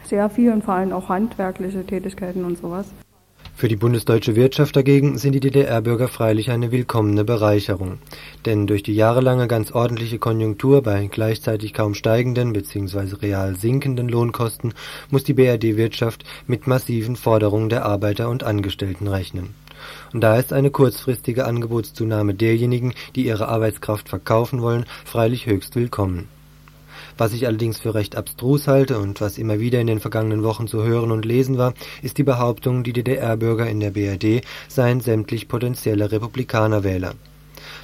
Sehr 0.03 0.29
viel 0.29 0.51
und 0.51 0.63
vor 0.63 0.73
allem 0.73 0.91
auch 0.93 1.09
handwerkliche 1.09 1.85
Tätigkeiten 1.85 2.43
und 2.43 2.57
sowas. 2.57 2.87
Für 3.61 3.67
die 3.67 3.75
bundesdeutsche 3.75 4.35
Wirtschaft 4.35 4.75
dagegen 4.75 5.19
sind 5.19 5.33
die 5.33 5.39
DDR-Bürger 5.39 6.07
freilich 6.07 6.49
eine 6.49 6.71
willkommene 6.71 7.23
Bereicherung. 7.23 7.99
Denn 8.47 8.65
durch 8.65 8.81
die 8.81 8.95
jahrelange 8.95 9.47
ganz 9.47 9.71
ordentliche 9.71 10.17
Konjunktur 10.17 10.81
bei 10.81 11.05
gleichzeitig 11.05 11.71
kaum 11.71 11.93
steigenden 11.93 12.53
bzw. 12.53 13.17
real 13.21 13.55
sinkenden 13.55 14.09
Lohnkosten 14.09 14.73
muss 15.11 15.25
die 15.25 15.35
BRD-Wirtschaft 15.35 16.23
mit 16.47 16.65
massiven 16.65 17.15
Forderungen 17.15 17.69
der 17.69 17.85
Arbeiter 17.85 18.29
und 18.29 18.43
Angestellten 18.43 19.07
rechnen. 19.07 19.53
Und 20.11 20.21
da 20.21 20.39
ist 20.39 20.53
eine 20.53 20.71
kurzfristige 20.71 21.45
Angebotszunahme 21.45 22.33
derjenigen, 22.33 22.95
die 23.13 23.27
ihre 23.27 23.47
Arbeitskraft 23.47 24.09
verkaufen 24.09 24.63
wollen, 24.63 24.87
freilich 25.05 25.45
höchst 25.45 25.75
willkommen 25.75 26.29
was 27.21 27.33
ich 27.33 27.45
allerdings 27.45 27.79
für 27.79 27.93
recht 27.93 28.15
abstrus 28.15 28.67
halte 28.67 28.97
und 28.97 29.21
was 29.21 29.37
immer 29.37 29.59
wieder 29.59 29.79
in 29.79 29.85
den 29.85 29.99
vergangenen 29.99 30.41
Wochen 30.41 30.65
zu 30.65 30.81
hören 30.81 31.11
und 31.11 31.23
lesen 31.23 31.59
war, 31.59 31.75
ist 32.01 32.17
die 32.17 32.23
Behauptung, 32.23 32.83
die 32.83 32.93
DDR-Bürger 32.93 33.69
in 33.69 33.79
der 33.79 33.91
BRD 33.91 34.43
seien 34.67 35.01
sämtlich 35.01 35.47
potenzielle 35.47 36.11
Republikanerwähler. 36.11 37.13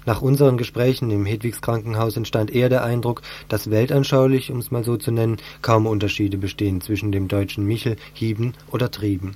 Nach 0.08 0.24
unseren 0.24 0.58
Gesprächen 0.58 1.12
im 1.12 1.28
Hedwigs 1.28 1.62
Krankenhaus 1.62 2.18
entstand 2.18 2.50
eher 2.50 2.70
der 2.70 2.84
Eindruck, 2.84 3.22
dass 3.48 3.70
weltanschaulich, 3.70 4.50
um 4.50 4.58
es 4.58 4.72
mal 4.72 4.84
so 4.84 4.98
zu 4.98 5.12
nennen, 5.12 5.38
kaum 5.62 5.86
Unterschiede 5.86 6.40
bestehen 6.40 6.82
zwischen 6.82 7.12
dem 7.12 7.28
deutschen 7.28 7.64
Michel, 7.64 7.96
Hieben 8.16 8.56
oder 8.72 8.90
Trieben. 8.90 9.36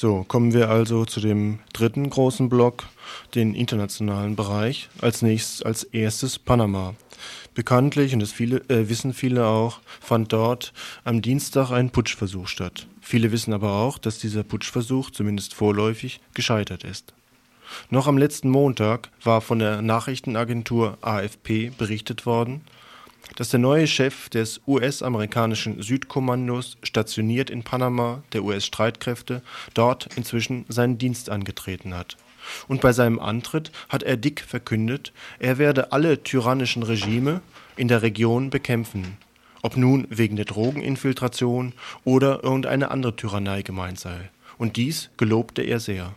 So, 0.00 0.24
kommen 0.26 0.54
wir 0.54 0.70
also 0.70 1.04
zu 1.04 1.20
dem 1.20 1.58
dritten 1.74 2.08
großen 2.08 2.48
Block, 2.48 2.84
den 3.34 3.54
internationalen 3.54 4.34
Bereich. 4.34 4.88
Als 5.02 5.20
nächstes, 5.20 5.60
als 5.60 5.84
erstes 5.84 6.38
Panama. 6.38 6.94
Bekanntlich, 7.52 8.14
und 8.14 8.20
das 8.20 8.32
viele, 8.32 8.62
äh, 8.70 8.88
wissen 8.88 9.12
viele 9.12 9.44
auch, 9.44 9.80
fand 10.00 10.32
dort 10.32 10.72
am 11.04 11.20
Dienstag 11.20 11.70
ein 11.70 11.90
Putschversuch 11.90 12.48
statt. 12.48 12.86
Viele 13.02 13.30
wissen 13.30 13.52
aber 13.52 13.72
auch, 13.72 13.98
dass 13.98 14.18
dieser 14.18 14.42
Putschversuch 14.42 15.10
zumindest 15.10 15.52
vorläufig 15.52 16.22
gescheitert 16.32 16.82
ist. 16.82 17.12
Noch 17.90 18.06
am 18.06 18.16
letzten 18.16 18.48
Montag 18.48 19.10
war 19.22 19.42
von 19.42 19.58
der 19.58 19.82
Nachrichtenagentur 19.82 20.96
AFP 21.02 21.72
berichtet 21.76 22.24
worden, 22.24 22.62
dass 23.36 23.50
der 23.50 23.60
neue 23.60 23.86
Chef 23.86 24.28
des 24.28 24.60
US-amerikanischen 24.66 25.82
Südkommandos, 25.82 26.76
stationiert 26.82 27.50
in 27.50 27.62
Panama 27.62 28.22
der 28.32 28.44
US-Streitkräfte, 28.44 29.42
dort 29.74 30.08
inzwischen 30.16 30.64
seinen 30.68 30.98
Dienst 30.98 31.30
angetreten 31.30 31.94
hat. 31.94 32.16
Und 32.68 32.80
bei 32.80 32.92
seinem 32.92 33.18
Antritt 33.18 33.70
hat 33.88 34.02
er 34.02 34.16
dick 34.16 34.40
verkündet, 34.40 35.12
er 35.38 35.58
werde 35.58 35.92
alle 35.92 36.22
tyrannischen 36.22 36.82
Regime 36.82 37.40
in 37.76 37.88
der 37.88 38.02
Region 38.02 38.50
bekämpfen, 38.50 39.16
ob 39.62 39.76
nun 39.76 40.06
wegen 40.10 40.36
der 40.36 40.44
Drogeninfiltration 40.44 41.72
oder 42.04 42.42
irgendeine 42.42 42.90
andere 42.90 43.16
Tyrannei 43.16 43.62
gemeint 43.62 44.00
sei. 44.00 44.30
Und 44.58 44.76
dies 44.76 45.10
gelobte 45.16 45.62
er 45.62 45.80
sehr. 45.80 46.14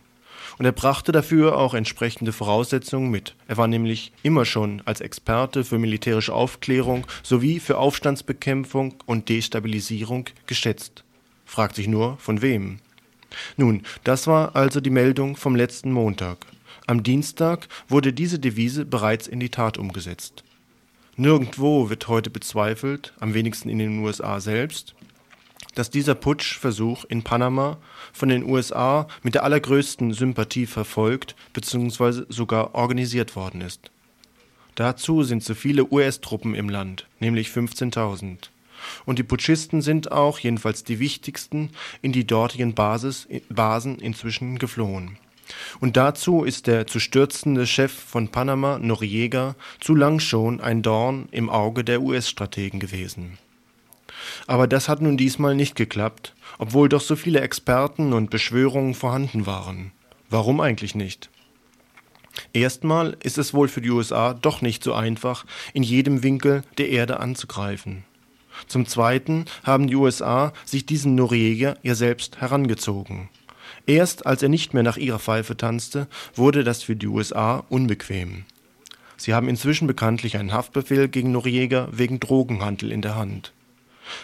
Und 0.58 0.64
er 0.64 0.72
brachte 0.72 1.12
dafür 1.12 1.58
auch 1.58 1.74
entsprechende 1.74 2.32
Voraussetzungen 2.32 3.10
mit. 3.10 3.34
Er 3.48 3.56
war 3.56 3.66
nämlich 3.66 4.12
immer 4.22 4.44
schon 4.44 4.82
als 4.84 5.00
Experte 5.00 5.64
für 5.64 5.78
militärische 5.78 6.32
Aufklärung 6.32 7.06
sowie 7.22 7.60
für 7.60 7.78
Aufstandsbekämpfung 7.78 8.94
und 9.06 9.28
Destabilisierung 9.28 10.28
geschätzt. 10.46 11.04
Fragt 11.44 11.76
sich 11.76 11.88
nur, 11.88 12.16
von 12.18 12.42
wem? 12.42 12.78
Nun, 13.56 13.82
das 14.04 14.26
war 14.26 14.54
also 14.54 14.80
die 14.80 14.90
Meldung 14.90 15.36
vom 15.36 15.56
letzten 15.56 15.92
Montag. 15.92 16.38
Am 16.86 17.02
Dienstag 17.02 17.68
wurde 17.88 18.12
diese 18.12 18.38
Devise 18.38 18.84
bereits 18.84 19.26
in 19.26 19.40
die 19.40 19.48
Tat 19.48 19.78
umgesetzt. 19.78 20.44
Nirgendwo 21.16 21.90
wird 21.90 22.08
heute 22.08 22.30
bezweifelt, 22.30 23.14
am 23.20 23.34
wenigsten 23.34 23.68
in 23.68 23.78
den 23.78 24.00
USA 24.00 24.40
selbst, 24.40 24.94
dass 25.74 25.90
dieser 25.90 26.14
Putschversuch 26.14 27.04
in 27.04 27.22
Panama 27.22 27.78
von 28.12 28.28
den 28.28 28.44
USA 28.44 29.08
mit 29.22 29.34
der 29.34 29.44
allergrößten 29.44 30.12
Sympathie 30.12 30.66
verfolgt 30.66 31.34
bzw. 31.52 32.24
sogar 32.28 32.74
organisiert 32.74 33.36
worden 33.36 33.60
ist. 33.60 33.90
Dazu 34.74 35.22
sind 35.22 35.44
so 35.44 35.54
viele 35.54 35.90
US-Truppen 35.90 36.54
im 36.54 36.68
Land, 36.68 37.06
nämlich 37.20 37.48
15.000. 37.48 38.48
Und 39.06 39.18
die 39.18 39.22
Putschisten 39.22 39.82
sind 39.82 40.12
auch, 40.12 40.38
jedenfalls 40.38 40.84
die 40.84 40.98
wichtigsten, 40.98 41.70
in 42.02 42.12
die 42.12 42.26
dortigen 42.26 42.74
Basis, 42.74 43.28
Basen 43.48 43.98
inzwischen 43.98 44.58
geflohen. 44.58 45.16
Und 45.80 45.96
dazu 45.96 46.44
ist 46.44 46.66
der 46.66 46.86
zu 46.86 47.00
stürzende 47.00 47.66
Chef 47.66 47.92
von 47.92 48.28
Panama, 48.28 48.78
Noriega, 48.78 49.54
zu 49.80 49.94
lang 49.94 50.18
schon 50.18 50.60
ein 50.60 50.82
Dorn 50.82 51.28
im 51.30 51.50
Auge 51.50 51.84
der 51.84 52.02
US-Strategen 52.02 52.80
gewesen. 52.80 53.38
Aber 54.46 54.66
das 54.66 54.88
hat 54.88 55.00
nun 55.00 55.16
diesmal 55.16 55.54
nicht 55.54 55.76
geklappt, 55.76 56.34
obwohl 56.58 56.88
doch 56.88 57.00
so 57.00 57.16
viele 57.16 57.40
Experten 57.40 58.12
und 58.12 58.30
Beschwörungen 58.30 58.94
vorhanden 58.94 59.46
waren. 59.46 59.92
Warum 60.30 60.60
eigentlich 60.60 60.94
nicht? 60.94 61.30
Erstmal 62.52 63.16
ist 63.22 63.38
es 63.38 63.54
wohl 63.54 63.68
für 63.68 63.80
die 63.80 63.90
USA 63.90 64.34
doch 64.34 64.60
nicht 64.60 64.82
so 64.82 64.94
einfach, 64.94 65.44
in 65.72 65.82
jedem 65.82 66.22
Winkel 66.22 66.62
der 66.78 66.88
Erde 66.88 67.20
anzugreifen. 67.20 68.04
Zum 68.66 68.86
Zweiten 68.86 69.46
haben 69.62 69.88
die 69.88 69.96
USA 69.96 70.52
sich 70.64 70.86
diesen 70.86 71.14
Noriega 71.14 71.76
ja 71.82 71.94
selbst 71.94 72.40
herangezogen. 72.40 73.28
Erst 73.86 74.26
als 74.26 74.42
er 74.42 74.48
nicht 74.48 74.74
mehr 74.74 74.82
nach 74.82 74.96
ihrer 74.96 75.18
Pfeife 75.18 75.56
tanzte, 75.56 76.08
wurde 76.34 76.64
das 76.64 76.82
für 76.82 76.96
die 76.96 77.06
USA 77.06 77.64
unbequem. 77.68 78.44
Sie 79.16 79.34
haben 79.34 79.48
inzwischen 79.48 79.86
bekanntlich 79.86 80.36
einen 80.36 80.52
Haftbefehl 80.52 81.08
gegen 81.08 81.32
Noriega 81.32 81.88
wegen 81.92 82.20
Drogenhandel 82.20 82.90
in 82.90 83.02
der 83.02 83.16
Hand. 83.16 83.52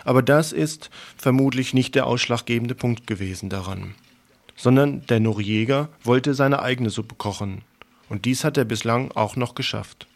Aber 0.05 0.22
das 0.22 0.53
ist 0.53 0.91
vermutlich 1.16 1.74
nicht 1.74 1.95
der 1.95 2.07
ausschlaggebende 2.07 2.74
Punkt 2.74 3.07
gewesen 3.07 3.49
daran, 3.49 3.95
sondern 4.57 5.07
der 5.07 5.20
Noriega 5.20 5.89
wollte 6.03 6.35
seine 6.35 6.62
eigene 6.62 6.91
Suppe 6.91 7.14
kochen, 7.14 7.62
und 8.09 8.24
dies 8.24 8.45
hat 8.45 8.57
er 8.57 8.64
bislang 8.64 9.12
auch 9.12 9.37
noch 9.37 9.55
geschafft. 9.55 10.07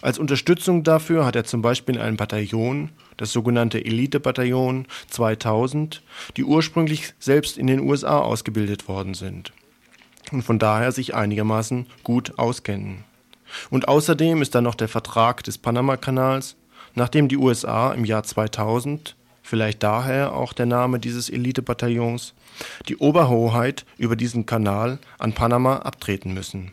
Als 0.00 0.18
Unterstützung 0.18 0.84
dafür 0.84 1.26
hat 1.26 1.34
er 1.34 1.44
zum 1.44 1.60
Beispiel 1.60 1.98
ein 1.98 2.16
Bataillon, 2.16 2.90
das 3.16 3.32
sogenannte 3.32 3.84
Elite-Bataillon 3.84 4.86
2000, 5.08 6.02
die 6.36 6.44
ursprünglich 6.44 7.14
selbst 7.18 7.58
in 7.58 7.66
den 7.66 7.80
USA 7.80 8.20
ausgebildet 8.20 8.86
worden 8.86 9.14
sind 9.14 9.52
und 10.32 10.42
von 10.42 10.58
daher 10.58 10.92
sich 10.92 11.14
einigermaßen 11.14 11.86
gut 12.04 12.38
auskennen. 12.38 13.04
Und 13.70 13.88
außerdem 13.88 14.42
ist 14.42 14.54
da 14.54 14.60
noch 14.60 14.74
der 14.74 14.88
Vertrag 14.88 15.42
des 15.42 15.58
Panama-Kanals, 15.58 16.56
nachdem 16.98 17.28
die 17.28 17.38
USA 17.38 17.92
im 17.92 18.04
Jahr 18.04 18.24
2000, 18.24 19.16
vielleicht 19.42 19.82
daher 19.82 20.34
auch 20.34 20.52
der 20.52 20.66
Name 20.66 20.98
dieses 20.98 21.30
Elite-Bataillons, 21.30 22.34
die 22.88 22.96
Oberhoheit 22.96 23.86
über 23.96 24.16
diesen 24.16 24.44
Kanal 24.44 24.98
an 25.18 25.32
Panama 25.32 25.76
abtreten 25.78 26.34
müssen. 26.34 26.72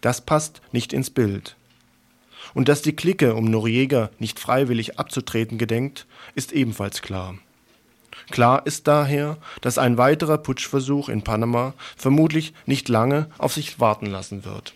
Das 0.00 0.20
passt 0.20 0.60
nicht 0.72 0.92
ins 0.92 1.10
Bild. 1.10 1.56
Und 2.52 2.68
dass 2.68 2.82
die 2.82 2.96
Clique 2.96 3.34
um 3.34 3.44
Noriega 3.44 4.10
nicht 4.18 4.40
freiwillig 4.40 4.98
abzutreten 4.98 5.56
gedenkt, 5.56 6.06
ist 6.34 6.52
ebenfalls 6.52 7.00
klar. 7.00 7.36
Klar 8.30 8.66
ist 8.66 8.86
daher, 8.88 9.38
dass 9.60 9.78
ein 9.78 9.98
weiterer 9.98 10.38
Putschversuch 10.38 11.08
in 11.08 11.22
Panama 11.22 11.74
vermutlich 11.96 12.54
nicht 12.66 12.88
lange 12.88 13.28
auf 13.38 13.54
sich 13.54 13.80
warten 13.80 14.06
lassen 14.06 14.44
wird. 14.44 14.74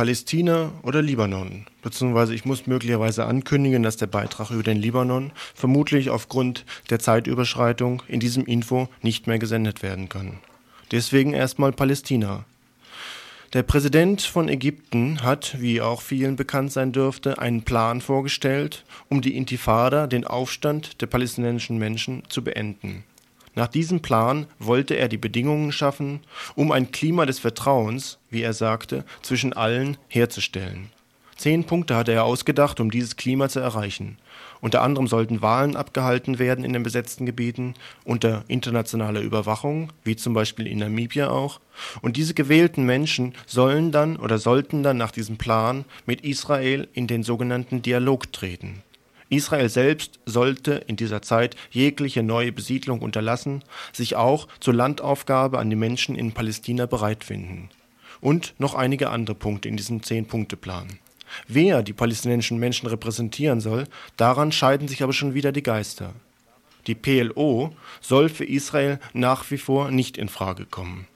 Palästina 0.00 0.72
oder 0.82 1.02
Libanon. 1.02 1.66
Beziehungsweise 1.82 2.34
ich 2.34 2.46
muss 2.46 2.66
möglicherweise 2.66 3.26
ankündigen, 3.26 3.82
dass 3.82 3.98
der 3.98 4.06
Beitrag 4.06 4.50
über 4.50 4.62
den 4.62 4.78
Libanon 4.78 5.30
vermutlich 5.54 6.08
aufgrund 6.08 6.64
der 6.88 7.00
Zeitüberschreitung 7.00 8.02
in 8.08 8.18
diesem 8.18 8.46
Info 8.46 8.88
nicht 9.02 9.26
mehr 9.26 9.38
gesendet 9.38 9.82
werden 9.82 10.08
kann. 10.08 10.38
Deswegen 10.90 11.34
erstmal 11.34 11.72
Palästina. 11.72 12.46
Der 13.52 13.62
Präsident 13.62 14.22
von 14.22 14.48
Ägypten 14.48 15.22
hat, 15.22 15.60
wie 15.60 15.82
auch 15.82 16.00
vielen 16.00 16.36
bekannt 16.36 16.72
sein 16.72 16.92
dürfte, 16.92 17.38
einen 17.38 17.60
Plan 17.60 18.00
vorgestellt, 18.00 18.86
um 19.10 19.20
die 19.20 19.36
Intifada, 19.36 20.06
den 20.06 20.26
Aufstand 20.26 21.02
der 21.02 21.08
palästinensischen 21.08 21.76
Menschen, 21.76 22.22
zu 22.30 22.42
beenden. 22.42 23.04
Nach 23.54 23.68
diesem 23.68 24.00
Plan 24.00 24.46
wollte 24.58 24.94
er 24.94 25.08
die 25.08 25.18
Bedingungen 25.18 25.72
schaffen, 25.72 26.20
um 26.54 26.70
ein 26.72 26.92
Klima 26.92 27.26
des 27.26 27.38
Vertrauens, 27.38 28.18
wie 28.30 28.42
er 28.42 28.52
sagte, 28.52 29.04
zwischen 29.22 29.52
allen 29.52 29.96
herzustellen. 30.08 30.90
Zehn 31.40 31.64
Punkte 31.64 31.96
hatte 31.96 32.12
er 32.12 32.24
ausgedacht, 32.24 32.80
um 32.80 32.90
dieses 32.90 33.16
Klima 33.16 33.48
zu 33.48 33.60
erreichen. 33.60 34.18
Unter 34.60 34.82
anderem 34.82 35.06
sollten 35.06 35.40
Wahlen 35.40 35.74
abgehalten 35.74 36.38
werden 36.38 36.66
in 36.66 36.74
den 36.74 36.82
besetzten 36.82 37.24
Gebieten 37.24 37.72
unter 38.04 38.44
internationaler 38.46 39.22
Überwachung, 39.22 39.90
wie 40.04 40.16
zum 40.16 40.34
Beispiel 40.34 40.66
in 40.66 40.80
Namibia 40.80 41.30
auch. 41.30 41.58
Und 42.02 42.18
diese 42.18 42.34
gewählten 42.34 42.84
Menschen 42.84 43.34
sollen 43.46 43.90
dann 43.90 44.18
oder 44.18 44.38
sollten 44.38 44.82
dann 44.82 44.98
nach 44.98 45.12
diesem 45.12 45.38
Plan 45.38 45.86
mit 46.04 46.20
Israel 46.20 46.88
in 46.92 47.06
den 47.06 47.22
sogenannten 47.22 47.80
Dialog 47.80 48.30
treten. 48.34 48.82
Israel 49.30 49.68
selbst 49.68 50.18
sollte 50.26 50.72
in 50.86 50.96
dieser 50.96 51.22
Zeit 51.22 51.56
jegliche 51.70 52.22
neue 52.22 52.52
Besiedlung 52.52 53.00
unterlassen, 53.00 53.62
sich 53.92 54.16
auch 54.16 54.48
zur 54.58 54.74
Landaufgabe 54.74 55.58
an 55.58 55.70
die 55.70 55.76
Menschen 55.76 56.16
in 56.16 56.32
Palästina 56.32 56.86
bereit 56.86 57.24
finden. 57.24 57.70
Und 58.20 58.54
noch 58.58 58.74
einige 58.74 59.10
andere 59.10 59.36
Punkte 59.36 59.68
in 59.68 59.76
diesem 59.76 60.02
Zehn-Punkte-Plan. 60.02 60.88
Wer 61.46 61.82
die 61.82 61.92
palästinensischen 61.92 62.58
Menschen 62.58 62.88
repräsentieren 62.88 63.60
soll, 63.60 63.84
daran 64.16 64.52
scheiden 64.52 64.88
sich 64.88 65.02
aber 65.02 65.12
schon 65.12 65.32
wieder 65.32 65.52
die 65.52 65.62
Geister. 65.62 66.12
Die 66.86 66.94
PLO 66.94 67.74
soll 68.00 68.28
für 68.28 68.44
Israel 68.44 68.98
nach 69.12 69.50
wie 69.50 69.58
vor 69.58 69.90
nicht 69.90 70.18
in 70.18 70.28
Frage 70.28 70.66
kommen. 70.66 71.06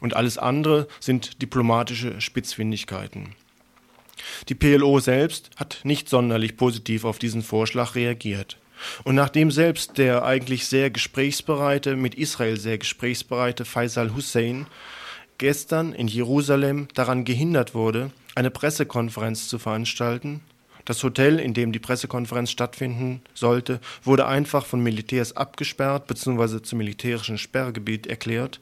Und 0.00 0.16
alles 0.16 0.38
andere 0.38 0.88
sind 0.98 1.40
diplomatische 1.40 2.20
Spitzfindigkeiten. 2.20 3.34
Die 4.48 4.54
PLO 4.54 5.00
selbst 5.00 5.50
hat 5.56 5.80
nicht 5.84 6.08
sonderlich 6.08 6.56
positiv 6.56 7.04
auf 7.04 7.18
diesen 7.18 7.42
Vorschlag 7.42 7.94
reagiert. 7.94 8.58
Und 9.04 9.14
nachdem 9.14 9.50
selbst 9.50 9.98
der 9.98 10.24
eigentlich 10.24 10.66
sehr 10.66 10.90
gesprächsbereite, 10.90 11.96
mit 11.96 12.14
Israel 12.14 12.58
sehr 12.58 12.78
gesprächsbereite 12.78 13.64
Faisal 13.64 14.14
Hussein 14.14 14.66
gestern 15.38 15.92
in 15.92 16.08
Jerusalem 16.08 16.88
daran 16.94 17.24
gehindert 17.24 17.74
wurde, 17.74 18.10
eine 18.34 18.50
Pressekonferenz 18.50 19.48
zu 19.48 19.58
veranstalten. 19.58 20.42
Das 20.90 21.04
Hotel, 21.04 21.38
in 21.38 21.54
dem 21.54 21.70
die 21.70 21.78
Pressekonferenz 21.78 22.50
stattfinden 22.50 23.22
sollte, 23.32 23.78
wurde 24.02 24.26
einfach 24.26 24.66
von 24.66 24.80
Militärs 24.80 25.36
abgesperrt 25.36 26.08
bzw. 26.08 26.62
zum 26.62 26.78
militärischen 26.78 27.38
Sperrgebiet 27.38 28.08
erklärt. 28.08 28.58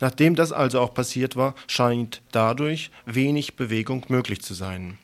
Nachdem 0.00 0.36
das 0.36 0.52
also 0.52 0.80
auch 0.80 0.94
passiert 0.94 1.36
war, 1.36 1.54
scheint 1.66 2.22
dadurch 2.32 2.90
wenig 3.04 3.56
Bewegung 3.56 4.06
möglich 4.08 4.40
zu 4.40 4.54
sein. 4.54 4.96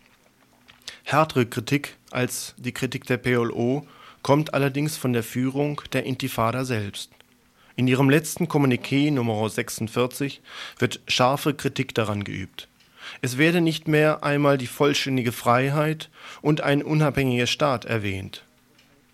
Härtere 1.03 1.45
Kritik 1.45 1.99
als 2.11 2.55
die 2.57 2.73
Kritik 2.73 3.05
der 3.05 3.19
PLO 3.19 3.87
kommt 4.23 4.55
allerdings 4.55 4.97
von 4.97 5.13
der 5.13 5.25
Führung 5.25 5.83
der 5.93 6.05
Intifada 6.05 6.65
selbst. 6.65 7.11
In 7.77 7.87
ihrem 7.87 8.09
letzten 8.09 8.47
Kommuniqué 8.47 9.09
Nr. 9.09 9.51
46 9.51 10.41
wird 10.79 11.01
scharfe 11.07 11.53
Kritik 11.53 11.95
daran 11.95 12.25
geübt. 12.25 12.69
Es 13.21 13.39
werde 13.39 13.61
nicht 13.61 13.89
mehr 13.89 14.25
einmal 14.25 14.59
die 14.59 14.67
vollständige 14.67 15.33
Freiheit 15.33 16.11
und 16.41 16.61
ein 16.63 16.83
unabhängiger 16.83 17.47
Staat 17.47 17.85
erwähnt. 17.85 18.45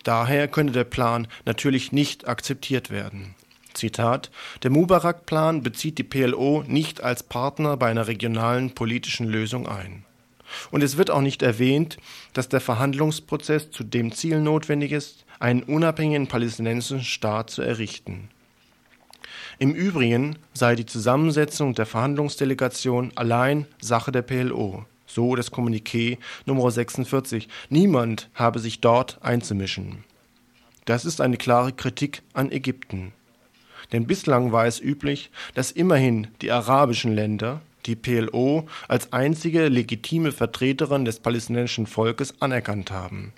Daher 0.05 0.49
könne 0.49 0.73
der 0.73 0.85
Plan 0.85 1.27
natürlich 1.45 1.93
nicht 1.93 2.29
akzeptiert 2.29 2.91
werden. 2.91 3.35
Zitat: 3.75 4.31
Der 4.63 4.71
Mubarak-Plan 4.71 5.63
bezieht 5.63 5.99
die 5.99 6.05
PLO 6.05 6.65
nicht 6.67 7.03
als 7.03 7.23
Partner 7.23 7.77
bei 7.77 7.91
einer 7.91 8.07
regionalen 8.07 8.75
politischen 8.75 9.27
Lösung 9.27 9.67
ein. 9.67 10.05
Und 10.71 10.83
es 10.83 10.97
wird 10.97 11.11
auch 11.11 11.21
nicht 11.21 11.43
erwähnt, 11.43 11.99
dass 12.33 12.49
der 12.49 12.61
Verhandlungsprozess 12.61 13.71
zu 13.71 13.85
dem 13.85 14.13
Ziel 14.13 14.41
notwendig 14.41 14.93
ist, 14.93 15.25
einen 15.41 15.63
unabhängigen 15.63 16.27
palästinensischen 16.27 17.05
Staat 17.05 17.51
zu 17.51 17.63
errichten. 17.63 18.31
Im 19.61 19.75
Übrigen 19.75 20.37
sei 20.55 20.77
die 20.77 20.87
Zusammensetzung 20.87 21.75
der 21.75 21.85
Verhandlungsdelegation 21.85 23.11
allein 23.17 23.67
Sache 23.81 24.13
der 24.13 24.23
PLO, 24.23 24.85
so 25.05 25.35
das 25.35 25.51
Kommuniqué 25.51 26.19
Nr. 26.47 26.71
46. 26.71 27.49
Niemand 27.69 28.31
habe 28.35 28.61
sich 28.61 28.81
dort 28.81 29.19
einzumischen. 29.21 30.05
Das 30.85 31.05
ist 31.05 31.21
eine 31.21 31.37
klare 31.37 31.73
Kritik 31.73 32.23
an 32.35 32.53
Ägypten. 32.53 33.13
Denn 33.91 34.07
bislang 34.07 34.53
war 34.53 34.67
es 34.67 34.81
üblich, 34.81 35.31
dass 35.55 35.73
immerhin 35.73 36.29
die 36.41 36.53
arabischen 36.53 37.13
Länder 37.13 37.61
die 37.87 37.97
PLO 37.97 38.69
als 38.87 39.13
einzige 39.13 39.67
legitime 39.67 40.31
Vertreterin 40.31 41.05
des 41.05 41.19
palästinensischen 41.19 41.89
Volkes 41.89 42.41
anerkannt 42.41 42.93
haben 42.93 43.33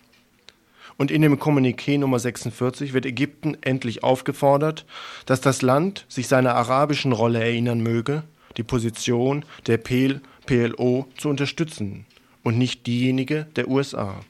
und 1.00 1.10
in 1.10 1.22
dem 1.22 1.38
Kommuniqué 1.38 1.98
Nummer 1.98 2.18
46 2.18 2.92
wird 2.92 3.06
Ägypten 3.06 3.56
endlich 3.62 4.04
aufgefordert, 4.04 4.84
dass 5.24 5.40
das 5.40 5.62
Land 5.62 6.04
sich 6.10 6.28
seiner 6.28 6.54
arabischen 6.54 7.12
Rolle 7.12 7.40
erinnern 7.40 7.80
möge, 7.80 8.22
die 8.58 8.62
Position 8.62 9.46
der 9.66 9.78
PLO 9.78 11.06
zu 11.16 11.30
unterstützen 11.30 12.04
und 12.42 12.58
nicht 12.58 12.86
diejenige 12.86 13.46
der 13.56 13.68
USA. 13.68 14.20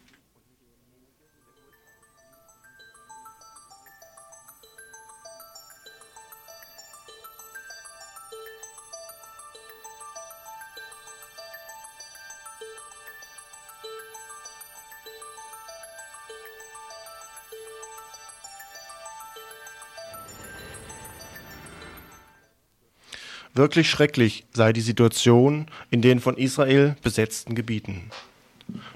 Wirklich 23.54 23.90
schrecklich 23.90 24.44
sei 24.52 24.72
die 24.72 24.80
Situation 24.80 25.66
in 25.90 26.02
den 26.02 26.20
von 26.20 26.36
Israel 26.36 26.96
besetzten 27.02 27.54
Gebieten. 27.56 28.10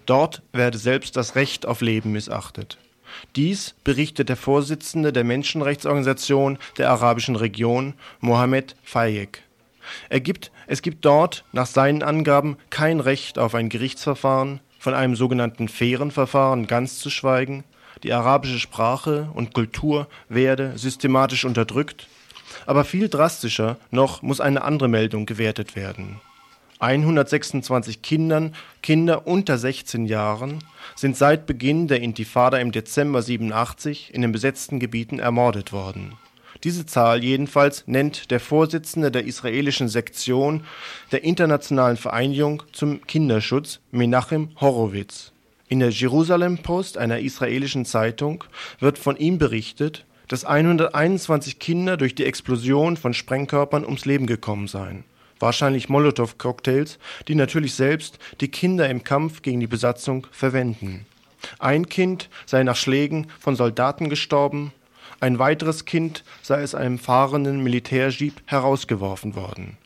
Dort 0.07 0.43
werde 0.53 0.79
selbst 0.79 1.17
das 1.17 1.35
Recht 1.35 1.67
auf 1.67 1.81
Leben 1.81 2.13
missachtet. 2.13 2.79
Dies 3.35 3.75
berichtet 3.83 4.29
der 4.29 4.37
Vorsitzende 4.37 5.13
der 5.13 5.25
Menschenrechtsorganisation 5.25 6.59
der 6.79 6.91
arabischen 6.91 7.37
Region, 7.37 7.95
Mohammed 8.21 8.77
Fayek. 8.85 9.43
Er 10.09 10.21
gibt, 10.21 10.53
es 10.67 10.83
gibt 10.83 11.05
dort 11.05 11.45
nach 11.53 11.67
seinen 11.67 12.03
Angaben 12.03 12.57
kein 12.71 13.01
Recht 13.01 13.39
auf 13.39 13.55
ein 13.55 13.69
Gerichtsverfahren, 13.69 14.61
von 14.79 14.95
einem 14.95 15.17
sogenannten 15.17 15.69
fairen 15.69 16.11
Verfahren 16.11 16.67
ganz 16.67 16.99
zu 16.99 17.11
schweigen. 17.11 17.65
Die 18.03 18.13
arabische 18.13 18.59
Sprache 18.59 19.31
und 19.35 19.53
Kultur 19.53 20.09
werde 20.29 20.77
systematisch 20.77 21.45
unterdrückt 21.45 22.07
aber 22.67 22.85
viel 22.85 23.09
drastischer 23.09 23.77
noch 23.91 24.23
muss 24.23 24.41
eine 24.41 24.63
andere 24.63 24.89
Meldung 24.89 25.27
gewertet 25.27 25.77
werden. 25.77 26.21
126 26.81 28.03
Kindern, 28.03 28.55
Kinder 28.83 29.27
unter 29.27 29.57
16 29.57 30.07
Jahren 30.07 30.59
sind 30.97 31.17
seit 31.17 31.47
Beginn 31.47 31.89
der 31.89 32.01
Intifada 32.01 32.59
im 32.59 32.73
Dezember 32.73 33.23
87 33.23 34.13
in 34.13 34.23
den 34.23 34.33
besetzten 34.33 34.81
Gebieten 34.81 35.19
ermordet 35.19 35.73
worden. 35.73 36.15
Diese 36.63 36.87
Zahl 36.87 37.23
jedenfalls 37.23 37.85
nennt 37.87 38.31
der 38.31 38.41
Vorsitzende 38.41 39.11
der 39.11 39.25
israelischen 39.25 39.89
Sektion 39.89 40.65
der 41.13 41.25
Internationalen 41.25 41.97
Vereinigung 41.97 42.63
zum 42.73 43.07
Kinderschutz, 43.07 43.81
Menachem 43.91 44.51
Horowitz. 44.61 45.33
In 45.69 45.81
der 45.81 45.91
Jerusalem 45.91 46.59
Post, 46.59 46.99
einer 46.99 47.19
israelischen 47.19 47.85
Zeitung, 47.85 48.45
wird 48.81 48.99
von 48.99 49.17
ihm 49.17 49.39
berichtet, 49.39 50.05
dass 50.29 50.45
121 50.45 51.59
Kinder 51.59 51.97
durch 51.97 52.15
die 52.15 52.25
Explosion 52.25 52.97
von 52.97 53.15
Sprengkörpern 53.15 53.85
ums 53.85 54.05
Leben 54.05 54.27
gekommen 54.27 54.69
seien. 54.69 55.05
Wahrscheinlich 55.41 55.89
Molotow-Cocktails, 55.89 56.99
die 57.29 57.35
natürlich 57.35 57.75
selbst 57.75 58.19
die 58.41 58.49
Kinder 58.49 58.89
im 58.89 59.05
Kampf 59.05 59.43
gegen 59.43 59.61
die 59.61 59.67
Besatzung 59.67 60.27
verwenden. 60.31 61.07
Ein 61.59 61.89
Kind 61.89 62.31
sei 62.47 62.63
nach 62.63 62.77
Schlägen 62.77 63.27
von 63.39 63.57
Soldaten 63.57 64.09
gestorben, 64.09 64.73
ein 65.21 65.39
weiteres 65.39 65.85
Kind 65.85 66.25
sei 66.43 66.63
aus 66.63 66.75
einem 66.75 66.99
fahrenden 66.99 67.63
Militärjeep 67.63 68.43
herausgeworfen 68.47 69.37
worden. 69.37 69.77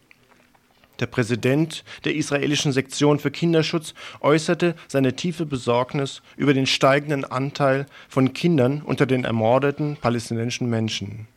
Der 1.00 1.06
Präsident 1.06 1.84
der 2.04 2.16
israelischen 2.16 2.72
Sektion 2.72 3.20
für 3.20 3.30
Kinderschutz 3.30 3.94
äußerte 4.20 4.74
seine 4.88 5.14
tiefe 5.14 5.46
Besorgnis 5.46 6.22
über 6.36 6.54
den 6.54 6.66
steigenden 6.66 7.24
Anteil 7.24 7.86
von 8.08 8.32
Kindern 8.32 8.82
unter 8.82 9.06
den 9.06 9.24
ermordeten 9.24 9.96
palästinensischen 10.00 10.68
Menschen. 10.68 11.28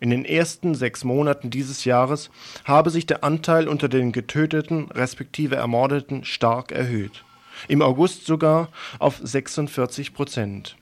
In 0.00 0.10
den 0.10 0.24
ersten 0.24 0.74
sechs 0.74 1.04
Monaten 1.04 1.50
dieses 1.50 1.84
Jahres 1.84 2.30
habe 2.64 2.90
sich 2.90 3.06
der 3.06 3.24
Anteil 3.24 3.68
unter 3.68 3.88
den 3.88 4.12
Getöteten 4.12 4.90
respektive 4.90 5.56
Ermordeten 5.56 6.24
stark 6.24 6.72
erhöht. 6.72 7.24
Im 7.68 7.80
August 7.80 8.26
sogar 8.26 8.68
auf 8.98 9.20
46 9.22 10.12
Prozent. 10.12 10.76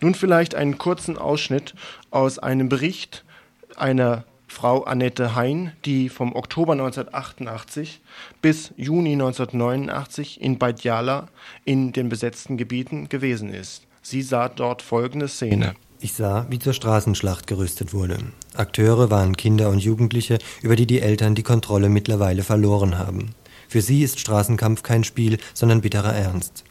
Nun 0.00 0.14
vielleicht 0.14 0.54
einen 0.54 0.78
kurzen 0.78 1.16
Ausschnitt 1.16 1.74
aus 2.10 2.38
einem 2.38 2.68
Bericht 2.68 3.24
einer 3.76 4.24
Frau 4.52 4.82
Annette 4.84 5.34
Hein, 5.34 5.72
die 5.86 6.10
vom 6.10 6.36
Oktober 6.36 6.72
1988 6.72 8.02
bis 8.42 8.72
Juni 8.76 9.12
1989 9.12 10.42
in 10.42 10.58
Beit 10.58 10.84
Jala 10.84 11.28
in 11.64 11.92
den 11.92 12.10
besetzten 12.10 12.58
Gebieten 12.58 13.08
gewesen 13.08 13.52
ist. 13.52 13.86
Sie 14.02 14.20
sah 14.20 14.50
dort 14.50 14.82
folgende 14.82 15.26
Szene. 15.26 15.74
Ich 16.00 16.12
sah, 16.12 16.46
wie 16.50 16.58
zur 16.58 16.74
Straßenschlacht 16.74 17.46
gerüstet 17.46 17.94
wurde. 17.94 18.18
Akteure 18.54 19.10
waren 19.10 19.38
Kinder 19.38 19.70
und 19.70 19.78
Jugendliche, 19.78 20.38
über 20.60 20.76
die 20.76 20.86
die 20.86 21.00
Eltern 21.00 21.34
die 21.34 21.42
Kontrolle 21.42 21.88
mittlerweile 21.88 22.42
verloren 22.42 22.98
haben. 22.98 23.30
Für 23.68 23.80
sie 23.80 24.02
ist 24.02 24.20
Straßenkampf 24.20 24.82
kein 24.82 25.02
Spiel, 25.02 25.38
sondern 25.54 25.80
bitterer 25.80 26.12
Ernst. 26.12 26.64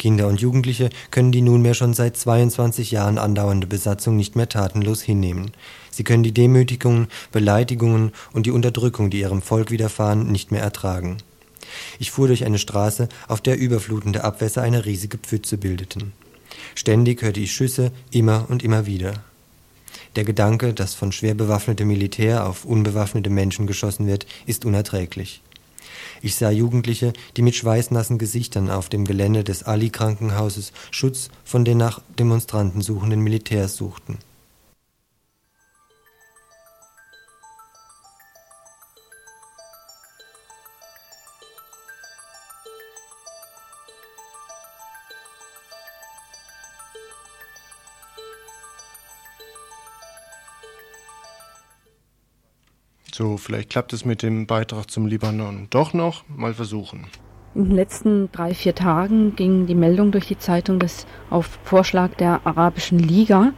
Kinder 0.00 0.26
und 0.26 0.40
Jugendliche 0.40 0.90
können 1.10 1.30
die 1.30 1.42
nunmehr 1.42 1.74
schon 1.74 1.94
seit 1.94 2.16
22 2.16 2.90
Jahren 2.90 3.18
andauernde 3.18 3.68
Besatzung 3.68 4.16
nicht 4.16 4.34
mehr 4.34 4.48
tatenlos 4.48 5.02
hinnehmen. 5.02 5.52
Sie 6.00 6.04
können 6.04 6.22
die 6.22 6.32
Demütigungen, 6.32 7.08
Beleidigungen 7.30 8.12
und 8.32 8.46
die 8.46 8.52
Unterdrückung, 8.52 9.10
die 9.10 9.20
ihrem 9.20 9.42
Volk 9.42 9.70
widerfahren, 9.70 10.32
nicht 10.32 10.50
mehr 10.50 10.62
ertragen. 10.62 11.18
Ich 11.98 12.10
fuhr 12.10 12.26
durch 12.26 12.46
eine 12.46 12.58
Straße, 12.58 13.06
auf 13.28 13.42
der 13.42 13.58
überflutende 13.58 14.24
Abwässer 14.24 14.62
eine 14.62 14.86
riesige 14.86 15.18
Pfütze 15.18 15.58
bildeten. 15.58 16.14
Ständig 16.74 17.20
hörte 17.20 17.40
ich 17.40 17.52
Schüsse, 17.52 17.92
immer 18.10 18.46
und 18.48 18.62
immer 18.62 18.86
wieder. 18.86 19.12
Der 20.16 20.24
Gedanke, 20.24 20.72
dass 20.72 20.94
von 20.94 21.12
schwer 21.12 21.34
bewaffnetem 21.34 21.88
Militär 21.88 22.46
auf 22.46 22.64
unbewaffnete 22.64 23.28
Menschen 23.28 23.66
geschossen 23.66 24.06
wird, 24.06 24.24
ist 24.46 24.64
unerträglich. 24.64 25.42
Ich 26.22 26.34
sah 26.34 26.50
Jugendliche, 26.50 27.12
die 27.36 27.42
mit 27.42 27.56
schweißnassen 27.56 28.16
Gesichtern 28.16 28.70
auf 28.70 28.88
dem 28.88 29.04
Gelände 29.04 29.44
des 29.44 29.64
Ali-Krankenhauses 29.64 30.72
Schutz 30.90 31.28
von 31.44 31.66
den 31.66 31.76
nach 31.76 32.00
Demonstranten 32.18 32.80
suchenden 32.80 33.20
Militärs 33.20 33.76
suchten. 33.76 34.16
So, 53.20 53.36
vielleicht 53.36 53.68
klappt 53.68 53.92
es 53.92 54.06
mit 54.06 54.22
dem 54.22 54.46
Beitrag 54.46 54.90
zum 54.90 55.06
Libanon 55.06 55.66
doch 55.68 55.92
noch. 55.92 56.24
Mal 56.26 56.54
versuchen. 56.54 57.06
In 57.54 57.64
den 57.64 57.76
letzten 57.76 58.32
drei, 58.32 58.54
vier 58.54 58.74
Tagen 58.74 59.36
ging 59.36 59.66
die 59.66 59.74
Meldung 59.74 60.10
durch 60.10 60.26
die 60.26 60.38
Zeitung, 60.38 60.78
dass 60.78 61.06
auf 61.28 61.58
Vorschlag 61.62 62.14
der 62.14 62.40
Arabischen 62.44 62.98
Liga 62.98 63.52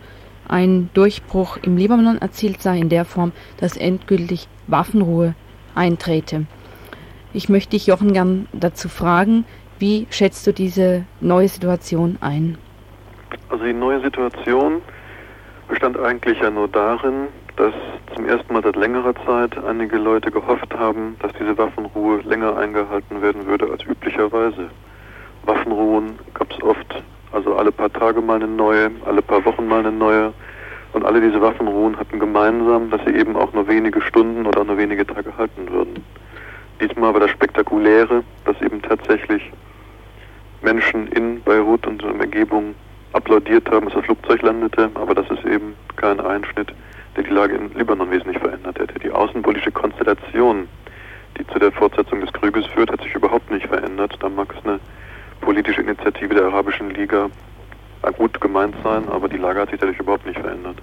ein 0.48 0.90
Durchbruch 0.94 1.58
im 1.58 1.76
Libanon 1.76 2.18
erzielt 2.18 2.60
sei, 2.60 2.76
in 2.78 2.88
der 2.88 3.04
Form, 3.04 3.30
dass 3.58 3.76
endgültig 3.76 4.48
Waffenruhe 4.66 5.36
eintrete. 5.76 6.46
Ich 7.32 7.48
möchte 7.48 7.70
dich, 7.70 7.86
Jochen, 7.86 8.14
gern 8.14 8.48
dazu 8.52 8.88
fragen, 8.88 9.44
wie 9.78 10.08
schätzt 10.10 10.44
du 10.44 10.52
diese 10.52 11.04
neue 11.20 11.46
Situation 11.46 12.18
ein? 12.20 12.58
Also 13.48 13.62
die 13.62 13.72
neue 13.72 14.02
Situation 14.02 14.82
bestand 15.68 15.96
eigentlich 16.00 16.40
ja 16.40 16.50
nur 16.50 16.66
darin, 16.66 17.28
dass 17.56 17.74
zum 18.14 18.26
ersten 18.26 18.52
Mal 18.52 18.62
seit 18.62 18.76
längerer 18.76 19.14
Zeit 19.26 19.56
einige 19.64 19.98
Leute 19.98 20.30
gehofft 20.30 20.74
haben, 20.74 21.16
dass 21.20 21.32
diese 21.38 21.56
Waffenruhe 21.56 22.20
länger 22.22 22.56
eingehalten 22.56 23.20
werden 23.22 23.46
würde 23.46 23.70
als 23.70 23.84
üblicherweise. 23.84 24.70
Waffenruhen 25.44 26.18
gab 26.34 26.50
es 26.52 26.62
oft, 26.62 27.02
also 27.32 27.56
alle 27.56 27.72
paar 27.72 27.92
Tage 27.92 28.20
mal 28.20 28.36
eine 28.36 28.48
neue, 28.48 28.90
alle 29.04 29.22
paar 29.22 29.44
Wochen 29.44 29.66
mal 29.66 29.80
eine 29.80 29.92
neue. 29.92 30.32
Und 30.92 31.04
alle 31.04 31.20
diese 31.20 31.40
Waffenruhen 31.40 31.98
hatten 31.98 32.18
gemeinsam, 32.18 32.90
dass 32.90 33.00
sie 33.06 33.14
eben 33.14 33.34
auch 33.34 33.52
nur 33.54 33.66
wenige 33.66 34.02
Stunden 34.02 34.46
oder 34.46 34.62
nur 34.62 34.76
wenige 34.76 35.06
Tage 35.06 35.32
halten 35.38 35.70
würden. 35.70 36.04
Diesmal 36.80 37.14
war 37.14 37.20
das 37.20 37.30
Spektakuläre, 37.30 38.22
dass 38.44 38.60
eben 38.60 38.82
tatsächlich 38.82 39.42
Menschen 40.60 41.06
in 41.08 41.40
Beirut 41.42 41.86
und 41.86 42.02
in 42.02 42.08
der 42.08 42.26
Umgebung 42.26 42.74
applaudiert 43.14 43.70
haben, 43.70 43.86
dass 43.86 43.94
das 43.94 44.04
Flugzeug 44.04 44.42
landete, 44.42 44.90
aber 44.94 45.14
das 45.14 45.30
ist 45.30 45.44
eben 45.44 45.74
kein 45.96 46.20
Einschnitt 46.20 46.72
der 47.16 47.24
die 47.24 47.30
Lage 47.30 47.54
in 47.54 47.72
Libanon 47.74 48.10
wesentlich 48.10 48.38
verändert 48.38 48.78
hätte. 48.78 48.98
Die 48.98 49.10
außenpolitische 49.10 49.72
Konstellation, 49.72 50.68
die 51.38 51.46
zu 51.46 51.58
der 51.58 51.72
Fortsetzung 51.72 52.20
des 52.20 52.32
Krieges 52.32 52.66
führt, 52.66 52.90
hat 52.90 53.02
sich 53.02 53.14
überhaupt 53.14 53.50
nicht 53.50 53.66
verändert. 53.66 54.16
Da 54.20 54.28
mag 54.28 54.54
es 54.56 54.64
eine 54.64 54.80
politische 55.40 55.82
Initiative 55.82 56.34
der 56.34 56.44
Arabischen 56.44 56.90
Liga 56.90 57.28
gut 58.16 58.40
gemeint 58.40 58.74
sein, 58.82 59.08
aber 59.08 59.28
die 59.28 59.36
Lage 59.36 59.60
hat 59.60 59.70
sich 59.70 59.78
dadurch 59.78 59.98
überhaupt 59.98 60.26
nicht 60.26 60.38
verändert. 60.38 60.76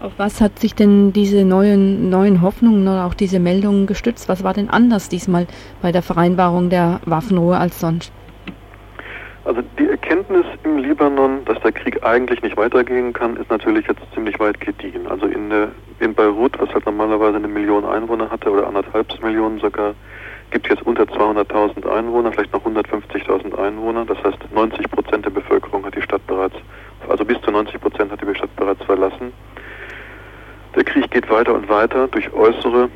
Auf 0.00 0.12
was 0.18 0.40
hat 0.40 0.58
sich 0.58 0.74
denn 0.74 1.12
diese 1.12 1.44
neuen, 1.44 2.10
neuen 2.10 2.42
Hoffnungen 2.42 2.82
oder 2.86 3.06
auch 3.06 3.14
diese 3.14 3.38
Meldungen 3.38 3.86
gestützt? 3.86 4.28
Was 4.28 4.44
war 4.44 4.52
denn 4.52 4.68
anders 4.68 5.08
diesmal 5.08 5.46
bei 5.80 5.90
der 5.90 6.02
Vereinbarung 6.02 6.68
der 6.68 7.00
Waffenruhe 7.06 7.56
als 7.56 7.80
sonst? 7.80 8.12
Also 9.46 9.62
die 9.78 9.88
Erkenntnis 9.88 10.44
im 10.64 10.78
Libanon, 10.78 11.44
dass 11.44 11.60
der 11.60 11.70
Krieg 11.70 12.02
eigentlich 12.02 12.42
nicht 12.42 12.56
weitergehen 12.56 13.12
kann, 13.12 13.36
ist 13.36 13.48
natürlich 13.48 13.86
jetzt 13.86 14.02
ziemlich 14.12 14.40
weit 14.40 14.58
gediehen. 14.60 15.06
Also 15.06 15.26
in, 15.26 15.52
in 16.00 16.14
Beirut, 16.14 16.58
was 16.58 16.68
halt 16.74 16.84
normalerweise 16.84 17.36
eine 17.36 17.46
Million 17.46 17.84
Einwohner 17.84 18.28
hatte 18.28 18.50
oder 18.50 18.66
anderthalb 18.66 19.06
Millionen 19.22 19.60
sogar, 19.60 19.94
gibt 20.50 20.66
es 20.66 20.76
jetzt 20.76 20.84
unter 20.84 21.04
200.000 21.04 21.88
Einwohner, 21.88 22.32
vielleicht 22.32 22.52
noch 22.52 22.66
150.000 22.66 23.56
Einwohner. 23.56 24.04
Das 24.04 24.18
heißt, 24.24 24.38
90 24.52 24.90
Prozent 24.90 25.24
der 25.24 25.30
Bevölkerung 25.30 25.86
hat 25.86 25.94
die 25.94 26.02
Stadt 26.02 26.26
bereits, 26.26 26.56
also 27.08 27.24
bis 27.24 27.40
zu 27.42 27.52
90 27.52 27.80
Prozent 27.80 28.10
hat 28.10 28.20
die 28.20 28.34
Stadt 28.34 28.54
bereits 28.56 28.82
verlassen. 28.82 29.32
Der 30.74 30.82
Krieg 30.82 31.08
geht 31.12 31.30
weiter 31.30 31.54
und 31.54 31.68
weiter 31.68 32.08
durch 32.08 32.32
äußere 32.32 32.88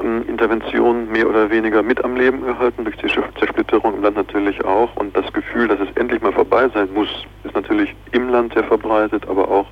Interventionen 0.00 1.10
mehr 1.10 1.28
oder 1.28 1.50
weniger 1.50 1.82
mit 1.82 2.04
am 2.04 2.16
Leben 2.16 2.44
erhalten, 2.44 2.84
durch 2.84 2.96
die 2.96 3.08
Zersplitterung 3.08 3.94
im 3.94 4.02
Land 4.02 4.16
natürlich 4.16 4.64
auch. 4.64 4.94
Und 4.96 5.16
das 5.16 5.32
Gefühl, 5.32 5.68
dass 5.68 5.80
es 5.80 5.88
endlich 5.96 6.22
mal 6.22 6.32
vorbei 6.32 6.68
sein 6.72 6.88
muss, 6.94 7.08
ist 7.44 7.54
natürlich 7.54 7.94
im 8.12 8.28
Land 8.28 8.54
sehr 8.54 8.64
verbreitet, 8.64 9.28
aber 9.28 9.48
auch 9.48 9.66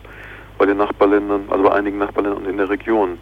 bei 0.59 0.67
den 0.67 0.79
Nachbarländern, 0.79 1.45
also 1.49 1.65
bei 1.65 1.73
einigen 1.73 1.99
Nachbarländern 1.99 2.43
und 2.43 2.49
in 2.49 2.57
der 2.57 2.69
Region. 2.69 3.19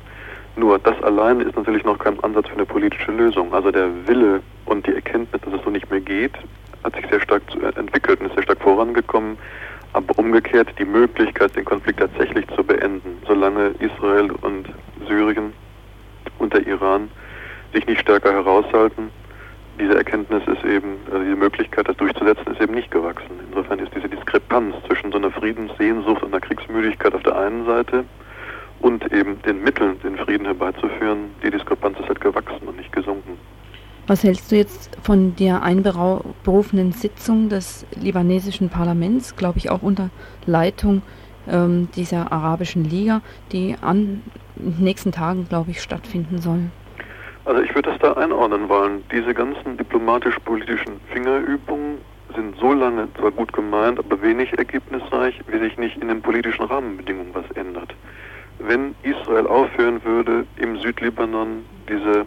Nur 0.57 0.79
das 0.79 1.01
allein 1.03 1.41
ist 1.41 1.57
natürlich 1.57 1.85
noch 1.85 1.99
kein 1.99 2.19
Ansatz 2.21 2.49
für 2.49 2.55
eine 2.55 2.67
politische 2.67 3.11
Lösung. 3.11 3.53
Also 3.53 3.71
der 3.71 3.89
Wille 4.07 4.41
und 4.67 4.87
die 4.87 4.95
Erkenntnis, 4.95 5.43
dass 5.43 5.53
es 5.53 5.65
so 5.65 5.71
nicht 5.71 5.91
mehr 5.91 6.01
geht, 6.01 6.33
hat 6.85 6.95
sich 6.95 7.07
sehr 7.11 7.21
stark 7.21 7.43
entwickelt 7.77 8.21
und 8.21 8.27
ist 8.27 8.35
sehr 8.35 8.45
stark 8.45 8.61
vorangekommen. 8.61 9.37
Aber 9.95 10.17
umgekehrt 10.19 10.69
die 10.79 10.85
Möglichkeit, 10.85 11.55
den 11.57 11.65
Konflikt 11.65 12.01
tatsächlich 12.01 12.47
zu 12.55 12.63
beenden, 12.65 13.19
solange 13.27 13.75
Israel 13.81 14.31
und 14.43 14.69
Syrien 15.09 15.53
und 16.39 16.53
der 16.53 16.67
Iran 16.67 17.11
sich 17.73 17.87
nicht 17.87 18.01
stärker 18.01 18.33
heraushalten. 18.33 19.11
Diese 19.79 19.97
Erkenntnis 19.97 20.43
ist 20.47 20.65
eben, 20.65 20.99
also 21.07 21.25
diese 21.25 21.37
Möglichkeit, 21.37 21.89
das 21.89 21.97
durchzusetzen, 21.97 22.53
ist 22.53 22.61
eben 22.61 22.75
nicht 22.75 22.91
gewachsen. 22.91 23.41
Insofern 23.49 23.81
ist 23.81 23.93
diese 23.95 24.09
Diskrepanz 24.09 24.77
zwischen 24.87 25.11
so 25.11 25.19
einer 25.19 25.33
Friedenssehnsucht 25.33 26.23
und 26.23 26.33
einer 26.33 26.41
Kriegsmüdigkeit 26.41 27.13
auf 27.15 27.23
der 27.25 27.37
einen 27.37 27.67
Seite 27.67 28.05
und 28.81 29.13
eben 29.13 29.41
den 29.43 29.63
Mitteln, 29.63 29.99
den 30.03 30.17
Frieden 30.17 30.45
herbeizuführen, 30.45 31.31
die 31.43 31.51
Diskrepanz 31.51 31.99
ist 31.99 32.09
halt 32.09 32.21
gewachsen 32.21 32.69
und 32.69 32.77
nicht 32.77 32.93
gesunken. 32.93 33.39
Was 34.07 34.23
hältst 34.23 34.53
du 34.53 34.57
jetzt 34.57 34.99
von 35.03 35.35
der 35.37 35.63
einberufenen 35.63 36.93
Sitzung 36.93 37.49
des 37.49 37.87
libanesischen 37.99 38.69
Parlaments, 38.69 39.35
glaube 39.35 39.57
ich 39.59 39.71
auch 39.71 39.83
unter 39.83 40.11
Leitung 40.45 41.01
ähm, 41.49 41.89
dieser 41.97 42.33
arabischen 42.33 42.85
Liga, 42.85 43.21
die 43.53 43.77
an 43.81 44.23
nächsten 44.57 45.13
Tagen, 45.13 45.47
glaube 45.49 45.71
ich, 45.71 45.83
stattfinden 45.83 46.39
soll? 46.39 46.71
Also 47.45 47.61
ich 47.63 47.75
würde 47.75 47.91
das 47.91 47.99
da 48.01 48.13
einordnen 48.15 48.69
wollen. 48.69 49.03
Diese 49.13 49.35
ganzen 49.35 49.77
diplomatisch-politischen 49.77 51.01
Fingerübungen 51.13 51.99
sind 52.35 52.57
so 52.59 52.73
lange 52.73 53.09
zwar 53.19 53.31
gut 53.31 53.53
gemeint, 53.53 53.99
aber 53.99 54.21
wenig 54.23 54.57
ergebnisreich, 54.57 55.39
wie 55.49 55.59
sich 55.59 55.77
nicht 55.77 55.97
in 55.99 56.09
den 56.09 56.23
politischen 56.23 56.65
Rahmenbedingungen 56.65 57.35
was 57.35 57.49
ändert. 57.57 57.95
Wenn 58.59 58.95
Israel 59.03 59.47
aufhören 59.47 60.03
würde, 60.05 60.47
im 60.57 60.79
Südlibanon 60.79 61.65
diese 61.89 62.25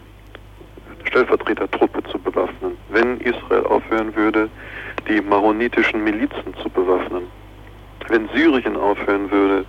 Stellvertretertruppe 1.06 2.04
zu 2.12 2.20
bewaffnen, 2.20 2.78
wenn 2.90 3.20
Israel 3.22 3.66
aufhören 3.66 4.16
würde, 4.16 4.50
die 5.08 5.22
maronitischen 5.22 6.04
Milizen 6.04 6.54
zu 6.62 6.70
bewaffnen, 6.70 7.24
wenn 8.10 8.30
Syrien 8.34 8.76
aufhören 8.76 9.30
würde, 9.32 9.66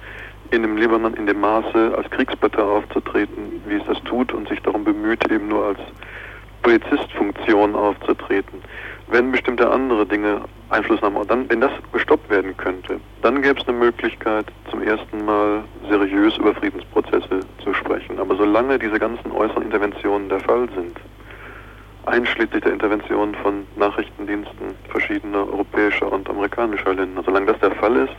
in 0.51 0.63
dem 0.63 0.77
Libanon 0.77 1.15
in 1.15 1.27
dem 1.27 1.41
Maße 1.41 1.95
als 1.97 2.09
Kriegspartei 2.11 2.63
aufzutreten, 2.63 3.63
wie 3.67 3.75
es 3.75 3.85
das 3.87 4.03
tut 4.05 4.33
und 4.33 4.49
sich 4.49 4.61
darum 4.63 4.85
bemüht, 4.85 5.31
eben 5.31 5.49
nur 5.49 5.67
als 5.67 5.79
Polizistfunktion 6.63 7.75
aufzutreten. 7.75 8.63
Wenn 9.09 9.33
bestimmte 9.33 9.71
andere 9.71 10.05
Dinge 10.07 10.43
Einfluss 10.71 11.01
haben, 11.01 11.17
dann, 11.29 11.49
wenn 11.49 11.61
das 11.61 11.73
gestoppt 11.93 12.29
werden 12.29 12.57
könnte, 12.57 13.01
dann 13.23 13.41
gäbe 13.41 13.59
es 13.61 13.67
eine 13.67 13.79
Möglichkeit, 13.79 14.47
zum 14.71 14.83
ersten 14.83 15.25
Mal 15.25 15.65
seriös 15.89 16.37
über 16.37 16.55
Friedensprozesse 16.55 17.41
zu 17.63 17.75
sprechen. 17.75 18.19
Aber 18.19 18.37
solange 18.37 18.79
diese 18.79 18.99
ganzen 18.99 19.33
äußeren 19.33 19.63
Interventionen 19.63 20.29
der 20.29 20.41
Fall 20.41 20.69
sind, 20.75 20.99
einschließlich 22.09 22.63
der 22.63 22.73
Intervention 22.73 23.35
von 23.37 23.67
Nachrichtendiensten 23.77 24.75
verschiedener 24.89 25.47
europäischer 25.47 26.11
und 26.11 26.29
amerikanischer 26.29 26.95
Länder, 26.95 27.23
solange 27.25 27.47
das 27.47 27.61
der 27.61 27.73
Fall 27.73 27.97
ist, 27.97 28.15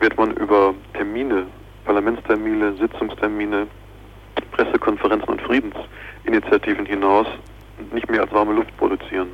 wird 0.00 0.16
man 0.16 0.32
über 0.32 0.74
Termine, 0.94 1.46
Parlamentstermine, 1.84 2.74
Sitzungstermine, 2.76 3.66
Pressekonferenzen 4.52 5.28
und 5.28 5.42
Friedensinitiativen 5.42 6.86
hinaus 6.86 7.26
nicht 7.92 8.10
mehr 8.10 8.22
als 8.22 8.32
warme 8.32 8.52
Luft 8.52 8.76
produzieren. 8.76 9.28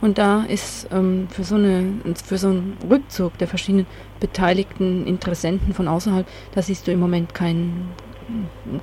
Und 0.00 0.18
da 0.18 0.44
ist 0.48 0.88
ähm, 0.92 1.26
für, 1.30 1.42
so 1.42 1.54
eine, 1.54 2.00
für 2.22 2.36
so 2.36 2.48
einen 2.48 2.76
Rückzug 2.88 3.38
der 3.38 3.48
verschiedenen 3.48 3.86
beteiligten 4.20 5.06
Interessenten 5.06 5.72
von 5.72 5.88
außerhalb, 5.88 6.26
da 6.54 6.62
siehst 6.62 6.86
du 6.86 6.92
im 6.92 7.00
Moment 7.00 7.34
kein, 7.34 7.88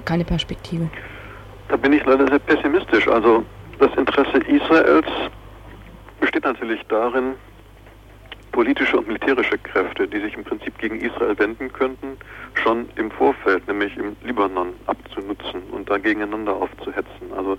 keine 0.05 0.26
Perspektive. 0.26 0.89
Da 1.69 1.78
bin 1.78 1.93
ich 1.93 2.03
leider 2.05 2.28
sehr 2.28 2.39
pessimistisch. 2.39 3.07
Also 3.07 3.43
das 3.80 3.93
Interesse 3.95 4.38
Israels 4.47 5.07
besteht 6.19 6.45
natürlich 6.45 6.82
darin, 6.88 7.36
politische 8.51 8.97
und 8.97 9.07
militärische 9.07 9.57
Kräfte, 9.57 10.07
die 10.07 10.19
sich 10.19 10.36
im 10.36 10.43
Prinzip 10.43 10.78
gegen 10.78 11.01
Israel 11.01 11.38
wenden 11.39 11.74
könnten, 11.74 12.17
schon 12.53 12.88
im 12.95 13.09
Vorfeld, 13.11 13.67
nämlich 13.67 13.97
im 13.97 14.15
Libanon, 14.24 14.74
abzunutzen 14.86 15.63
und 15.71 15.89
da 15.89 15.97
gegeneinander 15.97 16.53
aufzuhetzen. 16.53 17.34
Also 17.36 17.57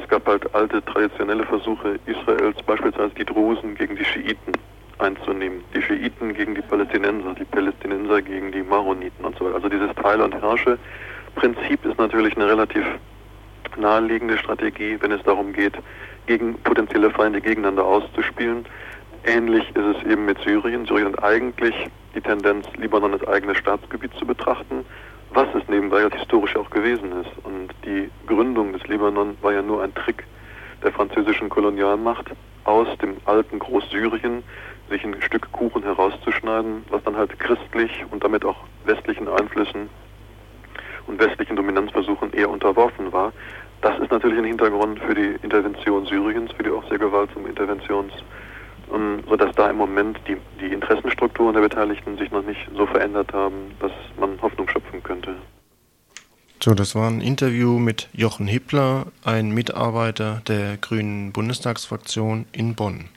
es 0.00 0.08
gab 0.08 0.26
halt 0.26 0.54
alte 0.54 0.82
traditionelle 0.84 1.44
Versuche 1.44 1.98
Israels, 2.06 2.56
beispielsweise 2.62 3.14
die 3.14 3.24
Drusen 3.24 3.74
gegen 3.74 3.96
die 3.96 4.04
Schiiten 4.04 4.52
einzunehmen, 4.98 5.62
die 5.74 5.82
Schiiten 5.82 6.34
gegen 6.34 6.54
die 6.54 6.62
Palästinenser, 6.62 7.34
die 7.34 7.44
Palästinenser 7.44 8.22
gegen 8.22 8.52
die 8.52 8.62
Maroniten 8.62 9.24
und 9.24 9.36
so 9.36 9.44
weiter. 9.44 9.56
Also 9.56 9.68
dieses 9.68 9.92
Teil- 9.96 10.20
und 10.20 10.34
Herrsche-Prinzip 10.34 11.84
ist 11.84 11.98
natürlich 11.98 12.36
eine 12.36 12.48
relativ 12.48 12.84
naheliegende 13.76 14.38
Strategie, 14.38 14.96
wenn 15.00 15.12
es 15.12 15.22
darum 15.22 15.52
geht, 15.52 15.74
gegen 16.26 16.54
potenzielle 16.58 17.10
Feinde 17.10 17.40
gegeneinander 17.40 17.84
auszuspielen. 17.84 18.66
Ähnlich 19.24 19.64
ist 19.70 19.96
es 19.96 20.02
eben 20.10 20.26
mit 20.26 20.38
Syrien. 20.40 20.86
Syrien 20.86 21.08
hat 21.08 21.22
eigentlich 21.22 21.74
die 22.14 22.20
Tendenz, 22.20 22.66
Libanon 22.76 23.12
als 23.12 23.26
eigenes 23.26 23.58
Staatsgebiet 23.58 24.12
zu 24.14 24.26
betrachten, 24.26 24.84
was 25.32 25.48
es 25.54 25.66
nebenbei 25.68 26.08
historisch 26.10 26.56
auch 26.56 26.70
gewesen 26.70 27.12
ist. 27.22 27.30
Und 27.44 27.70
die 27.84 28.10
Gründung 28.26 28.72
des 28.72 28.86
Libanon 28.86 29.36
war 29.42 29.52
ja 29.52 29.62
nur 29.62 29.82
ein 29.82 29.94
Trick 29.94 30.24
der 30.82 30.92
französischen 30.92 31.48
Kolonialmacht, 31.48 32.30
aus 32.64 32.88
dem 32.98 33.16
alten 33.24 33.58
Großsyrien 33.58 34.42
sich 34.90 35.04
ein 35.04 35.20
Stück 35.22 35.50
Kuchen 35.52 35.82
herauszuschneiden, 35.82 36.84
was 36.90 37.02
dann 37.04 37.16
halt 37.16 37.38
christlich 37.38 38.04
und 38.10 38.22
damit 38.22 38.44
auch 38.44 38.56
westlichen 38.84 39.28
Einflüssen 39.28 39.88
und 41.08 41.18
westlichen 41.18 41.56
Dominanzversuchen 41.56 42.32
eher 42.32 42.50
unterworfen 42.50 43.12
war. 43.12 43.32
das 43.80 43.98
ist 44.00 44.10
natürlich 44.10 44.38
ein 44.38 44.44
Hintergrund 44.44 44.98
für 45.00 45.14
die 45.14 45.36
Intervention 45.42 46.04
Syriens, 46.06 46.52
für 46.52 46.62
die 46.62 46.70
auch 46.70 46.86
sehr 46.88 46.98
gewaltsame 46.98 47.48
Interventions, 47.48 48.12
ähm, 48.92 49.22
sodass 49.28 49.54
da 49.54 49.70
im 49.70 49.76
Moment 49.76 50.18
die, 50.26 50.36
die 50.60 50.72
Interessenstrukturen 50.72 51.54
der 51.54 51.62
Beteiligten 51.62 52.18
sich 52.18 52.30
noch 52.30 52.44
nicht 52.44 52.60
so 52.76 52.86
verändert 52.86 53.32
haben, 53.32 53.72
dass 53.80 53.92
man 54.18 54.40
Hoffnung 54.42 54.68
schöpfen 54.68 55.02
könnte. 55.02 55.34
So, 56.60 56.74
das 56.74 56.96
war 56.96 57.08
ein 57.08 57.20
Interview 57.20 57.78
mit 57.78 58.08
Jochen 58.12 58.48
Hippler, 58.48 59.06
ein 59.24 59.50
Mitarbeiter 59.50 60.42
der 60.48 60.76
Grünen 60.76 61.32
Bundestagsfraktion 61.32 62.46
in 62.50 62.74
Bonn. 62.74 63.08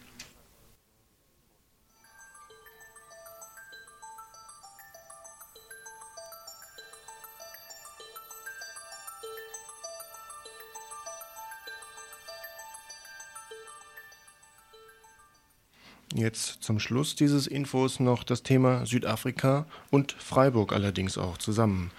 Jetzt 16.22 16.62
zum 16.62 16.80
Schluss 16.80 17.16
dieses 17.16 17.48
Infos 17.48 18.00
noch 18.00 18.24
das 18.24 18.44
Thema 18.44 18.86
Südafrika 18.86 19.66
und 19.90 20.12
Freiburg 20.12 20.72
allerdings 20.72 21.18
auch 21.18 21.40
zusammen. 21.40 21.90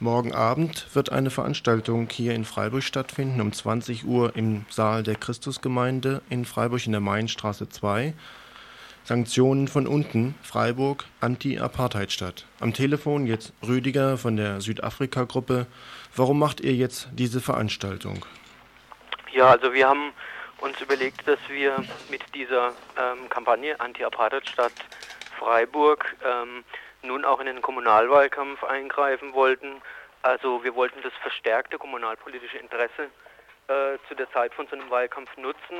Morgen 0.00 0.32
Abend 0.32 0.88
wird 0.92 1.12
eine 1.12 1.30
Veranstaltung 1.30 2.08
hier 2.10 2.34
in 2.34 2.44
Freiburg 2.44 2.82
stattfinden, 2.82 3.40
um 3.40 3.52
20 3.52 4.04
Uhr 4.04 4.34
im 4.34 4.64
Saal 4.70 5.04
der 5.04 5.14
Christusgemeinde 5.14 6.20
in 6.30 6.44
Freiburg 6.46 6.84
in 6.84 6.90
der 6.90 7.00
Mainstraße 7.00 7.68
2. 7.68 8.12
Sanktionen 9.04 9.68
von 9.68 9.86
unten, 9.86 10.34
Freiburg, 10.42 11.04
Anti-Apartheid-Stadt. 11.20 12.46
Am 12.58 12.72
Telefon 12.72 13.24
jetzt 13.24 13.52
Rüdiger 13.64 14.18
von 14.18 14.36
der 14.36 14.60
Südafrika-Gruppe. 14.60 15.68
Warum 16.16 16.40
macht 16.40 16.60
ihr 16.60 16.74
jetzt 16.74 17.08
diese 17.12 17.40
Veranstaltung? 17.40 18.26
Ja, 19.32 19.50
also 19.50 19.72
wir 19.72 19.86
haben 19.86 20.12
uns 20.60 20.80
überlegt, 20.80 21.26
dass 21.26 21.38
wir 21.48 21.84
mit 22.10 22.22
dieser 22.34 22.74
ähm, 22.98 23.28
Kampagne 23.28 23.78
Anti-Apartheid-Stadt 23.80 24.72
Freiburg 25.38 26.16
ähm, 26.24 26.64
nun 27.02 27.24
auch 27.24 27.40
in 27.40 27.46
den 27.46 27.62
Kommunalwahlkampf 27.62 28.62
eingreifen 28.64 29.32
wollten. 29.32 29.80
Also 30.22 30.62
wir 30.62 30.74
wollten 30.74 31.00
das 31.02 31.12
verstärkte 31.22 31.78
kommunalpolitische 31.78 32.58
Interesse 32.58 33.10
äh, 33.68 33.98
zu 34.08 34.14
der 34.14 34.30
Zeit 34.32 34.52
von 34.52 34.66
so 34.66 34.76
einem 34.76 34.90
Wahlkampf 34.90 35.34
nutzen, 35.38 35.76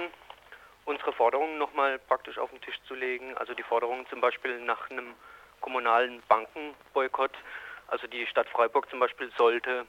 unsere 0.86 1.12
Forderungen 1.12 1.58
nochmal 1.58 1.98
praktisch 1.98 2.38
auf 2.38 2.50
den 2.50 2.60
Tisch 2.62 2.80
zu 2.88 2.94
legen. 2.94 3.36
Also 3.36 3.52
die 3.52 3.62
Forderungen 3.62 4.06
zum 4.08 4.20
Beispiel 4.20 4.60
nach 4.60 4.90
einem 4.90 5.14
kommunalen 5.60 6.22
Bankenboykott. 6.28 7.32
Also 7.88 8.06
die 8.06 8.26
Stadt 8.26 8.48
Freiburg 8.48 8.88
zum 8.88 9.00
Beispiel 9.00 9.30
sollte 9.36 9.84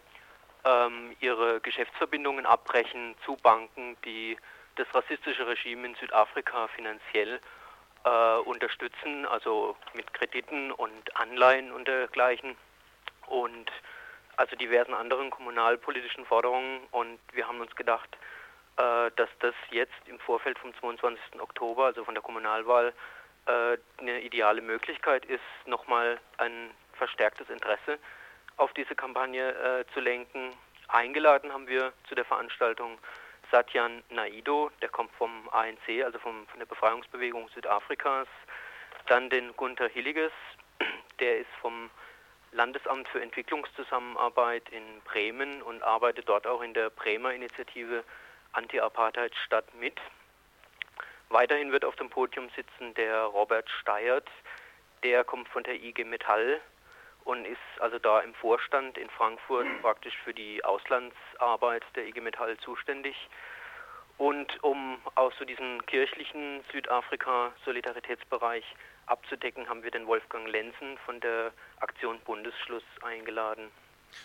ähm, 0.65 1.15
ihre 1.21 1.61
Geschäftsverbindungen 1.61 2.45
abbrechen 2.45 3.15
zu 3.25 3.37
Banken, 3.37 3.95
die 4.03 4.37
das 4.75 4.87
rassistische 4.93 5.47
Regime 5.47 5.87
in 5.87 5.95
Südafrika 5.95 6.67
finanziell 6.69 7.39
äh, 8.03 8.35
unterstützen, 8.45 9.25
also 9.25 9.75
mit 9.93 10.13
Krediten 10.13 10.71
und 10.71 11.15
Anleihen 11.15 11.71
und 11.71 11.87
dergleichen 11.87 12.55
und 13.27 13.71
also 14.37 14.55
diversen 14.55 14.93
anderen 14.93 15.29
kommunalpolitischen 15.29 16.25
Forderungen 16.25 16.81
und 16.91 17.19
wir 17.33 17.47
haben 17.47 17.61
uns 17.61 17.75
gedacht, 17.75 18.09
äh, 18.77 19.11
dass 19.15 19.29
das 19.39 19.53
jetzt 19.69 20.07
im 20.07 20.19
Vorfeld 20.19 20.57
vom 20.59 20.73
22. 20.79 21.39
Oktober, 21.39 21.85
also 21.85 22.03
von 22.05 22.15
der 22.15 22.23
Kommunalwahl, 22.23 22.93
äh, 23.45 23.77
eine 23.97 24.21
ideale 24.21 24.61
Möglichkeit 24.61 25.25
ist, 25.25 25.41
nochmal 25.65 26.19
ein 26.37 26.71
verstärktes 26.93 27.49
Interesse 27.49 27.99
auf 28.57 28.73
diese 28.73 28.95
Kampagne 28.95 29.51
äh, 29.51 29.85
zu 29.93 29.99
lenken. 29.99 30.53
Eingeladen 30.87 31.51
haben 31.51 31.67
wir 31.67 31.93
zu 32.07 32.15
der 32.15 32.25
Veranstaltung 32.25 32.97
Satyan 33.51 34.03
Naido, 34.09 34.71
der 34.81 34.89
kommt 34.89 35.11
vom 35.15 35.49
ANC, 35.49 36.03
also 36.03 36.17
vom, 36.19 36.47
von 36.47 36.59
der 36.59 36.65
Befreiungsbewegung 36.65 37.49
Südafrikas. 37.49 38.27
Dann 39.07 39.29
den 39.29 39.55
Gunther 39.57 39.89
Hilliges, 39.89 40.31
der 41.19 41.39
ist 41.39 41.49
vom 41.61 41.89
Landesamt 42.53 43.07
für 43.09 43.21
Entwicklungszusammenarbeit 43.21 44.69
in 44.69 45.01
Bremen 45.05 45.61
und 45.61 45.83
arbeitet 45.83 46.27
dort 46.27 46.47
auch 46.47 46.61
in 46.61 46.73
der 46.73 46.89
Bremer 46.89 47.33
Initiative 47.33 48.03
Anti-Apartheid 48.53 49.33
Stadt 49.45 49.73
mit. 49.75 49.99
Weiterhin 51.29 51.71
wird 51.71 51.85
auf 51.85 51.95
dem 51.95 52.09
Podium 52.09 52.49
sitzen 52.55 52.93
der 52.95 53.23
Robert 53.23 53.69
Steyert, 53.69 54.27
der 55.03 55.23
kommt 55.23 55.47
von 55.49 55.63
der 55.63 55.75
IG 55.75 56.03
Metall 56.03 56.59
und 57.23 57.45
ist 57.45 57.57
also 57.79 57.99
da 57.99 58.19
im 58.19 58.33
Vorstand 58.35 58.97
in 58.97 59.09
Frankfurt 59.09 59.67
praktisch 59.81 60.15
für 60.23 60.33
die 60.33 60.63
Auslandsarbeit 60.63 61.83
der 61.95 62.07
IG 62.07 62.21
Metall 62.21 62.57
zuständig. 62.57 63.15
Und 64.17 64.63
um 64.63 64.97
auch 65.15 65.31
so 65.39 65.45
diesen 65.45 65.83
kirchlichen 65.87 66.61
Südafrika-Solidaritätsbereich 66.71 68.63
abzudecken, 69.07 69.67
haben 69.67 69.83
wir 69.83 69.91
den 69.91 70.05
Wolfgang 70.05 70.47
Lenzen 70.47 70.97
von 71.05 71.19
der 71.21 71.51
Aktion 71.79 72.19
Bundesschluss 72.25 72.83
eingeladen. 73.01 73.69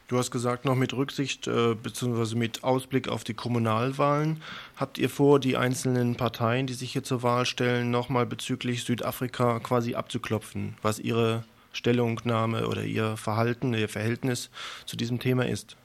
Du 0.08 0.18
hast 0.18 0.30
gesagt, 0.30 0.64
noch 0.64 0.74
mit 0.74 0.92
Rücksicht 0.92 1.46
äh, 1.46 1.74
bzw. 1.74 2.36
mit 2.36 2.64
Ausblick 2.64 3.08
auf 3.08 3.24
die 3.24 3.34
Kommunalwahlen. 3.34 4.42
Habt 4.76 4.98
ihr 4.98 5.08
vor, 5.08 5.40
die 5.40 5.56
einzelnen 5.56 6.16
Parteien, 6.16 6.66
die 6.66 6.74
sich 6.74 6.92
hier 6.92 7.04
zur 7.04 7.22
Wahl 7.22 7.46
stellen, 7.46 7.90
nochmal 7.90 8.26
bezüglich 8.26 8.84
Südafrika 8.84 9.60
quasi 9.60 9.94
abzuklopfen, 9.94 10.76
was 10.82 10.98
ihre 10.98 11.44
Stellungnahme 11.76 12.66
oder 12.66 12.82
Ihr 12.82 13.16
Verhalten, 13.16 13.74
Ihr 13.74 13.88
Verhältnis 13.88 14.50
zu 14.86 14.96
diesem 14.96 15.20
Thema 15.20 15.46
ist? 15.46 15.76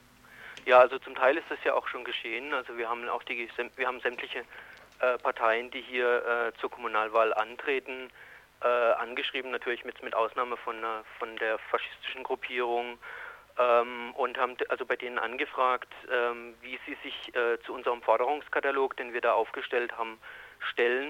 Ja, 0.66 0.80
also 0.80 1.00
zum 1.00 1.16
Teil 1.16 1.38
ist 1.38 1.50
das 1.50 1.60
ja 1.64 1.74
auch 1.74 1.88
schon 1.88 2.04
geschehen. 2.04 2.54
Also 2.54 2.78
wir 2.78 2.90
haben 2.90 3.08
auch 3.10 3.24
die, 3.24 3.50
wir 3.76 3.88
haben 3.88 4.00
sämtliche 4.00 4.40
äh, 5.00 5.18
Parteien, 5.18 5.72
die 5.72 5.82
hier 5.82 6.24
äh, 6.26 6.60
zur 6.60 6.70
Kommunalwahl 6.70 7.34
antreten, 7.34 8.10
äh, 8.62 8.68
angeschrieben, 8.68 9.52
natürlich 9.52 9.84
mit, 9.86 10.02
mit 10.04 10.14
Ausnahme 10.14 10.58
von, 10.58 10.76
von 11.18 11.36
der 11.38 11.58
faschistischen 11.58 12.24
Gruppierung 12.24 13.00
ähm, 13.58 14.14
und 14.16 14.38
haben 14.38 14.56
also 14.70 14.86
bei 14.86 14.96
denen 14.96 15.20
angefragt, 15.20 15.92
ähm, 16.12 16.54
wie 16.62 16.80
sie 16.86 16.98
sich 17.04 17.36
äh, 17.36 17.60
zu 17.66 17.74
unserem 17.74 18.02
Forderungskatalog, 18.02 18.96
den 18.98 19.14
wir 19.14 19.22
da 19.22 19.34
aufgestellt 19.34 19.98
haben, 19.98 20.20
stellen. 20.72 21.10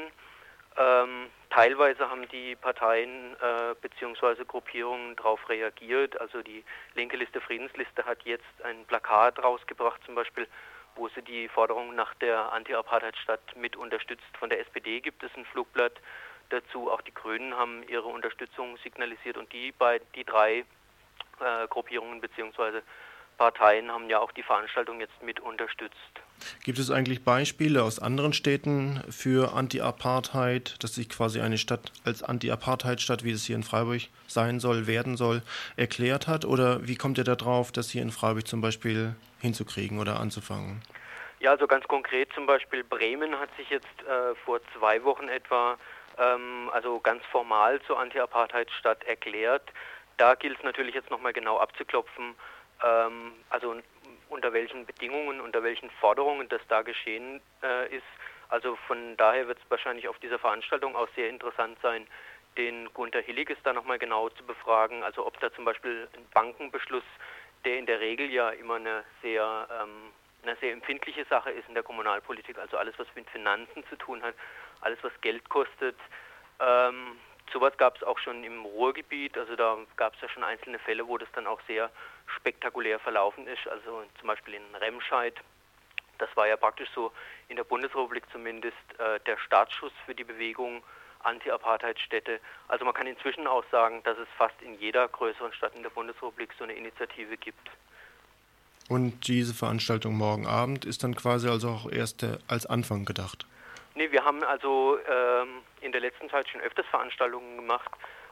Ähm, 0.78 1.30
teilweise 1.50 2.10
haben 2.10 2.28
die 2.30 2.56
Parteien 2.56 3.36
äh, 3.42 3.76
bzw. 3.82 4.46
Gruppierungen 4.46 5.16
darauf 5.18 5.48
reagiert. 5.50 6.20
Also 6.20 6.42
die 6.42 6.64
linke 6.96 7.18
Liste 7.18 7.42
Friedensliste 7.42 8.06
hat 8.06 8.24
jetzt 8.24 8.64
ein 8.64 8.86
Plakat 8.86 9.44
rausgebracht, 9.44 10.02
zum 10.06 10.16
Beispiel, 10.16 10.48
wo 10.96 11.10
sie 11.10 11.22
die 11.22 11.48
Forderung 11.50 11.96
nach 11.96 12.14
der 12.16 12.52
Anti-Apartheid-Stadt 12.54 13.56
mit 13.56 13.76
unterstützt. 13.76 14.38
Von 14.40 14.50
der 14.50 14.60
SPD 14.60 15.02
gibt 15.02 15.24
es 15.24 15.32
ein 15.36 15.46
Flugblatt 15.46 15.94
dazu. 16.50 16.90
Auch 16.90 17.02
die 17.02 17.14
Grünen 17.14 17.56
haben 17.56 17.84
ihre 17.88 18.08
Unterstützung 18.08 18.78
signalisiert 18.78 19.38
und 19.38 19.52
die, 19.52 19.72
bei, 19.72 20.00
die 20.16 20.24
drei 20.24 20.66
äh, 21.40 21.68
Gruppierungen 21.70 22.22
bzw. 22.22 22.82
Parteien 23.38 23.92
haben 23.92 24.10
ja 24.10 24.20
auch 24.20 24.32
die 24.32 24.44
Veranstaltung 24.44 25.00
jetzt 25.00 25.22
mit 25.22 25.40
unterstützt. 25.40 26.22
Gibt 26.64 26.80
es 26.80 26.92
eigentlich 26.92 27.24
Beispiele 27.24 27.84
aus 27.84 28.00
anderen 28.00 28.34
Städten 28.34 29.02
für 29.10 29.54
Anti-Apartheid, 29.54 30.84
dass 30.84 30.96
sich 30.96 31.10
quasi 31.10 31.42
eine 31.42 31.58
Stadt 31.58 31.92
als 32.06 32.24
Anti-Apartheid-Stadt, 32.24 33.24
wie 33.24 33.32
es 33.32 33.46
hier 33.46 33.56
in 33.56 33.64
Freiburg 33.64 34.02
sein 34.28 34.60
soll, 34.60 34.88
werden 34.88 35.18
soll, 35.18 35.42
erklärt 35.78 36.28
hat? 36.28 36.46
Oder 36.46 36.88
wie 36.88 36.96
kommt 36.96 37.18
ihr 37.18 37.24
darauf, 37.24 37.72
das 37.72 37.90
hier 37.90 38.02
in 38.02 38.12
Freiburg 38.12 38.48
zum 38.48 38.62
Beispiel 38.62 39.16
hinzukriegen 39.40 40.00
oder 40.00 40.20
anzufangen? 40.20 40.82
Ja, 41.40 41.52
also 41.52 41.66
ganz 41.66 41.88
konkret 41.88 42.32
zum 42.34 42.46
Beispiel 42.46 42.84
Bremen 42.84 43.40
hat 43.40 43.50
sich 43.58 43.70
jetzt 43.70 43.88
äh, 44.02 44.36
vor 44.46 44.60
zwei 44.78 45.04
Wochen 45.04 45.28
etwa 45.28 45.78
ähm, 46.18 46.70
also 46.72 47.00
ganz 47.00 47.24
formal 47.32 47.82
zur 47.88 48.00
Anti-Apartheid-Stadt 48.00 49.04
erklärt. 49.06 49.72
Da 50.18 50.36
gilt 50.36 50.58
es 50.58 50.64
natürlich 50.64 50.94
jetzt 50.94 51.10
nochmal 51.10 51.34
genau 51.34 51.58
abzuklopfen, 51.58 52.36
ähm, 52.84 53.34
also 53.50 53.76
unter 54.32 54.54
welchen 54.54 54.86
Bedingungen, 54.86 55.42
unter 55.42 55.64
welchen 55.64 55.90
Forderungen 55.92 56.48
das 56.50 56.62
da 56.68 56.82
geschehen 56.82 57.42
äh, 57.64 57.96
ist. 57.96 58.04
Also 58.50 58.76
von 58.88 59.16
daher 59.18 59.48
wird 59.48 59.60
es 59.60 59.70
wahrscheinlich 59.70 60.08
auf 60.08 60.20
dieser 60.20 60.40
Veranstaltung 60.40 60.96
auch 60.96 61.08
sehr 61.16 61.30
interessant 61.30 61.78
sein, 61.82 62.08
den 62.58 62.92
Gunther 62.94 63.22
Hilliges 63.22 63.58
da 63.64 63.74
nochmal 63.74 64.00
genau 64.00 64.30
zu 64.30 64.44
befragen. 64.44 65.04
Also 65.04 65.26
ob 65.26 65.40
da 65.40 65.54
zum 65.54 65.66
Beispiel 65.66 66.08
ein 66.16 66.26
Bankenbeschluss, 66.34 67.04
der 67.64 67.78
in 67.78 67.86
der 67.86 68.00
Regel 68.00 68.30
ja 68.32 68.50
immer 68.50 68.76
eine 68.76 69.04
sehr, 69.22 69.68
ähm, 69.82 70.12
eine 70.44 70.56
sehr 70.58 70.74
empfindliche 70.74 71.26
Sache 71.26 71.52
ist 71.52 71.68
in 71.68 71.76
der 71.76 71.84
Kommunalpolitik, 71.84 72.58
also 72.58 72.78
alles, 72.78 72.98
was 72.98 73.08
mit 73.16 73.30
Finanzen 73.30 73.84
zu 73.90 73.96
tun 73.96 74.22
hat, 74.24 74.34
alles, 74.82 74.98
was 75.04 75.12
Geld 75.22 75.48
kostet, 75.50 75.96
ähm, 76.60 77.18
Sowas 77.52 77.78
gab 77.78 77.98
es 77.98 78.04
auch 78.04 78.18
schon 78.20 78.44
im 78.44 78.64
Ruhrgebiet, 78.64 79.38
also 79.38 79.56
da 79.56 79.78
gab 79.98 80.16
es 80.16 80.22
ja 80.22 80.30
schon 80.30 80.44
einzelne 80.44 80.80
Fälle, 80.80 81.08
wo 81.08 81.18
das 81.18 81.30
dann 81.34 81.48
auch 81.48 81.60
sehr 81.68 81.90
spektakulär 82.38 83.00
verlaufen 83.00 83.46
ist, 83.48 83.68
also 83.68 84.04
zum 84.20 84.28
Beispiel 84.28 84.54
in 84.54 84.76
Remscheid. 84.76 85.36
Das 86.18 86.30
war 86.36 86.48
ja 86.48 86.56
praktisch 86.56 86.90
so 86.94 87.12
in 87.50 87.58
der 87.58 87.64
Bundesrepublik 87.64 88.24
zumindest 88.32 88.78
äh, 89.00 89.20
der 89.26 89.38
Startschuss 89.38 89.92
für 90.06 90.16
die 90.16 90.24
Bewegung 90.24 90.84
Anti-Apartheid-Städte. 91.24 92.40
Also 92.68 92.86
man 92.86 92.94
kann 92.94 93.08
inzwischen 93.08 93.48
auch 93.48 93.64
sagen, 93.72 94.02
dass 94.04 94.18
es 94.18 94.28
fast 94.38 94.60
in 94.62 94.80
jeder 94.80 95.08
größeren 95.08 95.54
Stadt 95.54 95.76
in 95.76 95.84
der 95.84 95.90
Bundesrepublik 95.90 96.50
so 96.58 96.64
eine 96.64 96.74
Initiative 96.74 97.38
gibt. 97.38 97.70
Und 98.90 99.28
diese 99.28 99.54
Veranstaltung 99.54 100.16
morgen 100.16 100.48
Abend 100.48 100.86
ist 100.86 101.04
dann 101.04 101.16
quasi 101.16 101.48
also 101.48 101.70
auch 101.70 101.92
erst 101.92 102.24
der, 102.24 102.40
als 102.48 102.66
Anfang 102.66 103.06
gedacht? 103.06 103.46
Nee, 103.96 104.12
wir 104.12 104.24
haben 104.26 104.44
also 104.44 104.98
ähm, 105.10 105.62
in 105.82 105.92
der 105.92 106.02
letzten 106.02 106.30
Zeit 106.30 106.48
schon 106.50 106.62
öfters 106.62 106.86
Veranstaltungen 106.88 107.58
gemacht 107.58 107.92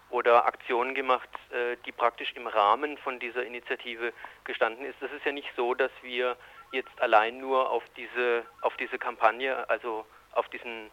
oder 0.09 0.45
Aktionen 0.45 0.95
gemacht, 0.95 1.29
äh, 1.51 1.77
die 1.85 1.91
praktisch 1.91 2.33
im 2.35 2.47
Rahmen 2.47 2.97
von 2.97 3.19
dieser 3.19 3.45
Initiative 3.45 4.13
gestanden 4.43 4.85
ist. 4.85 5.01
Es 5.01 5.11
ist 5.11 5.25
ja 5.25 5.31
nicht 5.31 5.49
so, 5.55 5.73
dass 5.73 5.91
wir 6.01 6.35
jetzt 6.71 7.01
allein 7.01 7.39
nur 7.39 7.69
auf 7.69 7.83
diese 7.95 8.45
auf 8.61 8.75
diese 8.77 8.97
Kampagne, 8.97 9.69
also 9.69 10.05
auf 10.33 10.47
diesen 10.49 10.89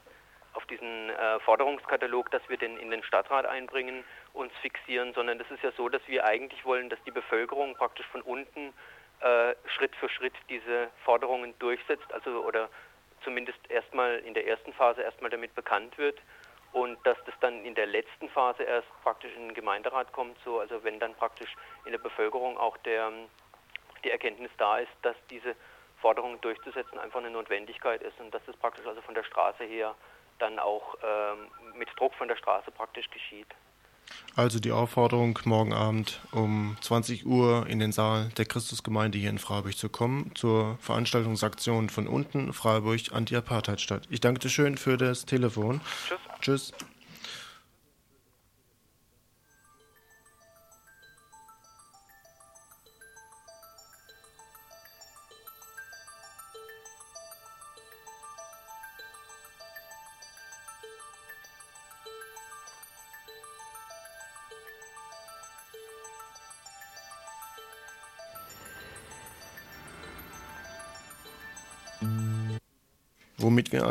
auf 0.55 0.65
diesen 0.67 1.11
äh, 1.11 1.39
Forderungskatalog, 1.41 2.31
dass 2.31 2.43
wir 2.49 2.57
den 2.57 2.79
in 2.79 2.91
den 2.91 3.03
Stadtrat 3.03 3.45
einbringen, 3.45 4.05
uns 4.33 4.53
fixieren, 4.63 5.13
sondern 5.13 5.39
es 5.39 5.51
ist 5.51 5.63
ja 5.63 5.71
so, 5.73 5.89
dass 5.91 6.01
wir 6.07 6.25
eigentlich 6.25 6.65
wollen, 6.65 6.89
dass 6.89 7.03
die 7.05 7.11
Bevölkerung 7.11 7.75
praktisch 7.75 8.07
von 8.07 8.23
unten 8.23 8.73
äh, 9.21 9.55
Schritt 9.67 9.95
für 9.97 10.09
Schritt 10.09 10.35
diese 10.49 10.89
Forderungen 11.05 11.55
durchsetzt, 11.59 12.11
also 12.13 12.43
oder 12.43 12.71
zumindest 13.23 13.59
erstmal 13.69 14.19
in 14.21 14.33
der 14.35 14.47
ersten 14.47 14.73
Phase 14.73 15.03
erstmal 15.03 15.31
damit 15.31 15.55
bekannt 15.55 15.99
wird 15.99 16.19
und 16.73 16.99
dass 17.07 17.17
das 17.25 17.35
dann 17.41 17.64
in 17.64 17.75
der 17.75 17.87
letzten 17.87 18.29
Phase 18.29 18.62
erst 18.62 18.89
praktisch 19.03 19.35
in 19.35 19.49
den 19.49 19.55
Gemeinderat 19.55 20.12
kommt, 20.12 20.37
so 20.45 20.61
also 20.61 20.83
wenn 20.85 20.99
dann 21.01 21.14
praktisch 21.14 21.55
in 21.85 21.93
der 21.93 21.99
Bevölkerung 21.99 22.59
auch 22.59 22.77
der 22.79 23.11
die 24.05 24.11
Erkenntnis 24.11 24.51
da 24.59 24.79
ist, 24.79 24.93
dass 25.03 25.17
diese 25.31 25.57
Forderungen 26.01 26.41
durchzusetzen 26.41 26.99
einfach 26.99 27.19
eine 27.19 27.31
Notwendigkeit 27.31 28.03
ist 28.03 28.19
und 28.21 28.33
dass 28.33 28.45
das 28.45 28.57
praktisch 28.57 28.87
also 28.87 29.01
von 29.03 29.14
der 29.14 29.25
Straße 29.25 29.64
her 29.64 29.95
dann 30.39 30.59
auch 30.59 30.95
ähm, 31.03 31.51
mit 31.75 31.89
Druck 31.99 32.14
von 32.14 32.29
der 32.29 32.37
Straße 32.37 32.71
praktisch 32.71 33.11
geschieht. 33.11 33.49
Also 34.35 34.61
die 34.61 34.73
Aufforderung, 34.73 35.39
morgen 35.45 35.73
Abend 35.73 36.21
um 36.31 36.77
20 36.83 37.25
Uhr 37.25 37.67
in 37.69 37.79
den 37.79 37.93
Saal 37.93 38.29
der 38.37 38.45
Christusgemeinde 38.45 39.17
hier 39.17 39.31
in 39.31 39.39
Freiburg 39.39 39.77
zu 39.77 39.89
kommen, 39.89 40.31
zur 40.35 40.77
Veranstaltungsaktion 40.81 41.89
von 41.89 42.07
unten, 42.07 42.53
Freiburg 42.53 43.01
Anti-Apartheid-Stadt. 43.13 44.03
Ich 44.11 44.21
danke 44.21 44.41
dir 44.41 44.51
schön 44.51 44.77
für 44.77 44.99
das 44.99 45.25
Telefon. 45.25 45.81
Tschüss. 46.07 46.19
Tschüss. 46.41 46.95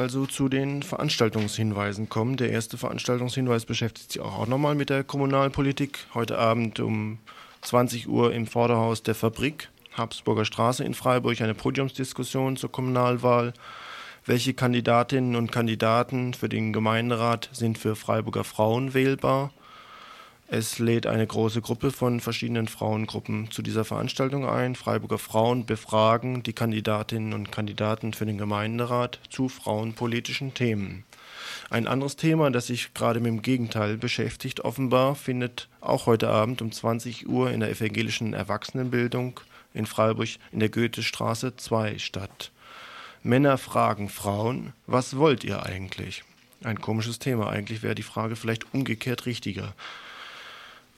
Also 0.06 0.28
zu 0.28 0.50
den 0.50 0.84
Veranstaltungshinweisen 0.84 2.10
kommen. 2.10 2.38
Der 2.38 2.52
erste 2.52 2.78
Veranstaltungshinweis 2.78 3.66
beschäftigt 3.66 4.12
sich 4.12 4.22
auch 4.22 4.46
nochmal 4.46 4.76
mit 4.76 4.92
der 4.92 5.04
Kommunalpolitik. 5.04 5.98
Heute 6.14 6.38
Abend 6.38 6.80
um 6.80 7.18
20 7.62 8.08
Uhr 8.08 8.32
im 8.32 8.46
Vorderhaus 8.46 9.02
der 9.02 9.16
Fabrik, 9.16 9.70
Habsburger 9.94 10.46
Straße 10.46 10.84
in 10.84 10.94
Freiburg, 10.94 11.42
eine 11.42 11.56
Podiumsdiskussion 11.56 12.56
zur 12.56 12.72
Kommunalwahl. 12.72 13.54
Welche 14.28 14.54
Kandidatinnen 14.54 15.36
und 15.36 15.52
Kandidaten 15.52 16.36
für 16.36 16.50
den 16.50 16.72
Gemeinderat 16.72 17.50
sind 17.52 17.80
für 17.80 17.96
Freiburger 17.96 18.44
Frauen 18.44 18.94
wählbar? 18.94 19.54
Es 20.48 20.78
lädt 20.78 21.08
eine 21.08 21.26
große 21.26 21.62
Gruppe 21.62 21.92
von 21.92 22.20
verschiedenen 22.20 22.68
Frauengruppen 22.68 23.50
zu 23.50 23.64
dieser 23.64 23.84
Veranstaltung 23.84 24.48
ein. 24.48 24.76
Freiburger 24.76 25.18
Frauen 25.18 25.66
befragen 25.66 26.44
die 26.44 26.54
Kandidatinnen 26.54 27.34
und 27.34 27.52
Kandidaten 27.52 28.14
für 28.14 28.28
den 28.28 28.38
Gemeinderat 28.38 29.20
zu 29.32 29.50
frauenpolitischen 29.50 30.54
Themen. 30.54 31.04
Ein 31.72 31.88
anderes 31.88 32.16
Thema, 32.16 32.52
das 32.52 32.68
sich 32.68 32.94
gerade 32.94 33.20
mit 33.20 33.28
dem 33.28 33.42
Gegenteil 33.42 33.98
beschäftigt, 33.98 34.62
offenbar, 34.62 35.16
findet 35.16 35.68
auch 35.82 36.06
heute 36.06 36.30
Abend 36.30 36.62
um 36.62 36.72
20 36.72 37.28
Uhr 37.28 37.50
in 37.50 37.62
der 37.62 37.72
evangelischen 37.72 38.34
Erwachsenenbildung 38.34 39.40
in 39.74 39.88
Freiburg 39.88 40.30
in 40.52 40.60
der 40.60 40.70
Goethestraße 40.70 41.56
2 41.56 41.98
statt. 41.98 42.52
Männer 43.24 43.58
fragen 43.58 44.10
Frauen, 44.10 44.74
was 44.86 45.18
wollt 45.18 45.44
ihr 45.44 45.64
eigentlich? 45.64 46.24
Ein 46.64 46.80
komisches 46.80 47.18
Thema. 47.18 47.50
Eigentlich 47.50 47.82
wäre 47.82 47.96
die 47.96 48.04
Frage 48.04 48.36
vielleicht 48.36 48.72
umgekehrt 48.74 49.26
richtiger. 49.26 49.74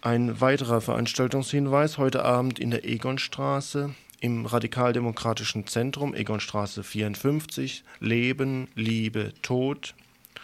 Ein 0.01 0.39
weiterer 0.39 0.79
Veranstaltungshinweis 0.79 1.97
heute 1.97 2.23
Abend 2.23 2.59
in 2.59 2.69
der 2.69 2.85
Egonstraße 2.85 3.95
im 4.19 4.45
Radikaldemokratischen 4.45 5.65
Zentrum 5.65 6.13
Egonstraße 6.13 6.83
54 6.83 7.83
Leben, 7.99 8.67
Liebe, 8.75 9.33
Tod. 9.41 9.95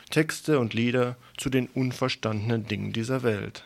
Texte 0.10 0.60
und 0.60 0.74
Lieder 0.74 1.18
zu 1.38 1.50
den 1.50 1.68
unverstandenen 1.68 2.68
Dingen 2.68 2.94
dieser 2.94 3.24
Welt. 3.24 3.66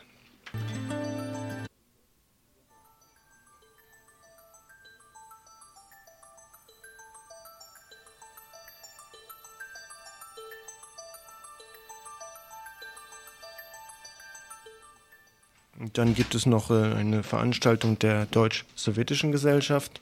Dann 15.92 16.14
gibt 16.14 16.34
es 16.34 16.44
noch 16.44 16.70
äh, 16.70 16.94
eine 16.94 17.22
Veranstaltung 17.22 17.98
der 17.98 18.26
Deutsch-Sowjetischen 18.26 19.30
Gesellschaft. 19.30 20.00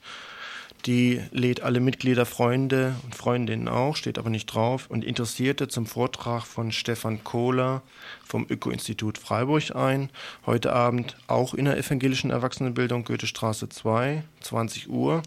Die 0.85 1.21
lädt 1.31 1.61
alle 1.61 1.79
Mitglieder, 1.79 2.25
Freunde 2.25 2.95
und 3.03 3.13
Freundinnen 3.13 3.67
auch, 3.67 3.95
steht 3.95 4.17
aber 4.17 4.29
nicht 4.29 4.45
drauf, 4.47 4.87
und 4.89 5.03
Interessierte 5.03 5.67
zum 5.67 5.85
Vortrag 5.85 6.45
von 6.45 6.71
Stefan 6.71 7.23
Kohler 7.23 7.81
vom 8.25 8.45
Öko-Institut 8.49 9.17
Freiburg 9.17 9.75
ein. 9.75 10.09
Heute 10.45 10.73
Abend 10.73 11.17
auch 11.27 11.53
in 11.53 11.65
der 11.65 11.77
evangelischen 11.77 12.31
Erwachsenenbildung 12.31 13.03
Goethestraße 13.03 13.69
2, 13.69 14.23
20 14.41 14.89
Uhr. 14.89 15.23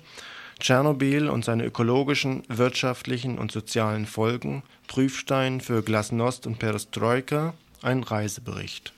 Tschernobyl 0.60 1.28
und 1.30 1.44
seine 1.44 1.64
ökologischen, 1.64 2.42
wirtschaftlichen 2.48 3.38
und 3.38 3.50
sozialen 3.50 4.06
Folgen, 4.06 4.62
Prüfstein 4.88 5.60
für 5.60 5.82
Glasnost 5.82 6.46
und 6.46 6.58
Perestroika, 6.58 7.54
ein 7.82 8.02
Reisebericht. 8.02 8.92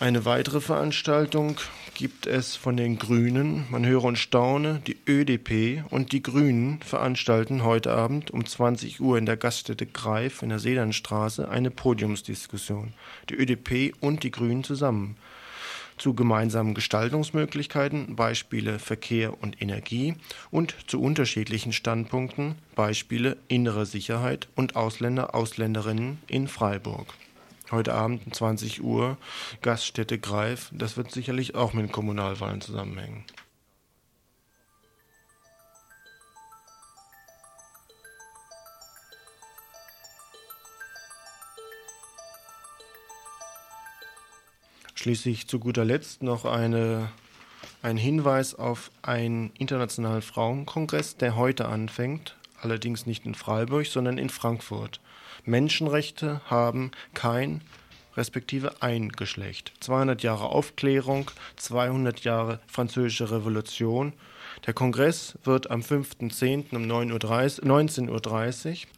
Eine 0.00 0.24
weitere 0.24 0.62
Veranstaltung 0.62 1.60
gibt 1.92 2.26
es 2.26 2.56
von 2.56 2.74
den 2.74 2.98
Grünen. 2.98 3.66
Man 3.68 3.84
höre 3.84 4.04
und 4.04 4.16
staune, 4.16 4.80
die 4.86 4.96
ÖDP 5.06 5.84
und 5.90 6.12
die 6.12 6.22
Grünen 6.22 6.80
veranstalten 6.80 7.64
heute 7.64 7.92
Abend 7.92 8.30
um 8.30 8.46
20 8.46 9.02
Uhr 9.02 9.18
in 9.18 9.26
der 9.26 9.36
Gaststätte 9.36 9.84
Greif 9.84 10.40
in 10.40 10.48
der 10.48 10.58
Seelandstraße 10.58 11.50
eine 11.50 11.70
Podiumsdiskussion. 11.70 12.94
Die 13.28 13.34
ÖDP 13.34 13.94
und 14.00 14.22
die 14.22 14.30
Grünen 14.30 14.64
zusammen. 14.64 15.18
Zu 15.98 16.14
gemeinsamen 16.14 16.72
Gestaltungsmöglichkeiten, 16.72 18.16
Beispiele 18.16 18.78
Verkehr 18.78 19.42
und 19.42 19.60
Energie 19.60 20.14
und 20.50 20.74
zu 20.86 20.98
unterschiedlichen 21.02 21.74
Standpunkten, 21.74 22.54
Beispiele 22.74 23.36
innere 23.48 23.84
Sicherheit 23.84 24.48
und 24.54 24.76
Ausländer, 24.76 25.34
Ausländerinnen 25.34 26.22
in 26.26 26.48
Freiburg 26.48 27.12
heute 27.72 27.94
Abend 27.94 28.26
um 28.26 28.32
20 28.32 28.82
Uhr, 28.82 29.16
Gaststätte 29.62 30.18
Greif. 30.18 30.70
Das 30.72 30.96
wird 30.96 31.10
sicherlich 31.12 31.54
auch 31.54 31.72
mit 31.72 31.86
den 31.86 31.92
Kommunalwahlen 31.92 32.60
zusammenhängen. 32.60 33.24
Schließlich 45.00 45.48
zu 45.48 45.58
guter 45.58 45.86
Letzt 45.86 46.22
noch 46.22 46.44
eine, 46.44 47.08
ein 47.80 47.96
Hinweis 47.96 48.54
auf 48.54 48.90
einen 49.00 49.50
internationalen 49.56 50.20
Frauenkongress, 50.20 51.16
der 51.16 51.36
heute 51.36 51.68
anfängt, 51.68 52.36
allerdings 52.60 53.06
nicht 53.06 53.24
in 53.24 53.34
Freiburg, 53.34 53.86
sondern 53.86 54.18
in 54.18 54.28
Frankfurt. 54.28 55.00
Menschenrechte 55.50 56.40
haben 56.46 56.92
kein 57.12 57.60
respektive 58.16 58.82
ein 58.82 59.10
Geschlecht. 59.10 59.72
200 59.80 60.22
Jahre 60.22 60.46
Aufklärung, 60.46 61.30
200 61.56 62.20
Jahre 62.20 62.60
Französische 62.66 63.30
Revolution. 63.30 64.12
Der 64.66 64.74
Kongress 64.74 65.38
wird 65.44 65.70
am 65.70 65.80
5.10. 65.80 66.74
um 66.74 66.82
19.30 66.82 68.08
Uhr 68.10 68.88